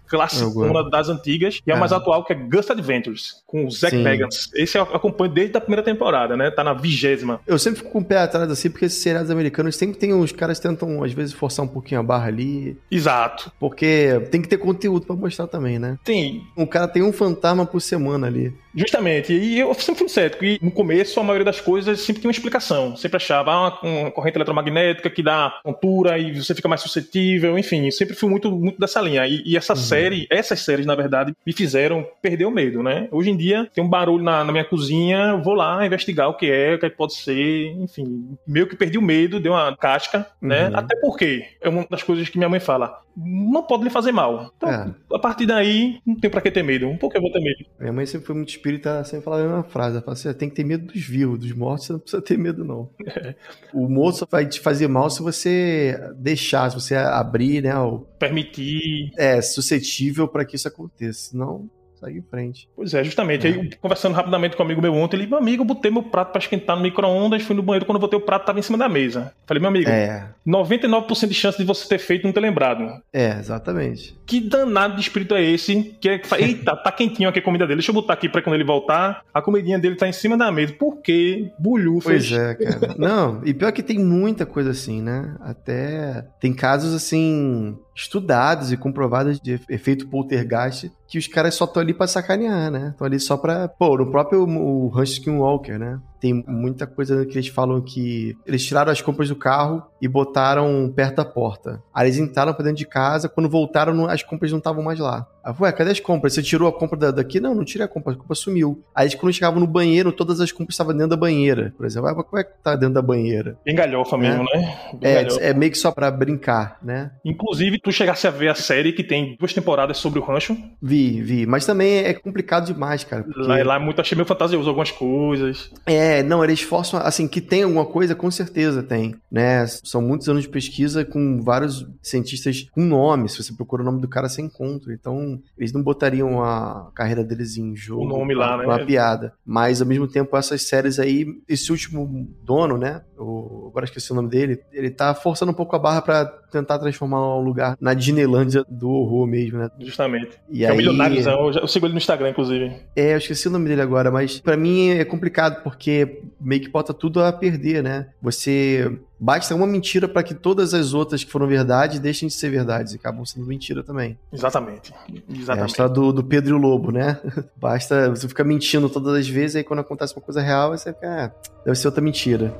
uma 0.54 0.88
das 0.90 1.08
antigas, 1.08 1.60
e 1.66 1.70
a 1.72 1.76
Ah. 1.76 1.78
mais 1.78 1.92
atual, 1.92 2.24
que 2.24 2.32
é 2.32 2.36
Ghost 2.36 2.70
Adventures, 2.72 3.42
com 3.46 3.64
o 3.64 3.70
Zack. 3.70 3.96
Bagans. 4.02 4.50
Esse 4.54 4.76
eu 4.78 4.82
acompanho 4.82 5.30
desde 5.32 5.56
a 5.56 5.60
primeira 5.60 5.82
temporada, 5.82 6.36
né? 6.36 6.50
Tá 6.50 6.62
na 6.64 6.72
vigésima. 6.72 7.40
Eu 7.46 7.58
sempre 7.58 7.78
fico 7.80 7.90
com 7.92 7.98
o 8.00 8.04
pé 8.04 8.18
atrás 8.18 8.50
assim, 8.50 8.70
porque 8.70 8.84
esses 8.86 9.02
seriados 9.02 9.30
americanos 9.30 9.76
sempre 9.76 9.96
tem 9.98 10.12
os 10.12 10.32
caras 10.32 10.58
tentam, 10.58 11.02
às 11.02 11.12
vezes, 11.12 11.32
forçar 11.34 11.64
um 11.64 11.68
pouquinho 11.68 12.00
a 12.00 12.02
barra 12.02 12.26
ali, 12.28 12.76
Exato. 12.90 13.52
porque 13.58 14.20
tem 14.30 14.42
que 14.42 14.48
ter 14.48 14.58
conteúdo 14.58 15.06
pra 15.06 15.16
mostrar 15.16 15.46
também, 15.46 15.78
né? 15.78 15.98
Tem, 16.04 16.42
O 16.56 16.66
cara 16.66 16.86
tem 16.88 17.02
um 17.02 17.12
fantasma 17.12 17.64
por 17.64 17.80
semana 17.80 18.26
ali. 18.26 18.52
Justamente, 18.74 19.32
e 19.32 19.58
eu 19.58 19.72
sempre 19.74 19.98
fui 20.00 20.08
cético, 20.08 20.44
e 20.44 20.58
no 20.62 20.70
começo 20.70 21.18
a 21.18 21.24
maioria 21.24 21.44
das 21.44 21.60
coisas 21.60 22.00
sempre 22.00 22.20
tinha 22.20 22.28
uma 22.28 22.32
explicação, 22.32 22.96
sempre 22.96 23.16
achava 23.16 23.50
ah, 23.50 23.78
uma 23.82 24.10
corrente 24.12 24.36
eletromagnética 24.36 24.89
que 24.94 25.22
dá 25.22 25.50
tontura 25.62 26.18
e 26.18 26.34
você 26.34 26.54
fica 26.54 26.68
mais 26.68 26.80
suscetível, 26.80 27.58
enfim, 27.58 27.86
eu 27.86 27.92
sempre 27.92 28.14
fui 28.14 28.28
muito, 28.28 28.50
muito 28.50 28.78
dessa 28.78 29.00
linha, 29.00 29.26
e, 29.26 29.42
e 29.44 29.56
essa 29.56 29.74
série, 29.74 30.26
essas 30.30 30.60
séries 30.60 30.86
na 30.86 30.94
verdade, 30.94 31.34
me 31.46 31.52
fizeram 31.52 32.06
perder 32.22 32.46
o 32.46 32.50
medo, 32.50 32.82
né? 32.82 33.08
Hoje 33.10 33.30
em 33.30 33.36
dia 33.36 33.68
tem 33.74 33.82
um 33.82 33.88
barulho 33.88 34.22
na, 34.22 34.44
na 34.44 34.52
minha 34.52 34.64
cozinha, 34.64 35.30
eu 35.30 35.42
vou 35.42 35.54
lá 35.54 35.84
investigar 35.86 36.28
o 36.28 36.34
que 36.34 36.50
é, 36.50 36.74
o 36.74 36.78
que, 36.78 36.86
é 36.86 36.90
que 36.90 36.96
pode 36.96 37.14
ser, 37.14 37.72
enfim, 37.78 38.36
meio 38.46 38.66
que 38.66 38.76
perdi 38.76 38.98
o 38.98 39.02
medo, 39.02 39.40
deu 39.40 39.52
uma 39.52 39.76
casca, 39.76 40.26
né? 40.40 40.68
Uhum. 40.68 40.76
Até 40.76 40.96
porque 41.00 41.44
é 41.60 41.68
uma 41.68 41.86
das 41.88 42.02
coisas 42.02 42.28
que 42.28 42.38
minha 42.38 42.48
mãe 42.48 42.60
fala, 42.60 43.00
não 43.24 43.62
pode 43.62 43.84
lhe 43.84 43.90
fazer 43.90 44.12
mal. 44.12 44.52
Então, 44.56 44.68
É. 44.68 44.94
a 45.14 45.18
partir 45.18 45.46
daí, 45.46 46.00
não 46.06 46.14
tem 46.14 46.30
pra 46.30 46.40
que 46.40 46.50
ter 46.50 46.62
medo, 46.62 46.96
por 46.98 47.10
que 47.10 47.18
eu 47.18 47.22
vou 47.22 47.30
ter 47.30 47.40
medo? 47.40 47.64
Minha 47.78 47.92
mãe 47.92 48.06
sempre 48.06 48.26
foi 48.26 48.36
muito 48.36 48.48
espírita, 48.48 48.88
ela 48.90 49.04
sempre 49.04 49.24
falava 49.24 49.42
a 49.42 49.46
mesma 49.46 49.64
frase. 49.64 49.96
Ela 49.98 50.12
assim: 50.12 50.28
"Ah, 50.28 50.34
tem 50.34 50.48
que 50.48 50.54
ter 50.54 50.64
medo 50.64 50.92
dos 50.92 51.02
vivos, 51.02 51.38
dos 51.38 51.52
mortos 51.52 51.86
você 51.86 51.92
não 51.92 52.00
precisa 52.00 52.22
ter 52.22 52.38
medo, 52.38 52.64
não. 52.64 52.88
o 53.74 53.88
morto 53.88 54.18
só 54.18 54.26
vai 54.30 54.46
te 54.46 54.60
fazer 54.60 54.88
mal 54.88 55.10
se 55.10 55.22
você 55.22 55.98
deixar, 56.16 56.70
se 56.70 56.74
você 56.80 56.94
abrir, 56.94 57.62
né? 57.62 57.76
o- 57.78 58.00
Permitir 58.18 59.10
É, 59.16 59.40
suscetível 59.42 60.26
pra 60.28 60.44
que 60.44 60.56
isso 60.56 60.68
aconteça. 60.68 61.30
Senão, 61.30 61.68
segue 62.00 62.18
em 62.18 62.22
frente. 62.22 62.68
Pois 62.74 62.94
é, 62.94 63.04
justamente. 63.04 63.46
Aí, 63.46 63.70
conversando 63.80 64.14
rapidamente 64.14 64.56
com 64.56 64.62
um 64.62 64.66
amigo 64.66 64.80
meu 64.80 64.94
ontem, 64.94 65.16
ele, 65.18 65.26
meu 65.26 65.38
amigo, 65.38 65.62
eu 65.62 65.66
botei 65.66 65.90
meu 65.90 66.02
prato 66.02 66.32
pra 66.32 66.38
esquentar 66.40 66.76
no 66.76 66.82
micro-ondas, 66.82 67.42
fui 67.42 67.54
no 67.54 67.62
banheiro, 67.62 67.84
quando 67.86 67.96
eu 67.96 68.00
botei 68.00 68.18
o 68.18 68.22
prato, 68.22 68.46
tava 68.46 68.58
em 68.58 68.62
cima 68.62 68.78
da 68.78 68.88
mesa. 68.88 69.32
Falei, 69.46 69.60
meu 69.60 69.68
amigo, 69.68 69.88
É, 69.90 70.28
99% 70.46 71.28
de 71.28 71.34
chance 71.34 71.58
de 71.58 71.64
você 71.64 71.88
ter 71.88 71.98
feito 71.98 72.22
e 72.22 72.26
não 72.26 72.32
ter 72.32 72.40
lembrado. 72.40 73.00
é, 73.12 73.38
exatamente. 73.38 74.18
Que 74.26 74.40
danado 74.40 74.94
de 74.94 75.00
espírito 75.00 75.34
é 75.34 75.42
esse? 75.42 75.96
Que 76.00 76.08
é 76.08 76.20
eita, 76.38 76.76
tá 76.76 76.92
quentinho 76.92 77.28
aqui 77.28 77.40
a 77.40 77.42
comida 77.42 77.66
dele, 77.66 77.78
deixa 77.78 77.90
eu 77.90 77.94
botar 77.94 78.12
aqui 78.14 78.28
pra 78.28 78.40
quando 78.40 78.54
ele 78.54 78.64
voltar, 78.64 79.22
a 79.34 79.42
comidinha 79.42 79.78
dele 79.78 79.96
tá 79.96 80.06
em 80.08 80.12
cima 80.12 80.36
da 80.36 80.50
mesa. 80.52 80.72
Por 80.72 80.98
quê? 81.02 81.50
Bulhufas. 81.58 82.04
Pois 82.04 82.32
é, 82.32 82.54
cara. 82.54 82.94
Não, 82.96 83.40
e 83.44 83.52
pior 83.52 83.72
que 83.72 83.82
tem 83.82 83.98
muita 83.98 84.46
coisa 84.46 84.70
assim, 84.70 85.02
né? 85.02 85.34
Até 85.40 86.24
tem 86.40 86.52
casos 86.52 86.94
assim 86.94 87.76
estudados 88.00 88.72
e 88.72 88.76
comprovados 88.76 89.38
de 89.38 89.60
efeito 89.68 90.08
poltergeist 90.08 90.90
que 91.06 91.18
os 91.18 91.26
caras 91.26 91.54
só 91.54 91.66
estão 91.66 91.82
ali 91.82 91.92
pra 91.92 92.06
sacanear, 92.06 92.70
né? 92.70 92.88
Estão 92.90 93.06
ali 93.06 93.20
só 93.20 93.36
pra. 93.36 93.68
Pô, 93.68 93.96
no 93.96 94.10
próprio 94.10 94.44
o 94.44 95.02
Skinwalker, 95.02 95.78
né? 95.78 96.00
Tem 96.20 96.44
muita 96.46 96.86
coisa 96.86 97.24
que 97.24 97.38
eles 97.38 97.48
falam 97.48 97.80
que 97.80 98.36
eles 98.46 98.64
tiraram 98.64 98.92
as 98.92 99.00
compras 99.00 99.28
do 99.28 99.36
carro 99.36 99.82
e 100.00 100.06
botaram 100.06 100.92
perto 100.94 101.16
da 101.16 101.24
porta. 101.24 101.82
Aí 101.94 102.06
eles 102.06 102.18
entraram 102.18 102.52
pra 102.52 102.62
dentro 102.62 102.78
de 102.78 102.86
casa, 102.86 103.28
quando 103.28 103.48
voltaram, 103.48 104.06
as 104.06 104.22
compras 104.22 104.50
não 104.50 104.58
estavam 104.58 104.82
mais 104.82 104.98
lá. 104.98 105.26
Aí, 105.42 105.54
ué, 105.60 105.72
cadê 105.72 105.90
as 105.90 106.00
compras? 106.00 106.34
Você 106.34 106.42
tirou 106.42 106.68
a 106.68 106.72
compra 106.72 106.98
da- 106.98 107.10
daqui? 107.10 107.40
Não, 107.40 107.54
não 107.54 107.64
tirei 107.64 107.84
a 107.86 107.88
compra, 107.88 108.12
a 108.12 108.16
compra 108.16 108.34
sumiu. 108.34 108.82
Aí 108.94 109.04
eles, 109.06 109.14
quando 109.14 109.32
chegavam 109.32 109.58
no 109.58 109.66
banheiro, 109.66 110.12
todas 110.12 110.38
as 110.40 110.52
compras 110.52 110.74
estavam 110.74 110.92
dentro 110.92 111.08
da 111.10 111.16
banheira. 111.16 111.72
Por 111.76 111.86
exemplo, 111.86 112.08
ah, 112.10 112.14
mas 112.14 112.26
como 112.26 112.38
é 112.38 112.44
que 112.44 112.50
tá 112.62 112.76
dentro 112.76 112.94
da 112.94 113.02
banheira? 113.02 113.56
Bem 113.64 113.74
galhofa 113.74 114.18
mesmo, 114.18 114.44
né? 114.52 114.78
É, 115.00 115.48
é 115.50 115.54
meio 115.54 115.72
que 115.72 115.78
só 115.78 115.90
pra 115.90 116.10
brincar, 116.10 116.76
né? 116.82 117.12
Inclusive, 117.24 117.78
tu 117.80 117.90
chegasse 117.90 118.26
a 118.26 118.30
ver 118.30 118.48
a 118.48 118.54
série 118.54 118.92
que 118.92 119.02
tem 119.02 119.36
duas 119.38 119.54
temporadas 119.54 119.96
sobre 119.96 120.18
o 120.18 120.22
rancho. 120.22 120.54
Vi, 120.82 121.22
vi. 121.22 121.46
Mas 121.46 121.64
também 121.64 121.98
é 122.04 122.12
complicado 122.12 122.66
demais, 122.66 123.02
cara. 123.04 123.22
Porque... 123.22 123.40
Lá, 123.40 123.62
lá 123.64 123.76
é 123.76 123.78
muito 123.78 124.00
achei 124.00 124.14
meio 124.16 124.26
fantasioso 124.26 124.68
algumas 124.68 124.90
coisas. 124.90 125.70
É, 125.86 126.09
não, 126.22 126.42
eles 126.44 126.60
forçam, 126.60 127.00
assim, 127.00 127.26
que 127.26 127.40
tem 127.40 127.62
alguma 127.62 127.86
coisa, 127.86 128.14
com 128.14 128.30
certeza 128.30 128.82
tem, 128.82 129.14
né? 129.30 129.66
São 129.66 130.00
muitos 130.02 130.28
anos 130.28 130.42
de 130.42 130.48
pesquisa 130.48 131.04
com 131.04 131.40
vários 131.42 131.86
cientistas 132.02 132.66
com 132.72 132.82
nome. 132.82 133.28
Se 133.28 133.42
você 133.42 133.52
procura 133.52 133.82
o 133.82 133.84
nome 133.84 134.00
do 134.00 134.08
cara, 134.08 134.28
você 134.28 134.42
encontra. 134.42 134.92
Então, 134.92 135.40
eles 135.56 135.72
não 135.72 135.82
botariam 135.82 136.42
a 136.42 136.90
carreira 136.94 137.24
deles 137.24 137.56
em 137.56 137.74
jogo. 137.76 138.04
O 138.04 138.08
nome 138.08 138.34
lá, 138.34 138.56
né? 138.56 138.64
Uma 138.64 138.84
piada. 138.84 139.32
Mas, 139.44 139.80
ao 139.80 139.86
mesmo 139.86 140.08
tempo, 140.08 140.36
essas 140.36 140.62
séries 140.62 140.98
aí, 140.98 141.26
esse 141.48 141.70
último 141.70 142.28
dono, 142.42 142.76
né? 142.76 143.02
O, 143.22 143.68
agora 143.70 143.84
esqueci 143.84 144.10
o 144.12 144.14
nome 144.14 144.28
dele. 144.28 144.60
Ele 144.72 144.90
tá 144.90 145.14
forçando 145.14 145.52
um 145.52 145.54
pouco 145.54 145.76
a 145.76 145.78
barra 145.78 146.00
pra 146.02 146.24
tentar 146.24 146.78
transformar 146.78 147.20
o 147.36 147.40
lugar 147.40 147.76
na 147.80 147.92
Disneylândia 147.94 148.64
do 148.68 148.90
horror 148.90 149.26
mesmo, 149.26 149.58
né? 149.58 149.70
Justamente. 149.78 150.30
E 150.48 150.64
é 150.64 150.68
um 150.68 150.72
aí- 150.72 150.76
milionáriozão. 150.78 151.50
Eu, 151.52 151.68
sigo 151.68 151.86
ele 151.86 151.92
no 151.92 151.98
Instagram, 151.98 152.30
inclusive. 152.30 152.72
É, 152.96 153.12
eu 153.12 153.18
esqueci 153.18 153.46
o 153.46 153.50
nome 153.50 153.68
dele 153.68 153.82
agora, 153.82 154.10
mas 154.10 154.40
pra 154.40 154.56
mim 154.56 154.90
é 154.90 155.04
complicado 155.04 155.62
porque 155.62 156.22
meio 156.40 156.60
que 156.62 156.68
bota 156.68 156.92
tudo 156.94 157.22
a 157.22 157.32
perder, 157.32 157.82
né? 157.82 158.08
Você 158.22 158.98
basta 159.18 159.54
uma 159.54 159.66
mentira 159.66 160.08
pra 160.08 160.22
que 160.22 160.32
todas 160.34 160.72
as 160.72 160.94
outras 160.94 161.22
que 161.22 161.30
foram 161.30 161.46
verdade 161.46 162.00
deixem 162.00 162.26
de 162.26 162.34
ser 162.34 162.48
verdades 162.50 162.94
e 162.94 162.96
acabam 162.96 163.24
sendo 163.26 163.46
mentira 163.46 163.82
também. 163.84 164.18
Exatamente. 164.32 164.92
É 164.92 164.96
a 165.34 165.36
Exatamente. 165.38 165.70
história 165.70 165.92
do, 165.92 166.12
do 166.12 166.24
Pedro 166.24 166.50
e 166.50 166.58
o 166.58 166.58
Lobo, 166.60 166.90
né? 166.90 167.18
Basta 167.56 168.08
você 168.10 168.26
ficar 168.26 168.44
mentindo 168.44 168.88
todas 168.88 169.14
as 169.14 169.28
vezes, 169.28 169.56
aí 169.56 169.62
quando 169.64 169.80
acontece 169.80 170.14
uma 170.16 170.22
coisa 170.22 170.40
real, 170.40 170.70
você 170.70 170.92
fica, 170.92 171.26
ah, 171.26 171.50
deve 171.64 171.76
ser 171.78 171.86
outra 171.88 172.02
mentira. 172.02 172.52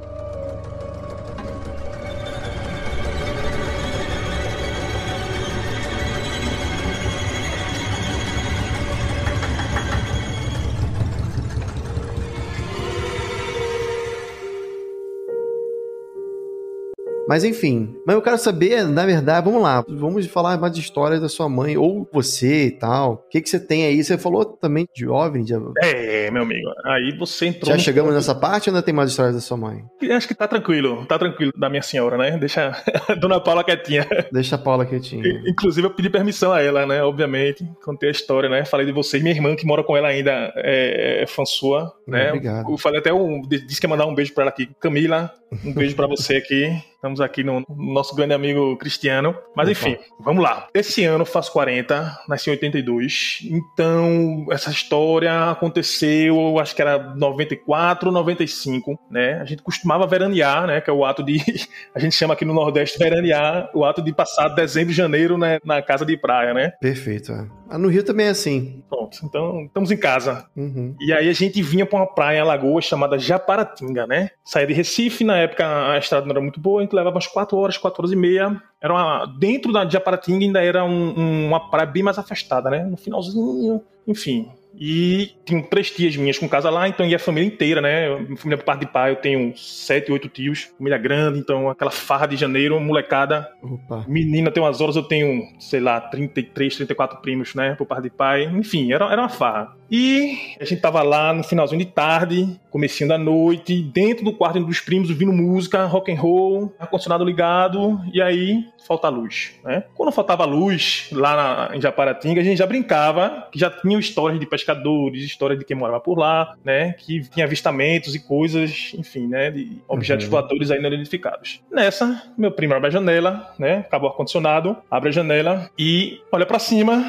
Mas 17.30 17.44
enfim, 17.44 17.94
mas 18.04 18.16
eu 18.16 18.22
quero 18.22 18.36
saber, 18.36 18.82
na 18.82 19.06
verdade, 19.06 19.44
vamos 19.44 19.62
lá, 19.62 19.84
vamos 19.88 20.26
falar 20.26 20.58
mais 20.58 20.72
de 20.72 20.80
histórias 20.80 21.20
da 21.20 21.28
sua 21.28 21.48
mãe, 21.48 21.76
ou 21.76 22.04
você 22.12 22.64
e 22.64 22.70
tal. 22.72 23.12
O 23.12 23.28
que, 23.30 23.40
que 23.40 23.48
você 23.48 23.60
tem 23.60 23.86
aí? 23.86 24.02
Você 24.02 24.18
falou 24.18 24.44
também 24.44 24.84
de 24.92 25.06
OVNI? 25.06 25.44
De... 25.44 25.54
É, 25.80 26.28
meu 26.32 26.42
amigo, 26.42 26.68
aí 26.84 27.16
você 27.16 27.46
entrou... 27.46 27.70
Já 27.70 27.78
chegamos 27.78 28.12
nessa 28.12 28.34
parte 28.34 28.68
ou 28.68 28.74
ainda 28.74 28.84
tem 28.84 28.92
mais 28.92 29.10
histórias 29.10 29.36
da 29.36 29.40
sua 29.40 29.56
mãe? 29.56 29.84
Acho 30.10 30.26
que 30.26 30.34
tá 30.34 30.48
tranquilo, 30.48 31.06
tá 31.06 31.20
tranquilo 31.20 31.52
da 31.56 31.70
minha 31.70 31.82
senhora, 31.82 32.18
né? 32.18 32.36
Deixa 32.36 32.72
a 33.08 33.14
dona 33.14 33.38
Paula 33.38 33.62
quietinha. 33.62 34.04
Deixa 34.32 34.56
a 34.56 34.58
Paula 34.58 34.84
quietinha. 34.84 35.22
Inclusive 35.46 35.86
eu 35.86 35.94
pedi 35.94 36.10
permissão 36.10 36.50
a 36.50 36.60
ela, 36.60 36.84
né? 36.84 37.00
Obviamente, 37.04 37.64
contei 37.84 38.08
a 38.08 38.12
história, 38.12 38.48
né? 38.48 38.64
Falei 38.64 38.86
de 38.86 38.92
você 38.92 39.18
e 39.18 39.22
minha 39.22 39.36
irmã 39.36 39.54
que 39.54 39.64
mora 39.64 39.84
com 39.84 39.96
ela 39.96 40.08
ainda 40.08 40.52
é, 40.56 41.22
é 41.22 41.26
fã 41.28 41.44
sua, 41.44 41.92
né? 42.08 42.30
Obrigado. 42.30 42.72
Eu 42.72 42.76
falei 42.76 42.98
até, 42.98 43.12
um, 43.12 43.40
disse 43.42 43.80
que 43.80 43.86
ia 43.86 43.90
mandar 43.90 44.06
um 44.06 44.16
beijo 44.16 44.34
pra 44.34 44.42
ela 44.42 44.50
aqui. 44.50 44.68
Camila, 44.80 45.32
um 45.64 45.72
beijo 45.72 45.94
para 45.94 46.08
você 46.08 46.34
aqui. 46.34 46.89
Estamos 47.00 47.18
aqui 47.18 47.42
no, 47.42 47.64
nosso 47.70 48.14
grande 48.14 48.34
amigo 48.34 48.76
Cristiano. 48.76 49.34
Mas 49.56 49.70
enfim, 49.70 49.96
vamos 50.18 50.44
lá. 50.44 50.68
Esse 50.74 51.02
ano 51.02 51.24
faço 51.24 51.50
40, 51.50 52.24
nasci 52.28 52.50
em 52.50 52.52
82. 52.52 53.38
Então, 53.44 54.44
essa 54.50 54.70
história 54.70 55.50
aconteceu, 55.50 56.58
acho 56.58 56.76
que 56.76 56.82
era 56.82 56.98
94, 57.16 58.12
95, 58.12 59.00
né? 59.10 59.40
A 59.40 59.46
gente 59.46 59.62
costumava 59.62 60.06
veranear, 60.06 60.66
né? 60.66 60.82
Que 60.82 60.90
é 60.90 60.92
o 60.92 61.02
ato 61.02 61.22
de. 61.22 61.38
A 61.94 61.98
gente 61.98 62.14
chama 62.14 62.34
aqui 62.34 62.44
no 62.44 62.52
Nordeste 62.52 62.98
veranear, 62.98 63.70
o 63.74 63.82
ato 63.82 64.02
de 64.02 64.12
passar 64.12 64.48
dezembro 64.48 64.92
e 64.92 64.94
janeiro 64.94 65.38
né, 65.38 65.58
na 65.64 65.80
casa 65.80 66.04
de 66.04 66.18
praia, 66.18 66.52
né? 66.52 66.70
Perfeito. 66.80 67.32
É. 67.32 67.59
Ah, 67.70 67.78
no 67.78 67.88
Rio 67.88 68.02
também 68.02 68.26
é 68.26 68.30
assim. 68.30 68.82
Pronto, 68.88 69.16
então 69.22 69.64
estamos 69.64 69.92
em 69.92 69.96
casa. 69.96 70.44
Uhum. 70.56 70.96
E 71.00 71.12
aí 71.12 71.28
a 71.28 71.32
gente 71.32 71.62
vinha 71.62 71.86
para 71.86 72.00
uma 72.00 72.06
praia 72.06 72.38
em 72.38 72.40
Alagoas 72.40 72.84
chamada 72.84 73.16
Japaratinga, 73.16 74.08
né? 74.08 74.30
Saía 74.44 74.66
de 74.66 74.72
Recife, 74.72 75.22
na 75.22 75.36
época 75.36 75.92
a 75.92 75.96
estrada 75.96 76.26
não 76.26 76.32
era 76.32 76.40
muito 76.40 76.58
boa, 76.58 76.80
a 76.80 76.82
gente 76.82 76.94
levava 76.94 77.14
umas 77.14 77.28
4 77.28 77.56
horas, 77.56 77.78
4 77.78 78.02
horas 78.02 78.12
e 78.12 78.16
meia. 78.16 78.60
Era 78.82 78.92
uma, 78.92 79.24
dentro 79.38 79.72
da 79.72 79.88
Japaratinga 79.88 80.44
ainda 80.44 80.60
era 80.60 80.84
um, 80.84 81.16
um, 81.16 81.46
uma 81.46 81.70
praia 81.70 81.86
bem 81.86 82.02
mais 82.02 82.18
afastada, 82.18 82.68
né? 82.68 82.82
No 82.82 82.96
finalzinho, 82.96 83.80
enfim. 84.04 84.50
E 84.74 85.32
tinha 85.44 85.62
três 85.62 85.90
tias 85.90 86.16
minhas 86.16 86.38
com 86.38 86.48
casa 86.48 86.70
lá, 86.70 86.88
então 86.88 87.04
ia 87.04 87.16
a 87.16 87.18
família 87.18 87.46
inteira, 87.46 87.80
né? 87.80 88.08
Família 88.36 88.56
por 88.56 88.64
parte 88.64 88.80
de 88.80 88.86
pai, 88.86 89.12
eu 89.12 89.16
tenho 89.16 89.56
sete, 89.56 90.10
oito 90.12 90.28
tios, 90.28 90.70
família 90.78 90.98
grande, 90.98 91.38
então 91.38 91.68
aquela 91.68 91.90
farra 91.90 92.26
de 92.26 92.36
janeiro, 92.36 92.80
molecada. 92.80 93.50
Opa. 93.62 94.04
Menina 94.08 94.50
tem 94.50 94.62
umas 94.62 94.80
horas, 94.80 94.96
eu 94.96 95.02
tenho, 95.02 95.42
sei 95.58 95.80
lá, 95.80 96.00
33, 96.00 96.76
34 96.76 97.20
primos, 97.20 97.54
né? 97.54 97.74
Por 97.74 97.86
parte 97.86 98.04
de 98.04 98.10
pai. 98.10 98.44
Enfim, 98.44 98.92
era, 98.92 99.10
era 99.10 99.22
uma 99.22 99.28
farra. 99.28 99.76
E 99.90 100.38
a 100.60 100.64
gente 100.64 100.80
tava 100.80 101.02
lá 101.02 101.32
no 101.32 101.42
finalzinho 101.42 101.80
de 101.80 101.90
tarde, 101.90 102.60
comecinho 102.70 103.08
da 103.08 103.18
noite, 103.18 103.82
dentro 103.82 104.24
do 104.24 104.32
quarto 104.32 104.60
dos 104.60 104.80
primos, 104.80 105.10
ouvindo 105.10 105.32
música, 105.32 105.84
rock 105.84 106.12
and 106.12 106.20
roll, 106.20 106.72
ar-condicionado 106.78 107.24
ligado, 107.24 108.00
e 108.12 108.22
aí 108.22 108.64
falta 108.86 109.08
luz, 109.08 109.52
né? 109.64 109.84
Quando 109.94 110.12
faltava 110.12 110.44
luz 110.44 111.08
lá 111.12 111.68
na, 111.68 111.76
em 111.76 111.80
Japaratinga, 111.80 112.40
a 112.40 112.44
gente 112.44 112.58
já 112.58 112.66
brincava, 112.66 113.48
que 113.50 113.58
já 113.58 113.68
tinha 113.68 113.98
histórias 113.98 114.38
de 114.38 114.46
pescadores, 114.60 115.22
histórias 115.24 115.58
de 115.58 115.64
quem 115.64 115.76
morava 115.76 116.00
por 116.00 116.18
lá, 116.18 116.54
né? 116.64 116.92
Que 116.98 117.20
tinha 117.28 117.44
avistamentos 117.46 118.14
e 118.14 118.20
coisas, 118.20 118.92
enfim, 118.96 119.26
né? 119.26 119.50
De 119.50 119.78
objetos 119.88 120.24
Uhum. 120.26 120.30
voadores 120.30 120.70
ainda 120.70 120.88
não 120.88 120.94
identificados. 120.96 121.60
Nessa, 121.70 122.22
meu 122.36 122.50
primo 122.52 122.74
abre 122.74 122.88
a 122.88 122.90
janela, 122.90 123.52
né? 123.58 123.78
Acabou 123.78 124.08
o 124.08 124.12
ar-condicionado, 124.12 124.76
abre 124.90 125.08
a 125.08 125.12
janela 125.12 125.70
e 125.78 126.20
olha 126.32 126.46
pra 126.46 126.58
cima 126.58 127.04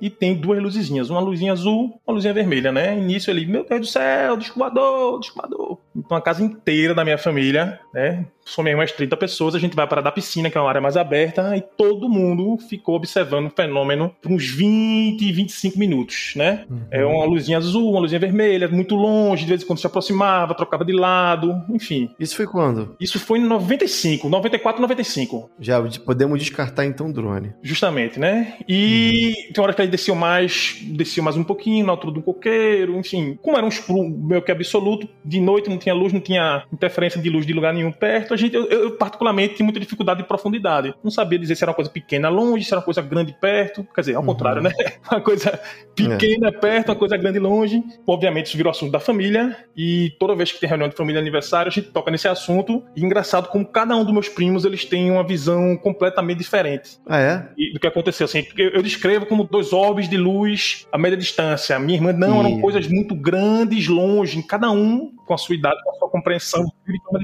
e 0.00 0.10
tem 0.10 0.34
duas 0.34 0.62
luzezinhas, 0.62 1.10
uma 1.10 1.20
luzinha 1.20 1.52
azul, 1.52 2.00
uma 2.06 2.14
luzinha 2.14 2.32
vermelha, 2.34 2.72
né? 2.72 2.96
Início 2.98 3.32
ali, 3.32 3.46
meu 3.46 3.64
Deus 3.64 3.80
do 3.80 3.86
céu, 3.86 4.36
descoador, 4.36 5.20
descoador. 5.20 5.78
Então 5.94 6.16
a 6.16 6.20
casa 6.20 6.42
inteira 6.42 6.94
da 6.94 7.04
minha 7.04 7.18
família, 7.18 7.80
né? 7.92 8.26
Somei 8.44 8.74
umas 8.74 8.92
30 8.92 9.16
pessoas, 9.16 9.54
a 9.56 9.58
gente 9.58 9.74
vai 9.74 9.88
para 9.88 10.00
da 10.00 10.12
piscina, 10.12 10.48
que 10.48 10.56
é 10.56 10.60
uma 10.60 10.68
área 10.68 10.80
mais 10.80 10.96
aberta, 10.96 11.56
e 11.56 11.60
todo 11.60 12.08
mundo 12.08 12.56
ficou 12.68 12.94
observando 12.94 13.46
o 13.46 13.50
fenômeno 13.50 14.14
por 14.22 14.30
uns 14.30 14.48
20, 14.48 15.32
25 15.32 15.76
minutos, 15.76 16.32
né? 16.36 16.64
É 16.92 17.04
uma 17.04 17.24
luzinha 17.24 17.58
azul, 17.58 17.90
uma 17.90 18.00
luzinha 18.00 18.20
vermelha, 18.20 18.68
muito 18.68 18.94
longe, 18.94 19.42
de 19.42 19.48
vez 19.48 19.62
em 19.62 19.66
quando 19.66 19.80
se 19.80 19.86
aproximava, 19.86 20.54
trocava 20.54 20.84
de 20.84 20.92
lado, 20.92 21.60
enfim. 21.70 22.08
Isso 22.20 22.36
foi 22.36 22.46
quando? 22.46 22.94
Isso 23.00 23.18
foi 23.18 23.40
em 23.40 23.44
95, 23.44 24.28
94, 24.28 24.80
95. 24.80 25.50
Já 25.58 25.82
podemos 26.04 26.38
descartar 26.38 26.84
então 26.84 27.08
o 27.08 27.12
drone. 27.12 27.52
Justamente, 27.62 28.20
né? 28.20 28.58
E 28.68 29.50
tem 29.52 29.64
hora 29.64 29.72
que 29.72 29.82
ele 29.86 29.90
desceu 29.92 30.14
mais, 30.14 30.76
desceu 30.82 31.22
mais 31.22 31.36
um 31.36 31.44
pouquinho, 31.44 31.86
na 31.86 31.92
altura 31.92 32.12
do 32.14 32.22
coqueiro, 32.22 32.96
enfim. 32.98 33.38
Como 33.42 33.56
era 33.56 33.64
um 33.64 33.68
escuro 33.68 34.08
meio 34.08 34.42
que 34.42 34.52
absoluto, 34.52 35.08
de 35.24 35.40
noite 35.40 35.68
não 35.70 35.78
tinha 35.78 35.94
luz, 35.94 36.12
não 36.12 36.20
tinha 36.20 36.64
interferência 36.72 37.20
de 37.20 37.30
luz 37.30 37.46
de 37.46 37.52
lugar 37.52 37.72
nenhum 37.72 37.92
perto, 37.92 38.34
a 38.34 38.36
gente, 38.36 38.54
eu, 38.54 38.66
eu, 38.66 38.90
particularmente 38.92 39.54
tinha 39.54 39.64
muita 39.64 39.80
dificuldade 39.80 40.22
de 40.22 40.28
profundidade. 40.28 40.94
Não 41.02 41.10
sabia 41.10 41.38
dizer 41.38 41.54
se 41.56 41.64
era 41.64 41.70
uma 41.70 41.74
coisa 41.76 41.90
pequena 41.90 42.28
longe, 42.28 42.64
se 42.64 42.72
era 42.72 42.78
uma 42.80 42.84
coisa 42.84 43.00
grande 43.02 43.34
perto. 43.40 43.86
Quer 43.94 44.00
dizer, 44.02 44.14
ao 44.14 44.20
Uhum. 44.22 44.26
contrário, 44.26 44.60
né? 44.62 44.70
Uma 45.10 45.20
coisa 45.20 45.58
pequena 45.94 46.52
perto, 46.52 46.88
uma 46.88 46.96
coisa 46.96 47.16
grande 47.16 47.38
longe. 47.38 47.82
Obviamente, 48.06 48.46
isso 48.46 48.56
virou 48.56 48.70
assunto 48.70 48.90
da 48.92 49.00
família. 49.00 49.56
E 49.76 50.10
toda 50.18 50.34
vez 50.34 50.50
que 50.52 50.60
tem 50.60 50.68
reunião 50.68 50.88
de 50.88 50.96
família 50.96 51.20
aniversário, 51.20 51.70
a 51.70 51.72
gente 51.72 51.88
toca 51.90 52.10
nesse 52.10 52.26
assunto. 52.28 52.82
E 52.96 53.04
engraçado 53.04 53.48
como 53.48 53.64
cada 53.64 53.96
um 53.96 54.04
dos 54.04 54.12
meus 54.12 54.28
primos, 54.28 54.64
eles 54.64 54.84
têm 54.84 55.10
uma 55.10 55.24
visão 55.24 55.76
completamente 55.76 56.38
diferente 56.38 56.98
Ah, 57.06 57.18
é? 57.18 57.48
do 57.72 57.80
que 57.80 57.86
aconteceu. 57.86 58.24
Assim, 58.24 58.44
eu, 58.58 58.70
eu 58.70 58.82
descrevo 58.82 59.26
como 59.26 59.44
dois 59.44 59.65
orbes 59.72 60.08
de 60.08 60.16
luz 60.16 60.86
a 60.92 60.98
média 60.98 61.16
distância. 61.16 61.78
Minha 61.78 61.98
irmã 61.98 62.12
não, 62.12 62.40
eram 62.40 62.60
coisas 62.60 62.86
muito 62.88 63.14
grandes, 63.14 63.88
longe, 63.88 64.42
cada 64.42 64.70
um 64.70 65.15
com 65.26 65.34
a 65.34 65.38
sua 65.38 65.54
idade, 65.54 65.82
com 65.82 65.90
a 65.90 65.94
sua 65.94 66.08
compreensão 66.08 66.64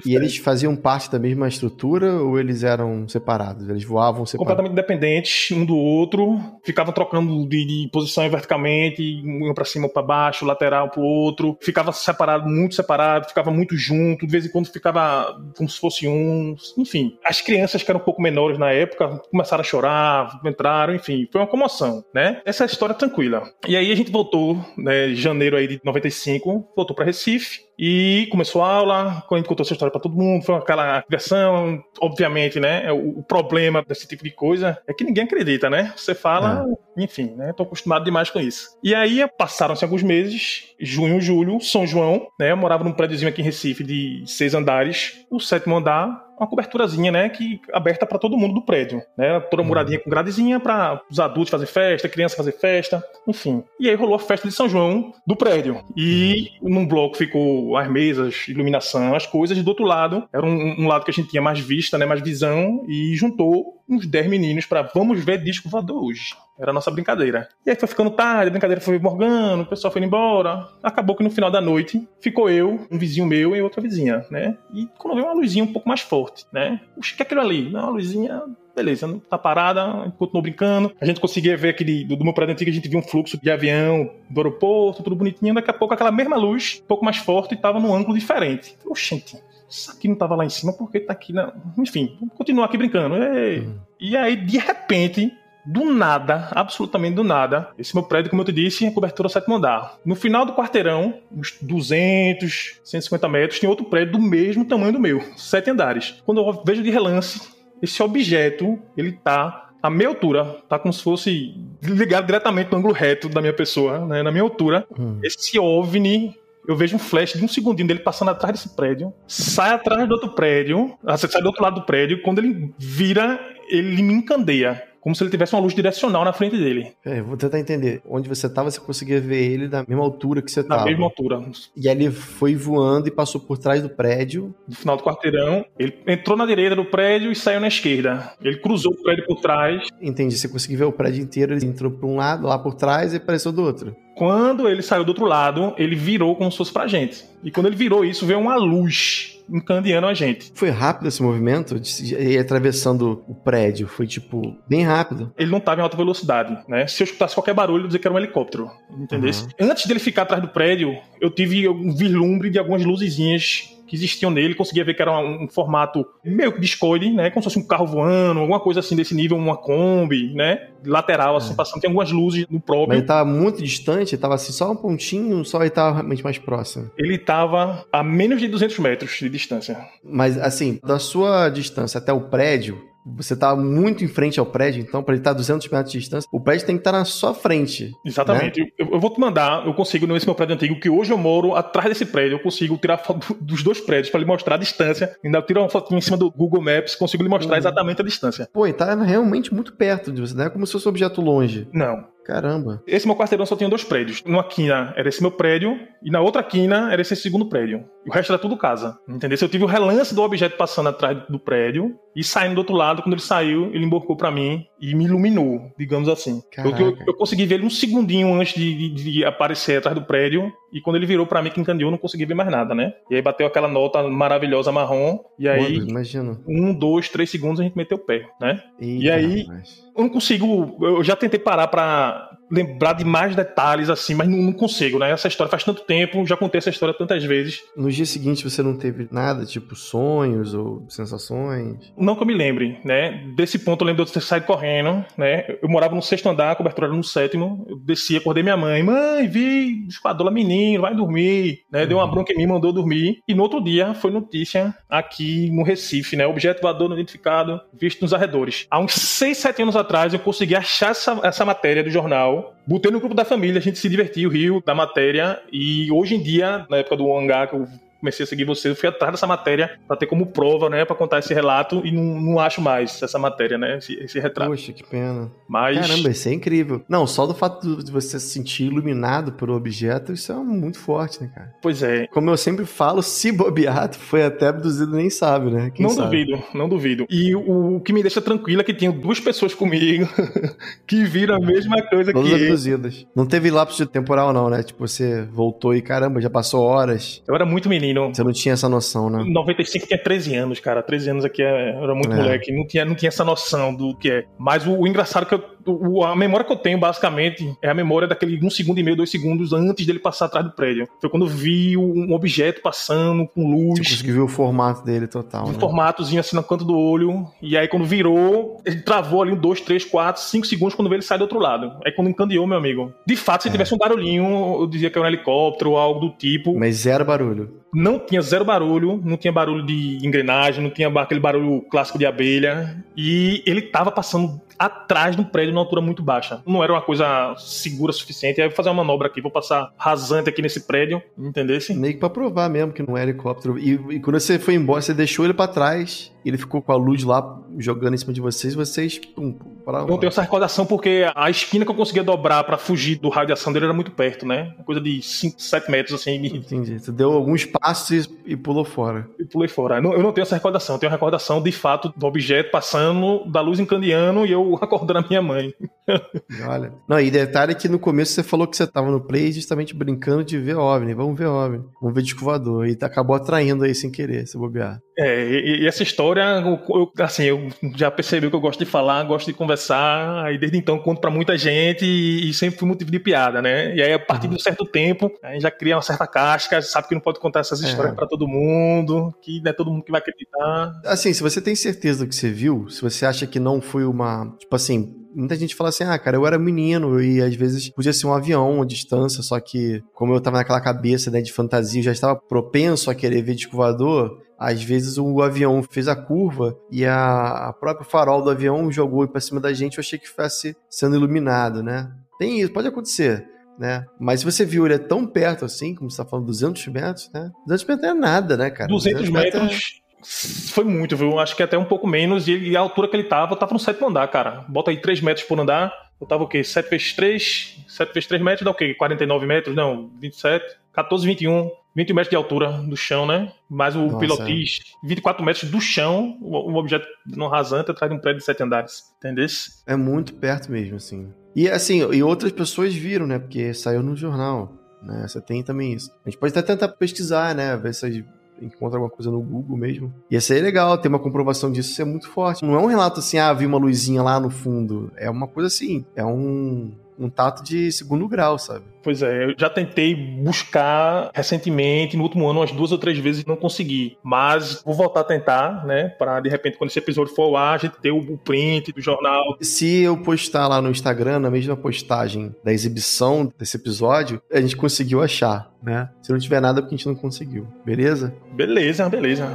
E 0.04 0.14
eles 0.14 0.36
faziam 0.36 0.74
parte 0.74 1.10
da 1.10 1.18
mesma 1.18 1.48
estrutura 1.48 2.12
ou 2.14 2.38
eles 2.38 2.64
eram 2.64 3.08
separados? 3.08 3.68
Eles 3.68 3.84
voavam 3.84 4.26
separados? 4.26 4.56
completamente 4.56 4.72
independentes 4.72 5.50
um 5.52 5.64
do 5.64 5.76
outro, 5.76 6.38
ficavam 6.64 6.92
trocando 6.92 7.48
de, 7.48 7.64
de 7.64 7.90
posição 7.90 8.28
verticalmente, 8.28 9.22
um 9.24 9.54
para 9.54 9.64
cima, 9.64 9.88
para 9.88 10.02
baixo, 10.02 10.44
lateral 10.44 10.90
para 10.90 11.00
o 11.00 11.04
outro, 11.04 11.56
ficava 11.60 11.92
separado, 11.92 12.48
muito 12.48 12.74
separado, 12.74 13.28
ficava 13.28 13.50
muito 13.50 13.76
junto, 13.76 14.26
de 14.26 14.32
vez 14.32 14.44
em 14.44 14.50
quando 14.50 14.66
ficava 14.66 15.40
como 15.56 15.68
se 15.68 15.78
fosse 15.78 16.08
um, 16.08 16.54
enfim. 16.76 17.16
As 17.24 17.40
crianças 17.40 17.82
que 17.82 17.90
eram 17.90 18.00
um 18.00 18.04
pouco 18.04 18.20
menores 18.20 18.58
na 18.58 18.72
época 18.72 19.20
começaram 19.30 19.60
a 19.60 19.64
chorar, 19.64 20.40
entraram, 20.44 20.94
enfim, 20.94 21.28
foi 21.30 21.40
uma 21.40 21.46
comoção, 21.46 22.04
né? 22.12 22.40
Essa 22.44 22.64
é 22.64 22.66
a 22.66 22.70
história 22.70 22.94
tranquila. 22.94 23.44
E 23.68 23.76
aí 23.76 23.92
a 23.92 23.94
gente 23.94 24.10
voltou, 24.10 24.58
né, 24.76 25.14
janeiro 25.14 25.56
aí 25.56 25.68
de 25.68 25.80
95, 25.84 26.72
voltou 26.74 26.96
para 26.96 27.04
Recife 27.04 27.71
e 27.84 28.28
começou 28.30 28.62
a 28.62 28.72
aula, 28.72 29.24
quando 29.26 29.38
a 29.38 29.40
gente 29.40 29.48
contou 29.48 29.64
essa 29.64 29.72
história 29.72 29.90
para 29.90 30.00
todo 30.00 30.14
mundo, 30.14 30.44
foi 30.44 30.54
aquela 30.54 31.00
diversão, 31.00 31.82
obviamente, 32.00 32.60
né? 32.60 32.92
O, 32.92 33.18
o 33.18 33.22
problema 33.24 33.82
desse 33.82 34.06
tipo 34.06 34.22
de 34.22 34.30
coisa 34.30 34.78
é 34.86 34.94
que 34.94 35.02
ninguém 35.02 35.24
acredita, 35.24 35.68
né? 35.68 35.92
Você 35.96 36.14
fala, 36.14 36.64
enfim, 36.96 37.34
né? 37.36 37.52
Tô 37.56 37.64
acostumado 37.64 38.04
demais 38.04 38.30
com 38.30 38.38
isso. 38.38 38.78
E 38.84 38.94
aí 38.94 39.26
passaram-se 39.36 39.82
alguns 39.82 40.04
meses, 40.04 40.68
junho, 40.78 41.20
julho, 41.20 41.60
São 41.60 41.84
João, 41.84 42.28
né? 42.38 42.52
Eu 42.52 42.56
morava 42.56 42.84
num 42.84 42.92
prédiozinho 42.92 43.28
aqui 43.28 43.40
em 43.40 43.44
Recife 43.44 43.82
de 43.82 44.22
seis 44.28 44.54
andares, 44.54 45.26
o 45.28 45.40
sétimo 45.40 45.76
andar, 45.76 46.24
uma 46.38 46.46
coberturazinha, 46.46 47.12
né, 47.12 47.28
que 47.28 47.60
aberta 47.72 48.06
para 48.06 48.18
todo 48.18 48.36
mundo 48.36 48.54
do 48.54 48.62
prédio, 48.62 49.02
né, 49.16 49.40
toda 49.40 49.62
muradinha 49.62 49.98
com 49.98 50.10
gradezinha 50.10 50.58
para 50.58 51.00
os 51.10 51.20
adultos 51.20 51.50
fazer 51.50 51.66
festa, 51.66 52.08
criança 52.08 52.36
fazer 52.36 52.52
festa, 52.52 53.02
enfim. 53.26 53.62
E 53.78 53.88
aí 53.88 53.94
rolou 53.94 54.14
a 54.14 54.18
festa 54.18 54.48
de 54.48 54.54
São 54.54 54.68
João 54.68 55.12
do 55.26 55.36
prédio. 55.36 55.82
E 55.96 56.50
num 56.62 56.86
bloco 56.86 57.16
ficou 57.16 57.76
as 57.76 57.88
mesas, 57.90 58.48
iluminação, 58.48 59.14
as 59.14 59.26
coisas, 59.26 59.56
e 59.56 59.62
do 59.62 59.68
outro 59.68 59.84
lado 59.84 60.28
era 60.32 60.44
um, 60.44 60.82
um 60.82 60.86
lado 60.86 61.04
que 61.04 61.10
a 61.10 61.14
gente 61.14 61.28
tinha 61.28 61.42
mais 61.42 61.60
vista, 61.60 61.98
né, 61.98 62.06
mais 62.06 62.20
visão 62.20 62.84
e 62.88 63.14
juntou 63.14 63.81
uns 63.94 64.06
10 64.06 64.28
meninos 64.28 64.66
para 64.66 64.82
vamos 64.82 65.24
ver 65.24 65.42
disco 65.42 65.68
voador 65.68 66.02
hoje. 66.02 66.34
Era 66.58 66.70
a 66.70 66.74
nossa 66.74 66.90
brincadeira. 66.90 67.48
E 67.66 67.70
aí 67.70 67.76
foi 67.76 67.88
ficando 67.88 68.10
tarde, 68.10 68.48
a 68.48 68.50
brincadeira 68.50 68.80
foi 68.80 68.98
morgando, 68.98 69.62
o 69.62 69.66
pessoal 69.66 69.92
foi 69.92 70.02
embora. 70.02 70.68
Acabou 70.82 71.16
que 71.16 71.24
no 71.24 71.30
final 71.30 71.50
da 71.50 71.60
noite 71.60 72.06
ficou 72.20 72.50
eu, 72.50 72.86
um 72.90 72.98
vizinho 72.98 73.26
meu 73.26 73.56
e 73.56 73.62
outra 73.62 73.80
vizinha, 73.80 74.24
né? 74.30 74.56
E 74.72 74.86
quando 74.98 75.14
veio 75.14 75.26
uma 75.26 75.34
luzinha 75.34 75.64
um 75.64 75.72
pouco 75.72 75.88
mais 75.88 76.00
forte, 76.00 76.46
né? 76.52 76.80
O 76.96 77.00
que 77.00 77.22
é 77.22 77.22
aquilo 77.22 77.40
ali? 77.40 77.70
Não, 77.70 77.82
uma 77.82 77.90
luzinha 77.92 78.42
Beleza, 78.74 79.20
tá 79.28 79.36
parada, 79.36 80.10
continuou 80.18 80.42
brincando. 80.42 80.92
A 81.00 81.04
gente 81.04 81.20
conseguia 81.20 81.56
ver 81.56 81.70
aquele. 81.70 82.04
Do, 82.04 82.16
do 82.16 82.24
meu 82.24 82.32
prédio 82.32 82.54
antigo, 82.54 82.70
a 82.70 82.74
gente 82.74 82.88
via 82.88 82.98
um 82.98 83.02
fluxo 83.02 83.38
de 83.40 83.50
avião 83.50 84.10
do 84.30 84.40
aeroporto, 84.40 85.02
tudo 85.02 85.14
bonitinho. 85.14 85.54
Daqui 85.54 85.70
a 85.70 85.74
pouco, 85.74 85.92
aquela 85.92 86.10
mesma 86.10 86.36
luz, 86.36 86.80
um 86.82 86.86
pouco 86.86 87.04
mais 87.04 87.18
forte, 87.18 87.54
tava 87.54 87.78
num 87.78 87.94
ângulo 87.94 88.18
diferente. 88.18 88.74
Oxente, 88.86 89.36
isso 89.72 89.90
aqui 89.90 90.06
não 90.06 90.14
tava 90.14 90.36
lá 90.36 90.44
em 90.44 90.50
cima, 90.50 90.72
porque 90.72 91.00
tá 91.00 91.12
aqui 91.12 91.32
na. 91.32 91.52
Enfim, 91.78 92.16
vamos 92.20 92.34
continuar 92.34 92.66
aqui 92.66 92.76
brincando. 92.76 93.16
E, 93.16 93.66
e 93.98 94.16
aí, 94.16 94.36
de 94.36 94.58
repente, 94.58 95.32
do 95.64 95.84
nada, 95.84 96.48
absolutamente 96.52 97.14
do 97.14 97.24
nada, 97.24 97.70
esse 97.78 97.94
meu 97.94 98.04
prédio, 98.04 98.30
como 98.30 98.42
eu 98.42 98.46
te 98.46 98.52
disse, 98.52 98.84
é 98.84 98.90
cobertura 98.90 99.28
sétimo 99.28 99.56
andar. 99.56 99.98
No 100.04 100.14
final 100.14 100.44
do 100.44 100.52
quarteirão, 100.52 101.20
uns 101.34 101.56
200, 101.62 102.80
150 102.84 103.28
metros, 103.28 103.60
tem 103.60 103.70
outro 103.70 103.86
prédio 103.86 104.12
do 104.12 104.18
mesmo 104.20 104.64
tamanho 104.64 104.92
do 104.92 105.00
meu, 105.00 105.22
sete 105.36 105.70
andares. 105.70 106.20
Quando 106.26 106.40
eu 106.40 106.62
vejo 106.64 106.82
de 106.82 106.90
relance, 106.90 107.40
esse 107.80 108.02
objeto, 108.02 108.78
ele 108.96 109.12
tá 109.12 109.70
a 109.82 109.90
meia 109.90 110.08
altura, 110.08 110.44
tá 110.68 110.78
como 110.78 110.92
se 110.92 111.02
fosse 111.02 111.56
ligado 111.82 112.26
diretamente 112.26 112.70
no 112.70 112.78
ângulo 112.78 112.94
reto 112.94 113.28
da 113.28 113.40
minha 113.40 113.52
pessoa, 113.52 114.06
né, 114.06 114.22
na 114.22 114.30
minha 114.30 114.44
altura. 114.44 114.86
Hum. 114.96 115.18
Esse 115.24 115.58
OVNI 115.58 116.36
eu 116.66 116.76
vejo 116.76 116.96
um 116.96 116.98
flash 116.98 117.32
de 117.32 117.44
um 117.44 117.48
segundinho 117.48 117.88
dele 117.88 118.00
passando 118.00 118.30
atrás 118.30 118.54
desse 118.54 118.74
prédio, 118.74 119.12
sai 119.26 119.70
atrás 119.70 120.08
do 120.08 120.12
outro 120.12 120.30
prédio, 120.30 120.96
ah, 121.04 121.16
sai 121.16 121.40
do 121.40 121.46
outro 121.46 121.62
lado 121.62 121.80
do 121.80 121.86
prédio, 121.86 122.22
quando 122.22 122.38
ele 122.38 122.72
vira, 122.78 123.40
ele 123.68 124.02
me 124.02 124.14
encandeia 124.14 124.91
como 125.02 125.16
se 125.16 125.22
ele 125.24 125.30
tivesse 125.30 125.52
uma 125.52 125.60
luz 125.60 125.74
direcional 125.74 126.24
na 126.24 126.32
frente 126.32 126.56
dele. 126.56 126.92
É, 127.04 127.20
vou 127.20 127.36
tentar 127.36 127.58
entender. 127.58 128.00
Onde 128.08 128.28
você 128.28 128.46
estava, 128.46 128.70
você 128.70 128.78
conseguia 128.78 129.20
ver 129.20 129.42
ele 129.42 129.66
da 129.66 129.84
mesma 129.86 130.04
altura 130.04 130.40
que 130.40 130.50
você 130.50 130.60
estava. 130.60 130.82
Na 130.82 130.86
mesma 130.86 131.06
altura. 131.06 131.42
E 131.76 131.88
aí 131.88 131.96
ele 131.96 132.10
foi 132.12 132.54
voando 132.54 133.08
e 133.08 133.10
passou 133.10 133.40
por 133.40 133.58
trás 133.58 133.82
do 133.82 133.88
prédio. 133.88 134.54
No 134.68 134.76
final 134.76 134.96
do 134.96 135.02
quarteirão, 135.02 135.66
ele 135.76 135.98
entrou 136.06 136.36
na 136.36 136.46
direita 136.46 136.76
do 136.76 136.84
prédio 136.84 137.32
e 137.32 137.34
saiu 137.34 137.58
na 137.58 137.66
esquerda. 137.66 138.32
Ele 138.40 138.58
cruzou 138.58 138.92
o 138.92 139.02
prédio 139.02 139.26
por 139.26 139.40
trás. 139.40 139.88
Entendi. 140.00 140.38
Você 140.38 140.48
conseguiu 140.48 140.78
ver 140.78 140.84
o 140.84 140.92
prédio 140.92 141.20
inteiro, 141.20 141.52
ele 141.52 141.66
entrou 141.66 141.90
por 141.90 142.06
um 142.06 142.16
lado, 142.16 142.46
lá 142.46 142.56
por 142.56 142.74
trás 142.74 143.12
e 143.12 143.16
apareceu 143.16 143.50
do 143.50 143.62
outro. 143.62 143.96
Quando 144.14 144.68
ele 144.68 144.82
saiu 144.82 145.04
do 145.04 145.08
outro 145.08 145.24
lado, 145.24 145.74
ele 145.76 145.96
virou 145.96 146.36
como 146.36 146.52
se 146.52 146.58
fosse 146.58 146.72
pra 146.72 146.86
gente. 146.86 147.24
E 147.42 147.50
quando 147.50 147.66
ele 147.66 147.74
virou 147.74 148.04
isso, 148.04 148.24
veio 148.24 148.38
uma 148.38 148.54
luz 148.54 149.41
encandeando 149.52 150.06
a 150.06 150.14
gente. 150.14 150.52
Foi 150.54 150.70
rápido 150.70 151.08
esse 151.08 151.22
movimento? 151.22 151.80
E 152.18 152.38
atravessando 152.38 153.22
o 153.28 153.34
prédio? 153.34 153.86
Foi, 153.86 154.06
tipo, 154.06 154.56
bem 154.68 154.82
rápido? 154.82 155.32
Ele 155.36 155.50
não 155.50 155.58
estava 155.58 155.80
em 155.80 155.84
alta 155.84 155.96
velocidade, 155.96 156.56
né? 156.68 156.86
Se 156.86 157.02
eu 157.02 157.04
escutasse 157.04 157.34
qualquer 157.34 157.54
barulho, 157.54 157.84
eu 157.84 157.86
dizer 157.88 157.98
que 157.98 158.06
era 158.06 158.14
um 158.14 158.18
helicóptero, 158.18 158.70
entendeu? 158.90 159.30
Uhum. 159.30 159.70
Antes 159.70 159.86
dele 159.86 160.00
ficar 160.00 160.22
atrás 160.22 160.42
do 160.42 160.48
prédio, 160.48 160.96
eu 161.20 161.30
tive 161.30 161.68
um 161.68 161.94
vislumbre 161.94 162.50
de 162.50 162.58
algumas 162.58 162.84
luzezinhas 162.84 163.68
que 163.92 163.96
existiam 163.96 164.30
nele, 164.30 164.54
conseguia 164.54 164.82
ver 164.84 164.94
que 164.94 165.02
era 165.02 165.12
um, 165.18 165.44
um 165.44 165.48
formato 165.48 166.06
meio 166.24 166.50
que 166.50 166.58
discoide, 166.58 167.10
né? 167.10 167.28
Como 167.28 167.42
se 167.42 167.50
fosse 167.50 167.58
um 167.58 167.68
carro 167.68 167.86
voando, 167.86 168.40
alguma 168.40 168.58
coisa 168.58 168.80
assim 168.80 168.96
desse 168.96 169.14
nível, 169.14 169.36
uma 169.36 169.54
Kombi, 169.54 170.32
né? 170.32 170.68
Lateral, 170.82 171.36
assim, 171.36 171.52
é. 171.52 171.54
passando. 171.54 171.82
Tem 171.82 171.88
algumas 171.88 172.10
luzes 172.10 172.46
no 172.48 172.58
próprio. 172.58 172.88
Mas 172.88 172.98
ele 172.98 173.06
tava 173.06 173.30
muito 173.30 173.62
distante, 173.62 174.16
tava 174.16 174.36
assim, 174.36 174.50
só 174.50 174.72
um 174.72 174.76
pontinho, 174.76 175.44
só 175.44 175.60
ele 175.60 175.68
tava 175.68 175.96
realmente 175.96 176.24
mais 176.24 176.38
próximo. 176.38 176.90
Ele 176.96 177.18
tava 177.18 177.84
a 177.92 178.02
menos 178.02 178.40
de 178.40 178.48
200 178.48 178.78
metros 178.78 179.18
de 179.18 179.28
distância. 179.28 179.78
Mas, 180.02 180.38
assim, 180.38 180.80
da 180.82 180.98
sua 180.98 181.50
distância 181.50 181.98
até 181.98 182.14
o 182.14 182.22
prédio, 182.22 182.82
você 183.04 183.36
tá 183.36 183.54
muito 183.56 184.04
em 184.04 184.08
frente 184.08 184.38
ao 184.38 184.46
prédio, 184.46 184.80
então, 184.80 185.02
para 185.02 185.14
ele 185.14 185.20
estar 185.20 185.30
tá 185.30 185.34
a 185.34 185.38
200 185.38 185.68
metros 185.68 185.92
de 185.92 185.98
distância, 185.98 186.28
o 186.32 186.40
prédio 186.40 186.66
tem 186.66 186.76
que 186.76 186.80
estar 186.80 186.92
tá 186.92 186.98
na 186.98 187.04
sua 187.04 187.34
frente. 187.34 187.92
Exatamente. 188.04 188.60
Né? 188.60 188.68
Eu, 188.78 188.92
eu, 188.92 189.00
vou 189.00 189.10
te 189.10 189.20
mandar, 189.20 189.66
eu 189.66 189.74
consigo, 189.74 190.06
nesse 190.06 190.26
meu 190.26 190.34
prédio 190.34 190.54
antigo, 190.54 190.78
que 190.78 190.88
hoje 190.88 191.12
eu 191.12 191.18
moro 191.18 191.54
atrás 191.54 191.88
desse 191.88 192.06
prédio, 192.06 192.36
eu 192.36 192.40
consigo 192.40 192.76
tirar 192.76 192.98
foto 192.98 193.36
dos 193.40 193.62
dois 193.62 193.80
prédios 193.80 194.10
para 194.10 194.20
lhe 194.20 194.26
mostrar 194.26 194.54
a 194.54 194.58
distância. 194.58 195.16
Ainda 195.24 195.42
tiro 195.42 195.60
uma 195.60 195.68
foto 195.68 195.94
em 195.94 196.00
cima 196.00 196.16
do 196.16 196.30
Google 196.30 196.62
Maps, 196.62 196.94
consigo 196.94 197.22
lhe 197.22 197.28
mostrar 197.28 197.52
uhum. 197.52 197.58
exatamente 197.58 198.00
a 198.00 198.04
distância. 198.04 198.48
Pô, 198.52 198.66
e 198.66 198.72
tá 198.72 198.94
realmente 198.94 199.52
muito 199.52 199.74
perto 199.74 200.12
de 200.12 200.20
você, 200.20 200.34
não 200.34 200.44
é 200.44 200.50
como 200.50 200.66
se 200.66 200.72
fosse 200.72 200.86
um 200.86 200.90
objeto 200.90 201.20
longe. 201.20 201.68
Não. 201.72 202.12
Caramba. 202.24 202.82
Esse 202.86 203.06
meu 203.06 203.16
quarteirão 203.16 203.44
só 203.44 203.56
tinha 203.56 203.68
dois 203.68 203.84
prédios. 203.84 204.22
Numa 204.24 204.44
quina 204.44 204.92
era 204.96 205.08
esse 205.08 205.20
meu 205.20 205.30
prédio, 205.30 205.78
e 206.02 206.10
na 206.10 206.20
outra 206.20 206.42
quina 206.42 206.92
era 206.92 207.02
esse 207.02 207.16
segundo 207.16 207.46
prédio. 207.46 207.84
E 208.04 208.10
o 208.10 208.12
resto 208.12 208.32
era 208.32 208.40
tudo 208.40 208.56
casa. 208.56 208.98
Entendeu? 209.08 209.38
Eu 209.40 209.48
tive 209.48 209.64
o 209.64 209.66
relance 209.66 210.14
do 210.14 210.22
objeto 210.22 210.56
passando 210.56 210.88
atrás 210.88 211.18
do 211.28 211.38
prédio 211.38 211.94
e 212.16 212.22
saindo 212.24 212.54
do 212.54 212.58
outro 212.58 212.74
lado. 212.74 213.02
Quando 213.02 213.14
ele 213.14 213.22
saiu, 213.22 213.66
ele 213.72 213.84
emborcou 213.84 214.16
para 214.16 214.30
mim 214.30 214.64
e 214.80 214.94
me 214.94 215.04
iluminou, 215.04 215.72
digamos 215.78 216.08
assim. 216.08 216.42
Eu, 216.58 216.76
eu, 216.76 216.96
eu, 217.06 217.14
consegui 217.14 217.46
ver 217.46 217.56
ele 217.56 217.66
um 217.66 217.70
segundinho 217.70 218.32
antes 218.34 218.54
de, 218.54 218.90
de, 218.90 219.12
de 219.12 219.24
aparecer 219.24 219.78
atrás 219.78 219.96
do 219.96 220.04
prédio. 220.04 220.52
E 220.72 220.80
quando 220.80 220.96
ele 220.96 221.06
virou 221.06 221.26
para 221.26 221.42
mim 221.42 221.50
que 221.50 221.60
encandeou, 221.60 221.90
não 221.90 221.98
consegui 221.98 222.24
ver 222.24 222.34
mais 222.34 222.50
nada, 222.50 222.74
né? 222.74 222.94
E 223.10 223.14
aí 223.14 223.22
bateu 223.22 223.46
aquela 223.46 223.68
nota 223.68 224.02
maravilhosa 224.08 224.72
marrom. 224.72 225.18
E 225.38 225.48
aí, 225.48 225.76
imagina. 225.76 226.38
um, 226.46 226.72
dois, 226.72 227.08
três 227.08 227.30
segundos 227.30 227.60
a 227.60 227.62
gente 227.62 227.76
meteu 227.76 227.98
o 227.98 228.00
pé, 228.00 228.26
né? 228.40 228.62
Eita, 228.80 229.04
e 229.04 229.10
aí, 229.10 229.44
mas... 229.46 229.84
eu 229.94 230.02
não 230.02 230.08
consigo. 230.08 230.76
Eu 230.80 231.04
já 231.04 231.14
tentei 231.14 231.38
parar 231.38 231.68
para 231.68 232.31
lembrar 232.52 232.92
de 232.92 233.04
mais 233.04 233.34
detalhes 233.34 233.88
assim, 233.88 234.14
mas 234.14 234.28
não, 234.28 234.36
não, 234.36 234.52
consigo, 234.52 234.98
né? 234.98 235.10
Essa 235.10 235.26
história 235.26 235.50
faz 235.50 235.64
tanto 235.64 235.82
tempo, 235.82 236.26
já 236.26 236.36
contei 236.36 236.58
essa 236.58 236.68
história 236.68 236.94
tantas 236.94 237.24
vezes. 237.24 237.62
No 237.74 237.90
dia 237.90 238.04
seguinte 238.04 238.44
você 238.44 238.62
não 238.62 238.76
teve 238.76 239.08
nada, 239.10 239.46
tipo 239.46 239.74
sonhos 239.74 240.52
ou 240.52 240.84
sensações? 240.88 241.92
Não 241.96 242.14
que 242.14 242.22
eu 242.22 242.26
me 242.26 242.34
lembre, 242.34 242.78
né? 242.84 243.24
Desse 243.34 243.58
ponto 243.58 243.82
eu 243.82 243.86
lembro 243.86 244.04
de 244.04 244.10
eu 244.10 244.14
ter 244.14 244.20
saído 244.20 244.46
correndo, 244.46 245.02
né? 245.16 245.46
Eu 245.62 245.68
morava 245.68 245.94
no 245.94 246.02
sexto 246.02 246.28
andar, 246.28 246.50
a 246.50 246.54
cobertura 246.54 246.88
era 246.88 246.96
no 246.96 247.02
sétimo. 247.02 247.64
Eu 247.66 247.78
desci, 247.78 248.16
acordei 248.16 248.42
minha 248.42 248.56
mãe. 248.56 248.82
Mãe, 248.82 249.26
vi 249.26 249.86
esquadrola 249.88 250.30
menino, 250.30 250.82
vai 250.82 250.94
dormir, 250.94 251.62
né? 251.72 251.86
Deu 251.86 251.96
uma 251.96 252.04
uhum. 252.04 252.10
bronca 252.10 252.32
em 252.34 252.36
mim, 252.36 252.46
mandou 252.46 252.72
dormir. 252.72 253.20
E 253.26 253.34
no 253.34 253.42
outro 253.42 253.62
dia 253.62 253.94
foi 253.94 254.10
notícia 254.10 254.74
aqui 254.90 255.50
no 255.50 255.62
Recife, 255.62 256.16
né? 256.16 256.26
Objeto 256.26 256.60
voador 256.60 256.88
não 256.88 256.96
identificado, 256.96 257.60
visto 257.72 258.02
nos 258.02 258.12
arredores. 258.12 258.66
Há 258.70 258.78
uns 258.78 258.92
seis, 258.92 259.38
sete 259.38 259.62
anos 259.62 259.76
atrás 259.76 260.12
eu 260.12 260.20
consegui 260.20 260.54
achar 260.54 260.90
essa, 260.90 261.18
essa 261.22 261.44
matéria 261.44 261.82
do 261.82 261.90
jornal 261.90 262.41
Botei 262.66 262.90
no 262.90 263.00
grupo 263.00 263.14
da 263.14 263.24
família, 263.24 263.58
a 263.58 263.62
gente 263.62 263.78
se 263.78 263.88
divertiu, 263.88 264.30
riu 264.30 264.62
da 264.64 264.74
matéria. 264.74 265.40
E 265.52 265.90
hoje 265.90 266.14
em 266.14 266.22
dia, 266.22 266.66
na 266.68 266.78
época 266.78 266.96
do 266.96 267.16
hangar 267.16 267.48
que 267.48 267.54
eu 267.54 267.66
comecei 268.02 268.24
a 268.24 268.26
seguir 268.26 268.44
você, 268.44 268.68
eu 268.68 268.74
fui 268.76 268.88
atrás 268.88 269.12
dessa 269.12 269.26
matéria 269.28 269.78
para 269.86 269.96
ter 269.96 270.06
como 270.06 270.26
prova, 270.26 270.68
né, 270.68 270.84
para 270.84 270.96
contar 270.96 271.20
esse 271.20 271.32
relato 271.32 271.80
e 271.84 271.92
não, 271.92 272.20
não 272.20 272.38
acho 272.40 272.60
mais 272.60 273.00
essa 273.00 273.18
matéria, 273.18 273.56
né, 273.56 273.78
esse, 273.78 273.94
esse 273.94 274.18
retrato. 274.18 274.50
Poxa, 274.50 274.72
que 274.72 274.82
pena. 274.82 275.30
Mas... 275.48 275.78
Caramba, 275.78 276.10
isso 276.10 276.28
é 276.28 276.32
incrível. 276.32 276.82
Não, 276.88 277.06
só 277.06 277.26
do 277.26 277.34
fato 277.34 277.82
de 277.82 277.92
você 277.92 278.18
se 278.18 278.30
sentir 278.30 278.64
iluminado 278.64 279.32
pelo 279.32 279.54
objeto, 279.54 280.12
isso 280.12 280.32
é 280.32 280.34
muito 280.34 280.78
forte, 280.80 281.22
né, 281.22 281.30
cara? 281.32 281.54
Pois 281.62 281.82
é. 281.82 282.08
Como 282.08 282.28
eu 282.28 282.36
sempre 282.36 282.66
falo, 282.66 283.02
se 283.02 283.30
bobeado 283.30 283.96
foi 283.96 284.24
até 284.24 284.48
abduzido 284.48 284.96
nem 284.96 285.08
sabe, 285.08 285.50
né? 285.50 285.70
Quem 285.70 285.86
não 285.86 285.94
sabe? 285.94 286.24
duvido, 286.24 286.42
não 286.54 286.68
duvido. 286.68 287.06
E 287.08 287.34
o, 287.36 287.76
o, 287.76 287.80
que 287.80 287.92
me 287.92 288.02
deixa 288.02 288.20
tranquilo 288.20 288.62
é 288.62 288.64
que 288.64 288.74
tinha 288.74 288.90
duas 288.90 289.20
pessoas 289.20 289.54
comigo 289.54 290.08
que 290.86 291.04
viram 291.04 291.36
a 291.36 291.40
mesma 291.40 291.80
coisa 291.82 292.12
Todas 292.12 292.28
que 292.28 292.34
abduzidas. 292.34 293.06
Não 293.14 293.26
teve 293.26 293.50
lapso 293.50 293.84
de 293.84 293.90
temporal 293.90 294.32
não, 294.32 294.50
né? 294.50 294.62
Tipo, 294.64 294.88
você 294.88 295.22
voltou 295.22 295.74
e 295.74 295.80
caramba, 295.80 296.20
já 296.20 296.30
passou 296.30 296.62
horas. 296.62 297.22
Eu 297.28 297.34
era 297.34 297.46
muito 297.46 297.68
menino 297.68 297.91
menino. 297.92 298.14
Você 298.14 298.24
não 298.24 298.32
tinha 298.32 298.54
essa 298.54 298.68
noção, 298.68 299.10
né? 299.10 299.22
Em 299.22 299.32
95 299.32 299.86
tinha 299.86 299.98
13 299.98 300.34
anos, 300.34 300.60
cara. 300.60 300.82
13 300.82 301.10
anos 301.10 301.24
aqui 301.24 301.42
é, 301.42 301.70
era 301.70 301.94
muito 301.94 302.12
é. 302.12 302.16
moleque. 302.16 302.52
Não 302.52 302.66
tinha, 302.66 302.84
não 302.84 302.94
tinha 302.94 303.08
essa 303.08 303.24
noção 303.24 303.74
do 303.74 303.96
que 303.96 304.10
é. 304.10 304.24
Mas 304.38 304.66
o, 304.66 304.72
o 304.72 304.86
engraçado 304.86 305.24
é 305.24 305.26
que 305.26 305.34
eu, 305.34 305.44
o, 305.66 306.04
a 306.04 306.16
memória 306.16 306.44
que 306.44 306.52
eu 306.52 306.56
tenho, 306.56 306.78
basicamente, 306.78 307.56
é 307.62 307.68
a 307.68 307.74
memória 307.74 308.08
daquele 308.08 308.44
um 308.44 308.50
segundo 308.50 308.78
e 308.78 308.82
meio, 308.82 308.96
dois 308.96 309.10
segundos 309.10 309.52
antes 309.52 309.86
dele 309.86 309.98
passar 309.98 310.26
atrás 310.26 310.44
do 310.44 310.52
prédio. 310.52 310.88
Foi 311.00 311.10
quando 311.10 311.26
eu 311.26 311.28
vi 311.28 311.76
um 311.76 312.12
objeto 312.12 312.60
passando 312.60 313.26
com 313.26 313.50
luz. 313.50 313.78
Você 313.78 313.90
conseguiu 313.90 314.14
ver 314.14 314.20
o 314.20 314.28
formato 314.28 314.84
dele 314.84 315.06
total. 315.06 315.46
Um 315.46 315.52
né? 315.52 315.58
formatozinho 315.58 316.20
assim 316.20 316.36
no 316.36 316.42
canto 316.42 316.64
do 316.64 316.76
olho. 316.76 317.26
E 317.40 317.56
aí 317.56 317.68
quando 317.68 317.84
virou, 317.84 318.60
ele 318.64 318.82
travou 318.82 319.22
ali 319.22 319.32
um, 319.32 319.36
dois, 319.36 319.60
três, 319.60 319.84
quatro, 319.84 320.22
cinco 320.22 320.46
segundos 320.46 320.74
quando 320.74 320.88
veio 320.88 320.98
ele 320.98 321.04
sai 321.04 321.18
do 321.18 321.22
outro 321.22 321.38
lado. 321.38 321.72
Aí 321.84 321.92
quando 321.92 322.10
encandeou, 322.10 322.46
meu 322.46 322.58
amigo. 322.58 322.92
De 323.06 323.16
fato, 323.16 323.42
se 323.42 323.48
é. 323.48 323.52
tivesse 323.52 323.74
um 323.74 323.78
barulhinho, 323.78 324.58
eu 324.60 324.66
dizia 324.66 324.90
que 324.90 324.98
era 324.98 325.06
um 325.06 325.08
helicóptero 325.08 325.70
ou 325.70 325.76
algo 325.76 326.00
do 326.00 326.10
tipo. 326.10 326.58
Mas 326.58 326.76
zero 326.76 327.04
barulho 327.04 327.62
não 327.74 327.98
tinha 327.98 328.20
zero 328.20 328.44
barulho, 328.44 329.00
não 329.02 329.16
tinha 329.16 329.32
barulho 329.32 329.64
de 329.64 330.06
engrenagem, 330.06 330.62
não 330.62 330.70
tinha 330.70 330.88
aquele 330.88 331.20
barulho 331.20 331.62
clássico 331.70 331.98
de 331.98 332.04
abelha. 332.04 332.84
E 332.96 333.42
ele 333.46 333.62
tava 333.62 333.90
passando 333.90 334.40
atrás 334.58 335.16
do 335.16 335.24
prédio 335.24 335.52
numa 335.52 335.62
altura 335.62 335.80
muito 335.80 336.02
baixa. 336.02 336.42
Não 336.46 336.62
era 336.62 336.72
uma 336.72 336.82
coisa 336.82 337.34
segura 337.38 337.90
o 337.90 337.94
suficiente. 337.94 338.40
Aí 338.40 338.46
eu 338.46 338.50
vou 338.50 338.56
fazer 338.56 338.68
uma 338.70 338.82
manobra 338.82 339.08
aqui, 339.08 339.20
vou 339.20 339.30
passar 339.30 339.72
rasante 339.76 340.28
aqui 340.28 340.42
nesse 340.42 340.66
prédio, 340.66 341.02
entendesse? 341.18 341.74
Meio 341.74 341.94
que 341.94 342.00
pra 342.00 342.10
provar 342.10 342.48
mesmo 342.48 342.72
que 342.72 342.82
não 342.82 342.96
é 342.96 343.02
helicóptero. 343.02 343.58
E, 343.58 343.72
e 343.90 344.00
quando 344.00 344.18
você 344.18 344.38
foi 344.38 344.54
embora, 344.54 344.80
você 344.80 344.94
deixou 344.94 345.24
ele 345.24 345.34
para 345.34 345.48
trás, 345.48 346.12
ele 346.28 346.38
ficou 346.38 346.62
com 346.62 346.72
a 346.72 346.76
luz 346.76 347.02
lá 347.02 347.38
jogando 347.58 347.94
em 347.94 347.96
cima 347.96 348.12
de 348.12 348.20
vocês, 348.20 348.54
vocês. 348.54 348.98
Pum, 348.98 349.34
para 349.64 349.80
não 349.80 349.98
tenho 349.98 350.08
essa 350.08 350.22
recordação 350.22 350.66
porque 350.66 351.04
a 351.14 351.30
esquina 351.30 351.64
que 351.64 351.70
eu 351.70 351.74
conseguia 351.74 352.02
dobrar 352.02 352.44
para 352.44 352.58
fugir 352.58 352.96
do 352.96 353.08
raio 353.08 353.26
de 353.26 353.32
ação 353.32 353.52
dele 353.52 353.66
era 353.66 353.74
muito 353.74 353.90
perto, 353.90 354.26
né? 354.26 354.54
Coisa 354.64 354.80
de 354.80 355.02
5, 355.02 355.40
7 355.40 355.70
metros 355.70 356.00
assim. 356.00 356.26
Entendi. 356.26 356.78
Você 356.78 356.92
deu 356.92 357.12
alguns 357.12 357.44
passos 357.44 358.08
e, 358.24 358.36
pulou 358.36 358.64
fora. 358.64 359.08
E 359.18 359.24
pulei 359.24 359.48
fora. 359.48 359.76
Eu 359.76 359.82
não, 359.82 359.92
eu 359.92 360.02
não 360.02 360.12
tenho 360.12 360.22
essa 360.22 360.34
recordação. 360.34 360.76
Eu 360.76 360.80
tenho 360.80 360.90
a 360.90 360.94
recordação 360.94 361.42
de 361.42 361.52
fato 361.52 361.92
do 361.96 362.06
objeto 362.06 362.50
passando 362.50 363.24
da 363.30 363.40
luz 363.40 363.58
encandeando 363.58 364.26
e 364.26 364.32
eu 364.32 364.58
acordando 364.62 364.98
a 365.00 365.08
minha 365.08 365.22
mãe. 365.22 365.54
Olha. 366.48 366.72
Não, 366.88 367.00
e 367.00 367.10
detalhe 367.10 367.54
que 367.54 367.68
no 367.68 367.78
começo 367.78 368.12
você 368.12 368.22
falou 368.22 368.46
que 368.46 368.56
você 368.56 368.66
tava 368.66 368.90
no 368.90 369.00
play 369.00 369.32
justamente 369.32 369.74
brincando 369.74 370.24
de 370.24 370.38
ver 370.38 370.56
OVNI. 370.56 370.94
Vamos 370.94 371.18
ver 371.18 371.26
OVNI. 371.26 371.64
Vamos 371.80 371.94
ver 371.94 372.02
disco 372.02 372.24
voador. 372.24 372.66
E 372.66 372.76
acabou 372.80 373.16
atraindo 373.16 373.64
aí 373.64 373.74
sem 373.74 373.90
querer, 373.90 374.26
se 374.26 374.38
bobear. 374.38 374.80
É, 374.98 375.24
e, 375.26 375.62
e 375.62 375.66
essa 375.66 375.82
história, 375.82 376.22
eu, 376.68 376.92
assim, 376.98 377.24
eu 377.24 377.48
já 377.74 377.90
percebi 377.90 378.28
que 378.28 378.36
eu 378.36 378.40
gosto 378.40 378.58
de 378.58 378.66
falar, 378.66 379.02
gosto 379.04 379.26
de 379.26 379.32
conversar, 379.32 380.26
aí 380.26 380.38
desde 380.38 380.58
então 380.58 380.78
conto 380.78 381.00
para 381.00 381.10
muita 381.10 381.36
gente 381.36 381.84
e, 381.84 382.28
e, 382.28 382.34
sempre 382.34 382.58
fui 382.58 382.68
motivo 382.68 382.90
de 382.90 382.98
piada, 382.98 383.40
né? 383.40 383.74
E 383.74 383.82
aí 383.82 383.92
a 383.92 383.98
partir 383.98 384.26
uhum. 384.26 384.34
de 384.34 384.36
um 384.36 384.38
certo 384.38 384.66
tempo, 384.66 385.10
a 385.22 385.32
gente 385.32 385.42
já 385.42 385.50
cria 385.50 385.76
uma 385.76 385.82
certa 385.82 386.06
casca, 386.06 386.60
sabe 386.60 386.88
que 386.88 386.94
não 386.94 387.00
pode 387.00 387.20
contar 387.20 387.40
essas 387.40 387.60
histórias 387.60 387.94
é. 387.94 387.96
para 387.96 388.06
todo 388.06 388.28
mundo, 388.28 389.14
que 389.22 389.40
não 389.40 389.50
é 389.50 389.54
todo 389.54 389.70
mundo 389.70 389.82
que 389.82 389.90
vai 389.90 390.00
acreditar. 390.00 390.72
Assim, 390.84 391.12
se 391.12 391.22
você 391.22 391.40
tem 391.40 391.54
certeza 391.54 392.04
do 392.04 392.08
que 392.08 392.14
você 392.14 392.30
viu, 392.30 392.68
se 392.68 392.82
você 392.82 393.06
acha 393.06 393.26
que 393.26 393.40
não 393.40 393.62
foi 393.62 393.84
uma, 393.84 394.34
tipo 394.38 394.54
assim, 394.54 395.01
muita 395.14 395.36
gente 395.36 395.54
fala 395.54 395.70
assim: 395.70 395.84
ah, 395.84 395.98
cara, 395.98 396.16
eu 396.16 396.26
era 396.26 396.38
menino 396.38 397.00
e 397.00 397.20
às 397.20 397.34
vezes 397.34 397.68
podia 397.68 397.92
ser 397.92 398.06
um 398.06 398.14
avião 398.14 398.62
a 398.62 398.66
distância, 398.66 399.22
só 399.22 399.38
que 399.40 399.82
como 399.94 400.14
eu 400.14 400.20
tava 400.20 400.38
naquela 400.38 400.60
cabeça 400.60 401.10
né, 401.10 401.20
de 401.20 401.32
fantasia, 401.32 401.80
eu 401.80 401.84
já 401.84 401.92
estava 401.92 402.16
propenso 402.16 402.90
a 402.90 402.94
querer 402.94 403.22
ver 403.22 403.34
disco 403.34 403.56
voador. 403.56 404.20
Às 404.38 404.62
vezes 404.62 404.98
o 404.98 405.22
avião 405.22 405.62
fez 405.62 405.86
a 405.86 405.94
curva 405.94 406.56
e 406.68 406.84
a, 406.84 407.48
a 407.48 407.52
própria 407.52 407.88
farol 407.88 408.22
do 408.22 408.30
avião 408.30 408.72
jogou 408.72 409.06
para 409.06 409.20
cima 409.20 409.40
da 409.40 409.52
gente. 409.52 409.78
Eu 409.78 409.82
achei 409.82 409.98
que 409.98 410.08
fosse 410.08 410.56
sendo 410.68 410.96
iluminado, 410.96 411.62
né? 411.62 411.88
Tem 412.18 412.40
isso, 412.40 412.52
pode 412.52 412.66
acontecer. 412.66 413.24
né? 413.56 413.84
Mas 414.00 414.20
se 414.20 414.26
você 414.26 414.44
viu 414.44 414.66
ele 414.66 414.74
é 414.74 414.78
tão 414.78 415.06
perto 415.06 415.44
assim, 415.44 415.74
como 415.74 415.88
você 415.88 415.98
tá 415.98 416.04
falando, 416.04 416.26
200 416.26 416.66
metros, 416.68 417.10
né? 417.14 417.30
200 417.46 417.66
metros 417.66 417.88
é 417.88 417.94
nada, 417.94 418.36
né, 418.36 418.50
cara? 418.50 418.68
200, 418.68 419.02
200 419.02 419.22
metros... 419.22 419.42
metros... 419.42 419.81
É... 420.02 420.50
Foi 420.52 420.64
muito, 420.64 420.96
viu? 420.96 421.18
Acho 421.18 421.36
que 421.36 421.42
até 421.42 421.56
um 421.56 421.64
pouco 421.64 421.86
menos. 421.86 422.28
E, 422.28 422.32
ele, 422.32 422.56
a 422.56 422.60
altura 422.60 422.88
que 422.88 422.96
ele 422.96 423.04
tava, 423.04 423.36
tava 423.36 423.52
no 423.52 423.58
sétimo 423.58 423.88
andar, 423.88 424.06
cara. 424.08 424.44
Bota 424.48 424.70
aí 424.70 424.76
3 424.76 425.00
metros 425.00 425.26
por 425.26 425.38
andar. 425.38 425.72
Eu 426.00 426.06
tava 426.06 426.24
o 426.24 426.28
quê? 426.28 426.42
7 426.42 426.68
vezes 426.68 426.92
3? 426.94 427.64
7 427.68 427.94
vezes 427.94 428.08
3 428.08 428.22
metros 428.22 428.44
dá 428.44 428.50
o 428.50 428.54
quê? 428.54 428.74
49 428.74 429.26
metros? 429.26 429.54
Não, 429.54 429.90
27. 430.00 430.44
14, 430.72 431.06
21. 431.06 431.50
20 431.74 431.92
metros 431.92 432.10
de 432.10 432.16
altura 432.16 432.50
do 432.52 432.76
chão, 432.76 433.06
né? 433.06 433.32
Mais 433.48 433.74
o 433.74 433.86
Nossa, 433.86 433.98
pilotis, 433.98 434.60
é. 434.84 434.88
24 434.88 435.24
metros 435.24 435.50
do 435.50 435.60
chão, 435.60 436.18
um 436.20 436.54
objeto 436.56 436.86
não 437.06 437.28
rasante 437.28 437.70
atrás 437.70 437.90
de 437.90 437.96
um 437.96 438.00
prédio 438.00 438.18
de 438.18 438.26
sete 438.26 438.42
andares. 438.42 438.92
Entendeu? 438.98 439.26
É 439.66 439.74
muito 439.74 440.12
perto 440.14 440.52
mesmo, 440.52 440.76
assim. 440.76 441.10
E 441.34 441.48
assim, 441.48 441.78
e 441.92 442.02
outras 442.02 442.30
pessoas 442.30 442.74
viram, 442.74 443.06
né? 443.06 443.18
Porque 443.18 443.54
saiu 443.54 443.82
no 443.82 443.96
jornal. 443.96 444.52
Né? 444.82 445.06
Você 445.08 445.20
tem 445.20 445.42
também 445.42 445.72
isso. 445.72 445.90
A 446.04 446.10
gente 446.10 446.18
pode 446.18 446.36
até 446.36 446.42
tentar 446.54 446.68
pesquisar, 446.68 447.34
né? 447.34 447.56
Ver 447.56 447.72
se 447.72 448.04
encontra 448.44 448.78
alguma 448.78 448.90
coisa 448.90 449.10
no 449.10 449.20
Google 449.20 449.56
mesmo. 449.56 449.92
Ia 450.10 450.20
ser 450.20 450.42
legal 450.42 450.76
ter 450.78 450.88
uma 450.88 450.98
comprovação 450.98 451.50
disso 451.50 451.74
ser 451.74 451.84
muito 451.84 452.08
forte. 452.08 452.44
Não 452.44 452.54
é 452.54 452.58
um 452.58 452.66
relato 452.66 453.00
assim, 453.00 453.18
ah, 453.18 453.32
vi 453.32 453.46
uma 453.46 453.58
luzinha 453.58 454.02
lá 454.02 454.18
no 454.20 454.30
fundo. 454.30 454.90
É 454.96 455.08
uma 455.10 455.26
coisa 455.26 455.46
assim, 455.46 455.84
é 455.94 456.04
um 456.04 456.72
um 456.98 457.08
tato 457.08 457.42
de 457.42 457.70
segundo 457.72 458.08
grau, 458.08 458.38
sabe? 458.38 458.64
Pois 458.82 459.00
é, 459.00 459.26
eu 459.26 459.34
já 459.38 459.48
tentei 459.48 459.94
buscar 459.94 461.10
recentemente, 461.14 461.96
no 461.96 462.02
último 462.02 462.28
ano, 462.28 462.40
umas 462.40 462.50
duas 462.50 462.72
ou 462.72 462.78
três 462.78 462.98
vezes 462.98 463.24
não 463.24 463.36
consegui. 463.36 463.96
Mas 464.02 464.62
vou 464.64 464.74
voltar 464.74 465.00
a 465.00 465.04
tentar, 465.04 465.64
né? 465.64 465.88
Pra 465.90 466.20
de 466.20 466.28
repente, 466.28 466.58
quando 466.58 466.70
esse 466.70 466.78
episódio 466.78 467.14
for 467.14 467.22
ao 467.22 467.36
ar, 467.36 467.54
a 467.54 467.58
gente 467.58 467.78
ter 467.80 467.92
o 467.92 468.18
print 468.18 468.72
do 468.72 468.80
jornal. 468.80 469.36
Se 469.40 469.82
eu 469.82 469.96
postar 469.96 470.48
lá 470.48 470.60
no 470.60 470.70
Instagram, 470.70 471.20
na 471.20 471.30
mesma 471.30 471.56
postagem 471.56 472.34
da 472.42 472.52
exibição 472.52 473.32
desse 473.38 473.56
episódio, 473.56 474.20
a 474.32 474.40
gente 474.40 474.56
conseguiu 474.56 475.00
achar, 475.00 475.50
né? 475.62 475.88
Se 476.02 476.10
não 476.10 476.18
tiver 476.18 476.40
nada, 476.40 476.58
é 476.58 476.62
porque 476.62 476.74
a 476.74 476.78
gente 476.78 476.88
não 476.88 476.94
conseguiu. 476.94 477.46
Beleza? 477.64 478.14
Beleza, 478.32 478.88
beleza. 478.88 479.28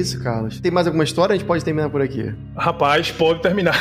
Isso, 0.00 0.22
Carlos. 0.22 0.60
Tem 0.60 0.70
mais 0.70 0.86
alguma 0.86 1.04
história? 1.04 1.34
A 1.34 1.36
gente 1.36 1.46
pode 1.46 1.64
terminar 1.64 1.90
por 1.90 2.00
aqui. 2.00 2.34
Rapaz, 2.56 3.10
pode 3.10 3.40
terminar. 3.40 3.76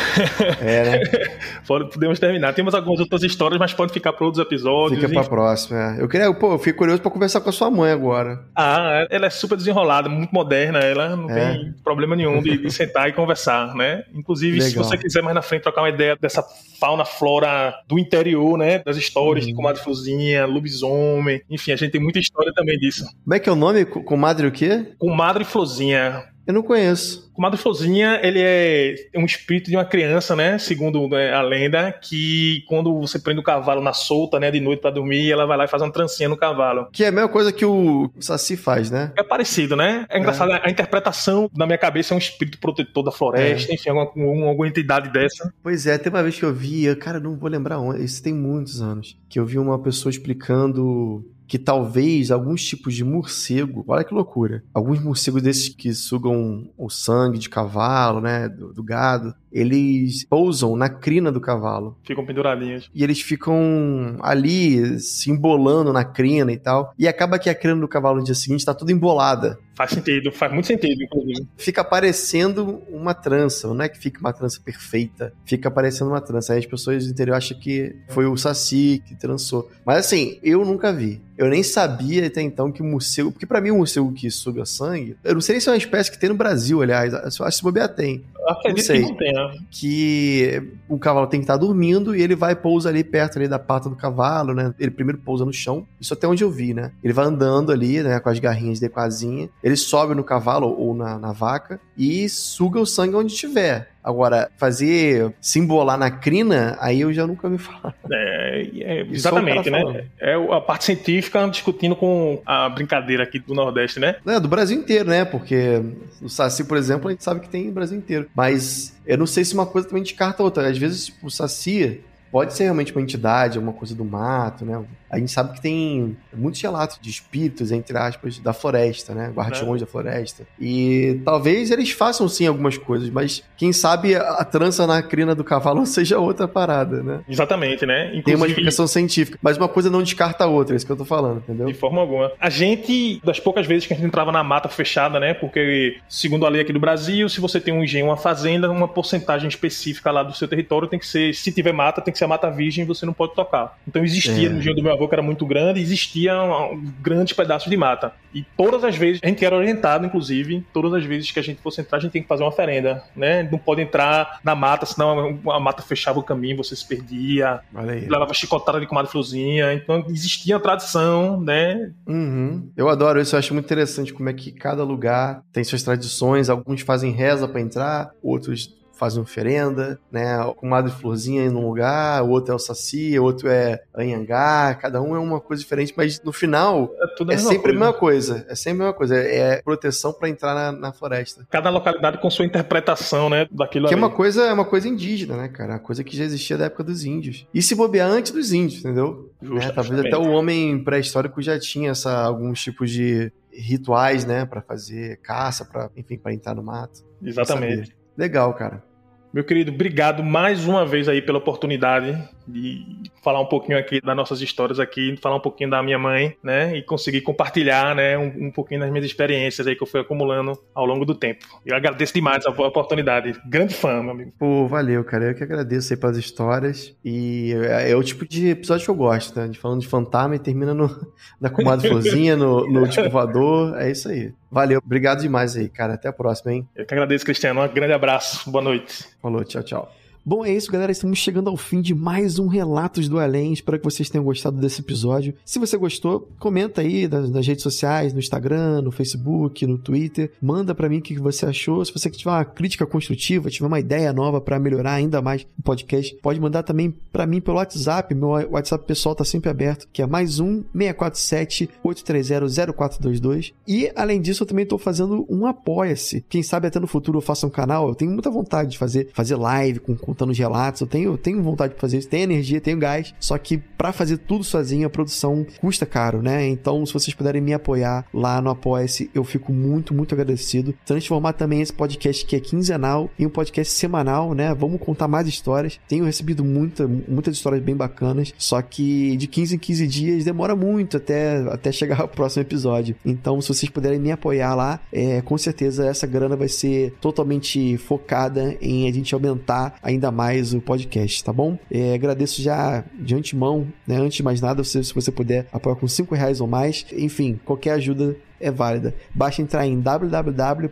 É, 0.62 0.84
né? 0.84 1.02
pode, 1.68 1.90
podemos 1.90 2.20
terminar. 2.20 2.54
Temos 2.54 2.74
algumas 2.74 3.00
outras 3.00 3.24
histórias, 3.24 3.60
mas 3.60 3.74
pode 3.74 3.94
ficar 3.94 4.14
para 4.14 4.26
outros 4.26 4.44
episódios. 4.44 5.00
Fica 5.00 5.14
para 5.14 5.30
próxima. 5.30 5.96
É. 5.98 6.02
Eu 6.02 6.08
queria, 6.08 6.34
pô, 6.34 6.54
eu 6.54 6.58
fiquei 6.58 6.74
curioso 6.74 7.02
para 7.02 7.12
conversar 7.12 7.42
com 7.42 7.50
a 7.50 7.54
sua 7.54 7.72
mãe 7.72 7.92
agora. 7.92 8.44
Ah, 8.56 9.08
ela 9.10 9.26
é 9.26 9.30
super 9.30 9.58
desenrolada, 9.58 10.10
muito 10.10 10.32
moderna. 10.32 10.80
Ela 10.80 11.16
não 11.16 11.30
é. 11.30 11.54
tem 11.54 11.74
problema 11.84 12.16
nenhum 12.16 12.42
de, 12.42 12.58
de, 12.58 12.72
sentar 12.72 13.10
e 13.10 13.14
conversar, 13.14 13.74
né? 13.76 14.04
Inclusive, 14.14 14.60
Legal. 14.60 14.70
se 14.70 14.78
você 14.78 14.98
quiser 14.98 15.22
mais 15.22 15.36
na 15.36 15.42
frente 15.42 15.64
trocar 15.64 15.82
uma 15.82 15.90
ideia 15.90 16.16
dessa 16.20 16.44
fauna, 16.80 17.06
flora 17.06 17.74
do 17.88 18.00
interior, 18.00 18.58
né? 18.58 18.80
Das 18.80 18.98
histórias 18.98 19.46
uhum. 19.46 19.52
de 19.52 19.56
comadre 19.56 19.82
Fluzinha, 19.82 20.46
lobisomem. 20.46 21.42
Enfim, 21.50 21.72
a 21.72 21.76
gente 21.76 21.92
tem 21.92 22.02
muita 22.02 22.20
história 22.20 22.52
também 22.54 22.78
disso. 22.78 23.06
Como 23.24 23.34
é 23.34 23.40
que 23.40 23.50
é 23.50 23.52
o 23.52 23.56
nome? 23.56 23.86
Comadre 23.86 24.48
o 24.48 24.52
quê? 24.52 24.94
Comadre 24.98 25.44
Fluzinha. 25.44 26.09
Eu 26.50 26.54
não 26.56 26.64
conheço. 26.64 27.29
Comadre 27.40 27.58
Flozinha, 27.58 28.20
ele 28.22 28.42
é 28.42 28.96
um 29.16 29.24
espírito 29.24 29.70
de 29.70 29.78
uma 29.78 29.86
criança, 29.86 30.36
né? 30.36 30.58
Segundo 30.58 31.08
né, 31.08 31.34
a 31.34 31.42
lenda, 31.42 31.90
que 31.90 32.66
quando 32.68 33.00
você 33.00 33.18
prende 33.18 33.40
o 33.40 33.44
cavalo 33.44 33.80
na 33.80 33.94
solta, 33.94 34.38
né, 34.42 34.52
de 34.52 34.60
noite 34.60 34.82
para 34.82 34.92
dormir, 34.92 35.32
ela 35.32 35.46
vai 35.46 35.58
lá 35.58 35.64
e 35.64 35.68
faz 35.70 35.82
uma 35.82 35.90
trancinha 35.90 36.28
no 36.28 36.36
cavalo. 36.36 36.90
Que 36.92 37.06
é 37.06 37.08
a 37.08 37.12
mesma 37.14 37.30
coisa 37.30 37.54
que 37.54 37.64
o 37.64 38.12
Saci 38.20 38.58
faz, 38.58 38.92
né? 38.92 39.14
É 39.18 39.24
parecido, 39.24 39.78
né? 39.78 40.06
É 40.10 40.20
engraçado, 40.20 40.52
é. 40.52 40.62
a 40.66 40.70
interpretação 40.70 41.50
na 41.56 41.66
minha 41.66 41.78
cabeça 41.78 42.14
é 42.14 42.16
um 42.16 42.18
espírito 42.18 42.60
protetor 42.60 43.06
da 43.06 43.12
floresta, 43.12 43.72
é. 43.72 43.76
enfim, 43.76 43.88
alguma, 43.92 44.50
alguma 44.50 44.68
entidade 44.68 45.10
dessa. 45.10 45.54
Pois 45.64 45.88
é, 45.88 45.98
tem 45.98 46.12
uma 46.12 46.22
vez 46.22 46.38
que 46.38 46.44
eu 46.44 46.54
vi, 46.54 46.94
cara, 46.98 47.22
não 47.22 47.38
vou 47.38 47.50
lembrar 47.50 47.80
onde, 47.80 48.04
isso 48.04 48.22
tem 48.22 48.34
muitos 48.34 48.82
anos, 48.82 49.18
que 49.30 49.40
eu 49.40 49.46
vi 49.46 49.58
uma 49.58 49.80
pessoa 49.80 50.12
explicando 50.12 51.26
que 51.50 51.58
talvez 51.58 52.30
alguns 52.30 52.64
tipos 52.64 52.94
de 52.94 53.04
morcego, 53.04 53.84
olha 53.88 54.04
que 54.04 54.14
loucura, 54.14 54.64
alguns 54.72 55.02
morcegos 55.02 55.42
desses 55.42 55.68
que 55.68 55.92
sugam 55.96 56.70
o 56.78 56.92
sangue 56.92 57.29
de 57.38 57.50
cavalo, 57.50 58.22
né, 58.22 58.50
do, 58.50 58.74
do 58.74 58.84
gado, 58.84 59.34
eles 59.52 60.24
pousam 60.26 60.76
na 60.76 60.90
crina 60.90 61.32
do 61.32 61.42
cavalo. 61.42 61.98
Ficam 62.04 62.26
penduradinhos. 62.26 62.90
E 62.94 63.04
eles 63.04 63.22
ficam 63.22 64.18
ali 64.22 65.00
se 65.00 65.32
embolando 65.32 65.92
na 65.92 66.04
crina 66.04 66.52
e 66.52 66.58
tal. 66.58 66.94
E 66.98 67.08
acaba 67.08 67.40
que 67.40 67.50
a 67.50 67.56
crina 67.56 67.80
do 67.80 67.88
cavalo 67.88 68.20
no 68.20 68.24
dia 68.24 68.36
seguinte 68.36 68.66
tá 68.66 68.74
toda 68.74 68.92
embolada. 68.92 69.58
Faz 69.76 69.92
sentido, 69.92 70.32
faz 70.32 70.52
muito 70.52 70.68
sentido, 70.68 71.02
inclusive. 71.02 71.48
Fica 71.58 71.84
parecendo 71.84 72.82
uma 72.90 73.14
trança, 73.14 73.74
não 73.74 73.86
é 73.86 73.90
que 73.90 73.98
fica 73.98 74.20
uma 74.20 74.34
trança 74.34 74.60
perfeita, 74.64 75.34
fica 75.46 75.72
parecendo 75.72 76.12
uma 76.12 76.20
trança. 76.22 76.54
Aí 76.54 76.60
as 76.60 76.66
pessoas 76.66 77.06
do 77.06 77.12
interior 77.12 77.36
acham 77.36 77.58
que 77.58 77.96
foi 78.10 78.26
o 78.26 78.36
Saci 78.36 79.02
que 79.08 79.16
trançou. 79.16 79.70
Mas 79.86 80.00
assim, 80.00 80.38
eu 80.44 80.66
nunca 80.66 80.92
vi. 80.92 81.22
Eu 81.40 81.48
nem 81.48 81.64
sabia 81.64 82.28
até 82.28 82.42
então 82.42 82.70
que 82.70 82.82
o 82.82 82.86
morcego. 82.86 83.32
Porque 83.32 83.46
para 83.46 83.62
mim, 83.62 83.72
o 83.72 83.78
morcego 83.78 84.12
que 84.12 84.30
suga 84.30 84.66
sangue. 84.66 85.16
Eu 85.24 85.36
não 85.36 85.40
sei 85.40 85.54
nem 85.54 85.62
se 85.62 85.70
é 85.70 85.72
uma 85.72 85.78
espécie 85.78 86.12
que 86.12 86.20
tem 86.20 86.28
no 86.28 86.36
Brasil, 86.36 86.82
aliás. 86.82 87.14
Eu 87.14 87.20
acho 87.20 87.40
que 87.40 87.52
se 87.52 87.64
bobear 87.64 87.88
tem. 87.88 88.26
Acredito 88.46 88.78
não 88.78 88.84
sei. 88.86 89.04
que 89.04 89.10
não 89.10 89.16
tenha. 89.16 89.52
Que 89.72 90.64
o 90.90 91.00
cavalo 91.00 91.28
tem 91.28 91.40
que 91.40 91.46
estar 91.46 91.56
dormindo 91.56 92.14
e 92.14 92.22
ele 92.22 92.36
vai 92.36 92.58
pousa 92.58 92.90
ali 92.90 93.06
perto 93.06 93.38
ali 93.38 93.48
da 93.48 93.58
pata 93.58 93.90
do 93.90 93.96
cavalo, 93.96 94.54
né? 94.54 94.74
Ele 94.78 94.92
primeiro 94.92 95.20
pousa 95.20 95.46
no 95.46 95.54
chão, 95.54 95.88
isso 96.00 96.14
até 96.14 96.28
onde 96.28 96.44
eu 96.44 96.52
vi, 96.52 96.74
né? 96.74 96.92
Ele 97.02 97.14
vai 97.14 97.26
andando 97.26 97.72
ali, 97.72 98.04
né, 98.04 98.20
com 98.20 98.30
as 98.30 98.40
garrinhas 98.40 98.80
de 98.80 98.90
quasinha, 98.90 99.50
ele 99.64 99.76
sobe 99.76 100.16
no 100.16 100.24
cavalo 100.24 100.68
ou 100.68 100.94
na, 100.94 101.18
na 101.18 101.32
vaca 101.32 101.80
e 101.98 102.28
suga 102.28 102.80
o 102.80 102.86
sangue 102.86 103.16
onde 103.16 103.36
tiver. 103.36 103.92
Agora, 104.04 104.50
fazer 104.58 105.34
simbolar 105.42 105.98
na 105.98 106.10
crina, 106.10 106.78
aí 106.80 107.02
eu 107.02 107.14
já 107.14 107.28
nunca 107.28 107.48
ouvi 107.48 107.58
falar. 107.58 107.94
É, 108.12 108.68
é 108.80 109.02
exatamente, 109.12 109.70
né? 109.70 110.06
É 110.20 110.34
a 110.34 110.62
parte 110.62 110.86
científica 110.86 111.48
discutindo 111.48 111.96
com 111.96 112.42
a 112.46 112.70
brincadeira 112.70 113.24
aqui 113.24 113.40
do 113.40 113.54
Nordeste, 113.54 114.00
né? 114.00 114.16
É, 114.26 114.40
do 114.40 114.48
Brasil 114.48 114.78
inteiro, 114.78 115.10
né? 115.10 115.26
Porque 115.26 115.82
o 116.22 116.30
Saci, 116.30 116.64
por 116.64 116.78
exemplo, 116.78 117.10
a 117.10 117.12
gente 117.12 117.24
sabe 117.24 117.42
que 117.42 117.50
tem 117.50 117.66
no 117.66 117.72
Brasil 117.74 117.98
inteiro. 117.98 118.28
Mas 118.34 118.98
eu 119.06 119.18
não 119.18 119.26
sei 119.28 119.44
se 119.44 119.54
uma 119.54 119.66
coisa 119.66 119.88
também 119.88 120.04
descarta 120.04 120.42
a 120.42 120.46
outra. 120.46 120.68
Às 120.68 120.78
vezes, 120.78 121.08
tipo, 121.08 121.28
o 121.28 121.32
Saci 121.32 122.02
pode 122.32 122.54
ser 122.54 122.64
realmente 122.64 122.92
uma 122.92 123.02
entidade, 123.02 123.60
uma 123.60 123.74
coisa 123.74 123.96
do 123.96 124.06
mato, 124.06 124.66
né? 124.66 124.84
A 125.10 125.18
gente 125.18 125.32
sabe 125.32 125.54
que 125.54 125.62
tem 125.62 126.16
muitos 126.34 126.62
relatos 126.62 127.00
de 127.02 127.10
espíritos, 127.10 127.72
entre 127.72 127.98
aspas, 127.98 128.40
da 128.40 128.54
floresta, 128.54 129.14
né? 129.14 129.32
Guardiões 129.34 129.82
é. 129.82 129.86
da 129.86 129.92
floresta. 129.92 130.44
E 130.60 131.20
talvez 131.26 131.72
eles 131.72 131.92
façam 131.92 132.28
sim 132.28 132.46
algumas 132.46 132.78
coisas, 132.78 133.10
mas 133.10 133.44
quem 133.58 133.74
sabe 133.74 134.16
a 134.16 134.44
trança 134.44 134.86
na 134.86 135.02
crina 135.02 135.34
do 135.34 135.44
cavalo 135.44 135.86
seja 135.88 136.20
outra 136.20 136.48
parada, 136.48 137.02
né? 137.02 137.22
Exatamente, 137.28 137.86
né? 137.86 138.08
Inclusive... 138.08 138.24
Tem 138.24 138.36
uma 138.36 138.48
explicação 138.48 138.88
científica, 138.88 139.40
mas 139.42 139.58
uma 139.58 139.68
coisa 139.68 139.90
não 139.90 140.04
descarta 140.04 140.44
a 140.44 140.48
outra, 140.48 140.76
é 140.76 140.78
isso 140.78 140.86
que 140.86 140.92
eu 140.92 140.98
tô 140.98 141.06
falando, 141.06 141.38
entendeu? 141.38 141.68
De 141.68 141.74
forma 141.74 142.02
alguma. 142.02 142.32
A 142.40 142.50
gente, 142.50 143.20
das 143.24 143.40
poucas 143.40 143.66
vezes 143.66 143.88
que 143.88 143.94
a 143.94 143.96
gente 143.96 144.06
entrava 144.06 144.32
na 144.32 144.44
mata 144.44 144.70
fechada, 144.70 145.20
né? 145.20 145.34
Porque, 145.34 145.98
segundo 146.08 146.46
a 146.46 146.50
lei 146.50 146.62
aqui 146.62 146.74
do 146.74 146.80
Brasil, 146.80 147.28
se 147.30 147.42
você 147.42 147.60
tem 147.60 147.74
um 147.74 147.84
engenho, 147.84 148.08
uma 148.08 148.18
fazenda, 148.18 148.70
uma 148.70 148.88
porcentagem 148.88 149.48
específica 149.48 150.12
lá 150.12 150.24
do 150.24 150.36
seu 150.36 150.48
território 150.48 150.88
tem 150.88 151.00
que 151.00 151.08
ser, 151.08 151.34
se 151.34 151.52
tiver 151.52 151.74
mata, 151.74 152.02
tem 152.02 152.12
que 152.12 152.18
ser 152.18 152.26
a 152.26 152.28
mata 152.28 152.50
virgem, 152.50 152.86
você 152.86 153.06
não 153.06 153.14
pode 153.14 153.34
tocar. 153.34 153.78
Então 153.88 154.04
existia 154.04 154.48
é. 154.48 154.50
no 154.50 154.60
engenho 154.60 154.76
do 154.76 154.84
meu 154.84 154.94
que 155.08 155.16
era 155.16 155.22
muito 155.22 155.46
grande, 155.46 155.80
existiam 155.80 156.82
grandes 157.02 157.34
pedaços 157.34 157.70
de 157.70 157.78
mata. 157.78 158.14
E 158.34 158.44
todas 158.56 158.84
as 158.84 158.96
vezes, 158.96 159.20
a 159.24 159.28
gente 159.28 159.44
era 159.44 159.56
orientado, 159.56 160.06
inclusive, 160.06 160.66
todas 160.74 160.94
as 160.94 161.04
vezes 161.04 161.32
que 161.32 161.40
a 161.40 161.44
gente 161.44 161.62
fosse 161.62 161.82
entrar, 161.82 161.98
a 161.98 162.02
gente 162.02 162.12
tem 162.12 162.22
que 162.22 162.28
fazer 162.28 162.44
uma 162.44 162.50
oferenda, 162.50 163.04
né? 163.16 163.48
Não 163.52 163.58
pode 163.58 163.82
entrar 163.82 164.40
na 164.44 164.54
mata, 164.56 164.86
senão 164.86 165.40
a 165.50 165.60
mata 165.60 165.82
fechava 165.82 166.20
o 166.20 166.24
caminho, 166.24 166.58
você 166.58 166.76
se 166.76 166.88
perdia. 166.88 167.62
Levava 167.74 168.34
chicotada 168.34 168.80
de 168.80 168.86
comadre 168.86 169.12
fluzinha. 169.12 169.74
Então 169.74 170.06
existia 170.10 170.58
a 170.58 170.60
tradição, 170.60 171.40
né? 171.40 171.92
Uhum. 172.08 172.70
Eu 172.76 172.90
adoro 172.90 173.20
isso, 173.20 173.36
eu 173.36 173.40
acho 173.40 173.54
muito 173.54 173.66
interessante 173.66 174.14
como 174.14 174.30
é 174.30 174.34
que 174.34 174.52
cada 174.52 174.84
lugar 174.84 175.42
tem 175.52 175.64
suas 175.64 175.84
tradições. 175.84 176.50
Alguns 176.50 176.82
fazem 176.82 177.12
reza 177.12 177.48
para 177.48 177.62
entrar, 177.62 178.12
outros 178.22 178.79
fazem 179.00 179.22
oferenda, 179.22 180.00
né? 180.12 180.38
O 180.62 180.68
Madre 180.68 180.92
Florzinha 180.92 181.44
em 181.44 181.50
um 181.50 181.66
lugar, 181.66 182.22
o 182.24 182.30
outro 182.30 182.52
é 182.52 182.56
o 182.56 182.60
Saci, 182.60 183.18
o 183.18 183.24
outro 183.24 183.48
é 183.48 183.82
Anhangá, 183.96 184.76
cada 184.76 185.02
um 185.02 185.16
é 185.16 185.20
uma 185.20 185.40
coisa 185.40 185.62
diferente, 185.62 185.94
mas 185.96 186.22
no 186.22 186.34
final 186.34 186.92
é, 187.30 187.34
é 187.34 187.38
sempre 187.38 187.72
a 187.72 187.76
mesma 187.76 187.94
coisa. 187.94 188.46
É 188.50 188.56
sempre 188.56 188.84
a 188.84 188.86
mesma 188.86 188.94
coisa. 188.94 189.18
É, 189.18 189.38
é 189.38 189.62
proteção 189.62 190.12
para 190.12 190.28
entrar 190.28 190.54
na, 190.54 190.72
na, 190.72 190.94
floresta. 190.94 191.48
Cada 191.50 191.70
localidade 191.70 192.20
com 192.20 192.30
sua 192.30 192.46
interpretação, 192.46 193.30
né? 193.30 193.48
Daquilo 193.50 193.88
que 193.88 193.94
ali. 193.94 194.04
é 194.04 194.06
uma 194.06 194.14
coisa, 194.14 194.44
é 194.44 194.54
uma 194.54 194.66
coisa 194.66 194.88
indígena, 194.88 195.38
né, 195.38 195.48
cara? 195.48 195.74
Uma 195.74 195.80
coisa 195.80 196.04
que 196.04 196.16
já 196.16 196.26
existia 196.26 196.58
da 196.58 196.66
época 196.66 196.84
dos 196.84 197.06
índios. 197.06 197.48
E 197.54 197.62
se 197.62 197.74
bobear 197.74 198.10
antes 198.10 198.32
dos 198.34 198.52
índios, 198.52 198.84
entendeu? 198.84 199.32
Né? 199.42 199.72
Talvez 199.74 200.00
até 200.00 200.18
o 200.18 200.30
homem 200.32 200.84
pré-histórico 200.84 201.42
já 201.42 201.58
tinha 201.58 201.92
essa, 201.92 202.22
alguns 202.22 202.62
tipos 202.62 202.92
de 202.92 203.32
rituais, 203.52 204.26
né, 204.26 204.46
para 204.46 204.62
fazer 204.62 205.18
caça, 205.22 205.66
para 205.66 205.90
enfim, 205.96 206.18
para 206.18 206.34
entrar 206.34 206.56
no 206.56 206.64
mato. 206.64 207.04
Exatamente. 207.22 207.96
Legal, 208.18 208.54
cara. 208.54 208.84
Meu 209.32 209.44
querido, 209.44 209.72
obrigado 209.72 210.24
mais 210.24 210.66
uma 210.66 210.84
vez 210.86 211.08
aí 211.08 211.22
pela 211.22 211.38
oportunidade 211.38 212.18
de 212.50 212.86
falar 213.24 213.40
um 213.40 213.46
pouquinho 213.46 213.78
aqui 213.78 214.02
das 214.02 214.16
nossas 214.16 214.42
histórias 214.42 214.80
aqui, 214.80 215.16
falar 215.22 215.36
um 215.36 215.42
pouquinho 215.42 215.70
da 215.70 215.82
minha 215.84 216.00
mãe, 216.00 216.36
né, 216.44 216.76
e 216.76 216.82
conseguir 216.82 217.22
compartilhar, 217.22 217.96
né, 217.96 218.18
um, 218.18 218.48
um 218.48 218.52
pouquinho 218.52 218.80
das 218.80 218.90
minhas 218.90 219.06
experiências 219.06 219.68
aí 219.68 219.76
que 219.76 219.84
eu 219.84 219.88
fui 219.88 220.00
acumulando 220.00 220.58
ao 220.74 220.86
longo 220.86 221.06
do 221.06 221.16
tempo. 221.16 221.46
Eu 221.66 221.76
agradeço 221.76 222.14
demais 222.14 222.46
a 222.46 222.50
oportunidade. 222.50 223.40
Grande 223.46 223.74
fã, 223.74 224.02
meu 224.02 224.12
amigo. 224.12 224.34
Pô, 224.38 224.68
valeu, 224.68 225.04
cara. 225.04 225.26
Eu 225.26 225.36
que 225.36 225.44
agradeço 225.44 225.94
aí 225.94 226.00
pelas 226.00 226.18
histórias 226.18 226.96
e 227.04 227.54
é, 227.54 227.92
é 227.92 227.96
o 227.96 228.04
tipo 228.04 228.28
de 228.28 228.50
episódio 228.50 228.86
que 228.86 228.92
eu 228.92 228.96
gosto, 228.96 229.40
né, 229.40 229.48
de 229.48 229.58
falando 229.58 229.82
de 229.82 229.88
fantasma 229.88 230.36
e 230.36 230.40
termina 230.40 230.74
no, 230.74 230.90
na 231.40 231.50
comadre 231.50 231.88
florzinha, 231.88 232.36
no, 232.36 232.68
no 232.68 232.88
tipo 232.88 233.10
voador, 233.12 233.80
é 233.80 233.92
isso 233.92 234.10
aí. 234.10 234.34
Valeu, 234.52 234.82
obrigado 234.84 235.22
demais 235.22 235.56
aí, 235.56 235.70
cara. 235.70 235.94
Até 235.94 236.08
a 236.08 236.14
próxima, 236.14 236.52
hein? 236.52 236.68
Eu 236.76 236.86
que 236.86 236.94
agradeço, 236.94 237.24
Cristiano. 237.24 237.62
Um 237.62 237.68
grande 237.68 237.94
abraço. 237.94 238.50
Boa 238.50 238.64
noite. 238.64 239.06
Falou, 239.22 239.44
tchau, 239.44 239.62
tchau. 239.62 239.99
Bom, 240.30 240.46
é 240.46 240.54
isso, 240.54 240.72
galera. 240.72 240.92
Estamos 240.92 241.18
chegando 241.18 241.50
ao 241.50 241.58
fim 241.58 241.82
de 241.82 241.96
mais 241.96 242.38
um 242.38 242.46
Relatos 242.46 243.10
do 243.10 243.18
Além. 243.18 243.52
Espero 243.52 243.80
que 243.80 243.84
vocês 243.84 244.12
tenham 244.12 244.24
gostado 244.24 244.58
desse 244.58 244.80
episódio. 244.80 245.34
Se 245.44 245.58
você 245.58 245.76
gostou, 245.76 246.30
comenta 246.38 246.82
aí 246.82 247.08
nas, 247.08 247.32
nas 247.32 247.48
redes 247.48 247.64
sociais, 247.64 248.14
no 248.14 248.20
Instagram, 248.20 248.84
no 248.84 248.92
Facebook, 248.92 249.66
no 249.66 249.80
Twitter. 249.80 250.32
Manda 250.40 250.76
para 250.76 250.88
mim 250.88 251.00
o 251.00 251.02
que 251.02 251.18
você 251.18 251.48
achou. 251.48 251.84
Se 251.84 251.92
você 251.92 252.12
tiver 252.12 252.30
uma 252.30 252.46
crítica 252.46 252.86
construtiva, 252.86 253.50
tiver 253.50 253.66
uma 253.66 253.80
ideia 253.80 254.14
nova 254.14 254.40
para 254.40 254.60
melhorar 254.60 254.94
ainda 254.94 255.20
mais 255.20 255.48
o 255.58 255.64
podcast, 255.64 256.16
pode 256.22 256.40
mandar 256.40 256.62
também 256.62 256.94
para 257.12 257.26
mim 257.26 257.42
pelo 257.42 257.58
WhatsApp. 257.58 258.14
Meu 258.14 258.30
WhatsApp 258.30 258.86
pessoal 258.86 259.16
tá 259.16 259.26
sempre 259.26 259.50
aberto, 259.50 259.88
que 259.92 260.00
é 260.00 260.06
mais 260.06 260.40
um 260.40 260.64
647 260.76 261.72
830 261.84 262.74
0422. 262.74 263.54
E 263.68 263.92
além 263.96 264.22
disso, 264.22 264.44
eu 264.44 264.48
também 264.48 264.62
estou 264.62 264.78
fazendo 264.78 265.26
um 265.28 265.48
apoia-se. 265.48 266.24
Quem 266.30 266.44
sabe 266.44 266.68
até 266.68 266.80
no 266.80 266.86
futuro 266.86 267.18
eu 267.18 267.22
faça 267.24 267.48
um 267.48 267.50
canal. 267.50 267.88
Eu 267.88 267.96
tenho 267.96 268.12
muita 268.12 268.30
vontade 268.30 268.70
de 268.70 268.78
fazer, 268.78 269.10
fazer 269.12 269.36
live 269.36 269.80
com, 269.80 269.96
com 269.96 270.19
contando 270.20 270.32
os 270.32 270.38
relatos. 270.38 270.82
Eu 270.82 270.88
tenho, 270.88 271.18
tenho 271.18 271.42
vontade 271.42 271.74
de 271.74 271.80
fazer 271.80 271.98
isso, 271.98 272.10
tenho 272.10 272.24
energia, 272.24 272.60
tenho 272.60 272.78
gás. 272.78 273.14
Só 273.20 273.38
que 273.38 273.58
para 273.58 273.94
fazer 273.94 274.18
tudo 274.18 274.44
sozinho, 274.44 274.86
a 274.86 274.90
produção 274.90 275.46
custa 275.62 275.86
caro, 275.86 276.22
né? 276.22 276.48
Então, 276.48 276.86
se 276.86 276.94
vocês 276.94 277.16
puderem 277.16 277.42
me 277.42 277.54
apoiar 277.54 278.06
lá 278.14 278.42
no 278.42 278.50
Apoia-se, 278.50 279.10
eu 279.16 279.24
fico 279.24 279.54
muito, 279.54 279.94
muito 279.94 280.14
agradecido. 280.14 280.74
Transformar 280.86 281.34
também 281.34 281.62
esse 281.62 281.72
podcast 281.72 282.26
que 282.26 282.36
é 282.36 282.40
quinzenal 282.40 283.10
em 283.18 283.26
um 283.26 283.30
podcast 283.30 283.74
semanal, 283.74 284.34
né? 284.34 284.54
Vamos 284.54 284.82
contar 284.82 285.08
mais 285.08 285.28
histórias. 285.28 285.80
Tenho 285.88 286.04
recebido 286.04 286.44
muita, 286.44 286.88
muitas 286.88 287.36
histórias 287.36 287.64
bem 287.64 287.76
bacanas. 287.76 288.34
Só 288.38 288.62
que 288.62 289.16
de 289.16 289.28
15 289.28 289.56
em 289.56 289.60
15 289.60 289.88
dias 289.88 290.26
demora 290.26 290.56
muito 290.56 290.98
até, 290.98 291.38
até 291.50 291.72
chegar 291.72 292.02
ao 292.02 292.08
próximo 292.08 292.42
episódio. 292.42 292.96
Então, 293.06 293.40
se 293.42 293.48
vocês 293.48 293.70
puderem 293.70 294.00
me 294.00 294.12
apoiar 294.12 294.56
lá, 294.56 294.82
é, 294.92 295.22
com 295.22 295.38
certeza 295.38 295.86
essa 295.86 296.06
grana 296.06 296.36
vai 296.36 296.50
ser 296.50 296.94
totalmente 297.00 297.78
focada 297.78 298.58
em 298.62 298.90
a 298.90 298.94
gente 298.94 299.14
aumentar 299.14 299.76
ainda 299.82 299.99
ainda 300.00 300.12
mais 300.12 300.54
o 300.54 300.62
podcast, 300.62 301.24
tá 301.24 301.32
bom? 301.34 301.60
É, 301.70 301.94
agradeço 301.94 302.42
já 302.42 302.84
de 302.98 303.14
antemão, 303.14 303.68
né? 303.86 303.98
Antes 303.98 304.18
de 304.18 304.24
mais 304.24 304.42
nada, 304.42 304.64
se, 304.64 304.84
se 304.84 304.96
você 304.96 305.12
puder 305.12 305.46
apoiar 305.52 305.76
com 305.76 305.88
5 305.88 306.16
reais 306.16 306.42
ou 306.42 306.48
mais, 306.48 306.86
enfim, 306.94 307.40
qualquer 307.46 307.72
ajuda 307.72 308.16
é 308.40 308.50
válida. 308.50 308.96
Basta 309.14 309.42
entrar 309.42 309.68
em 309.68 309.78
www.apoia.se 309.80 310.68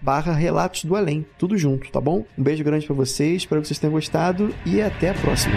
barra 0.00 0.32
Relatos 0.34 0.84
do 0.84 0.94
Além. 0.94 1.24
Tudo 1.38 1.56
junto, 1.56 1.90
tá 1.90 2.00
bom? 2.00 2.22
Um 2.36 2.42
beijo 2.42 2.62
grande 2.62 2.86
para 2.86 2.94
vocês, 2.94 3.36
espero 3.42 3.62
que 3.62 3.68
vocês 3.68 3.78
tenham 3.78 3.94
gostado 3.94 4.54
e 4.66 4.82
até 4.82 5.08
a 5.10 5.14
próxima. 5.14 5.56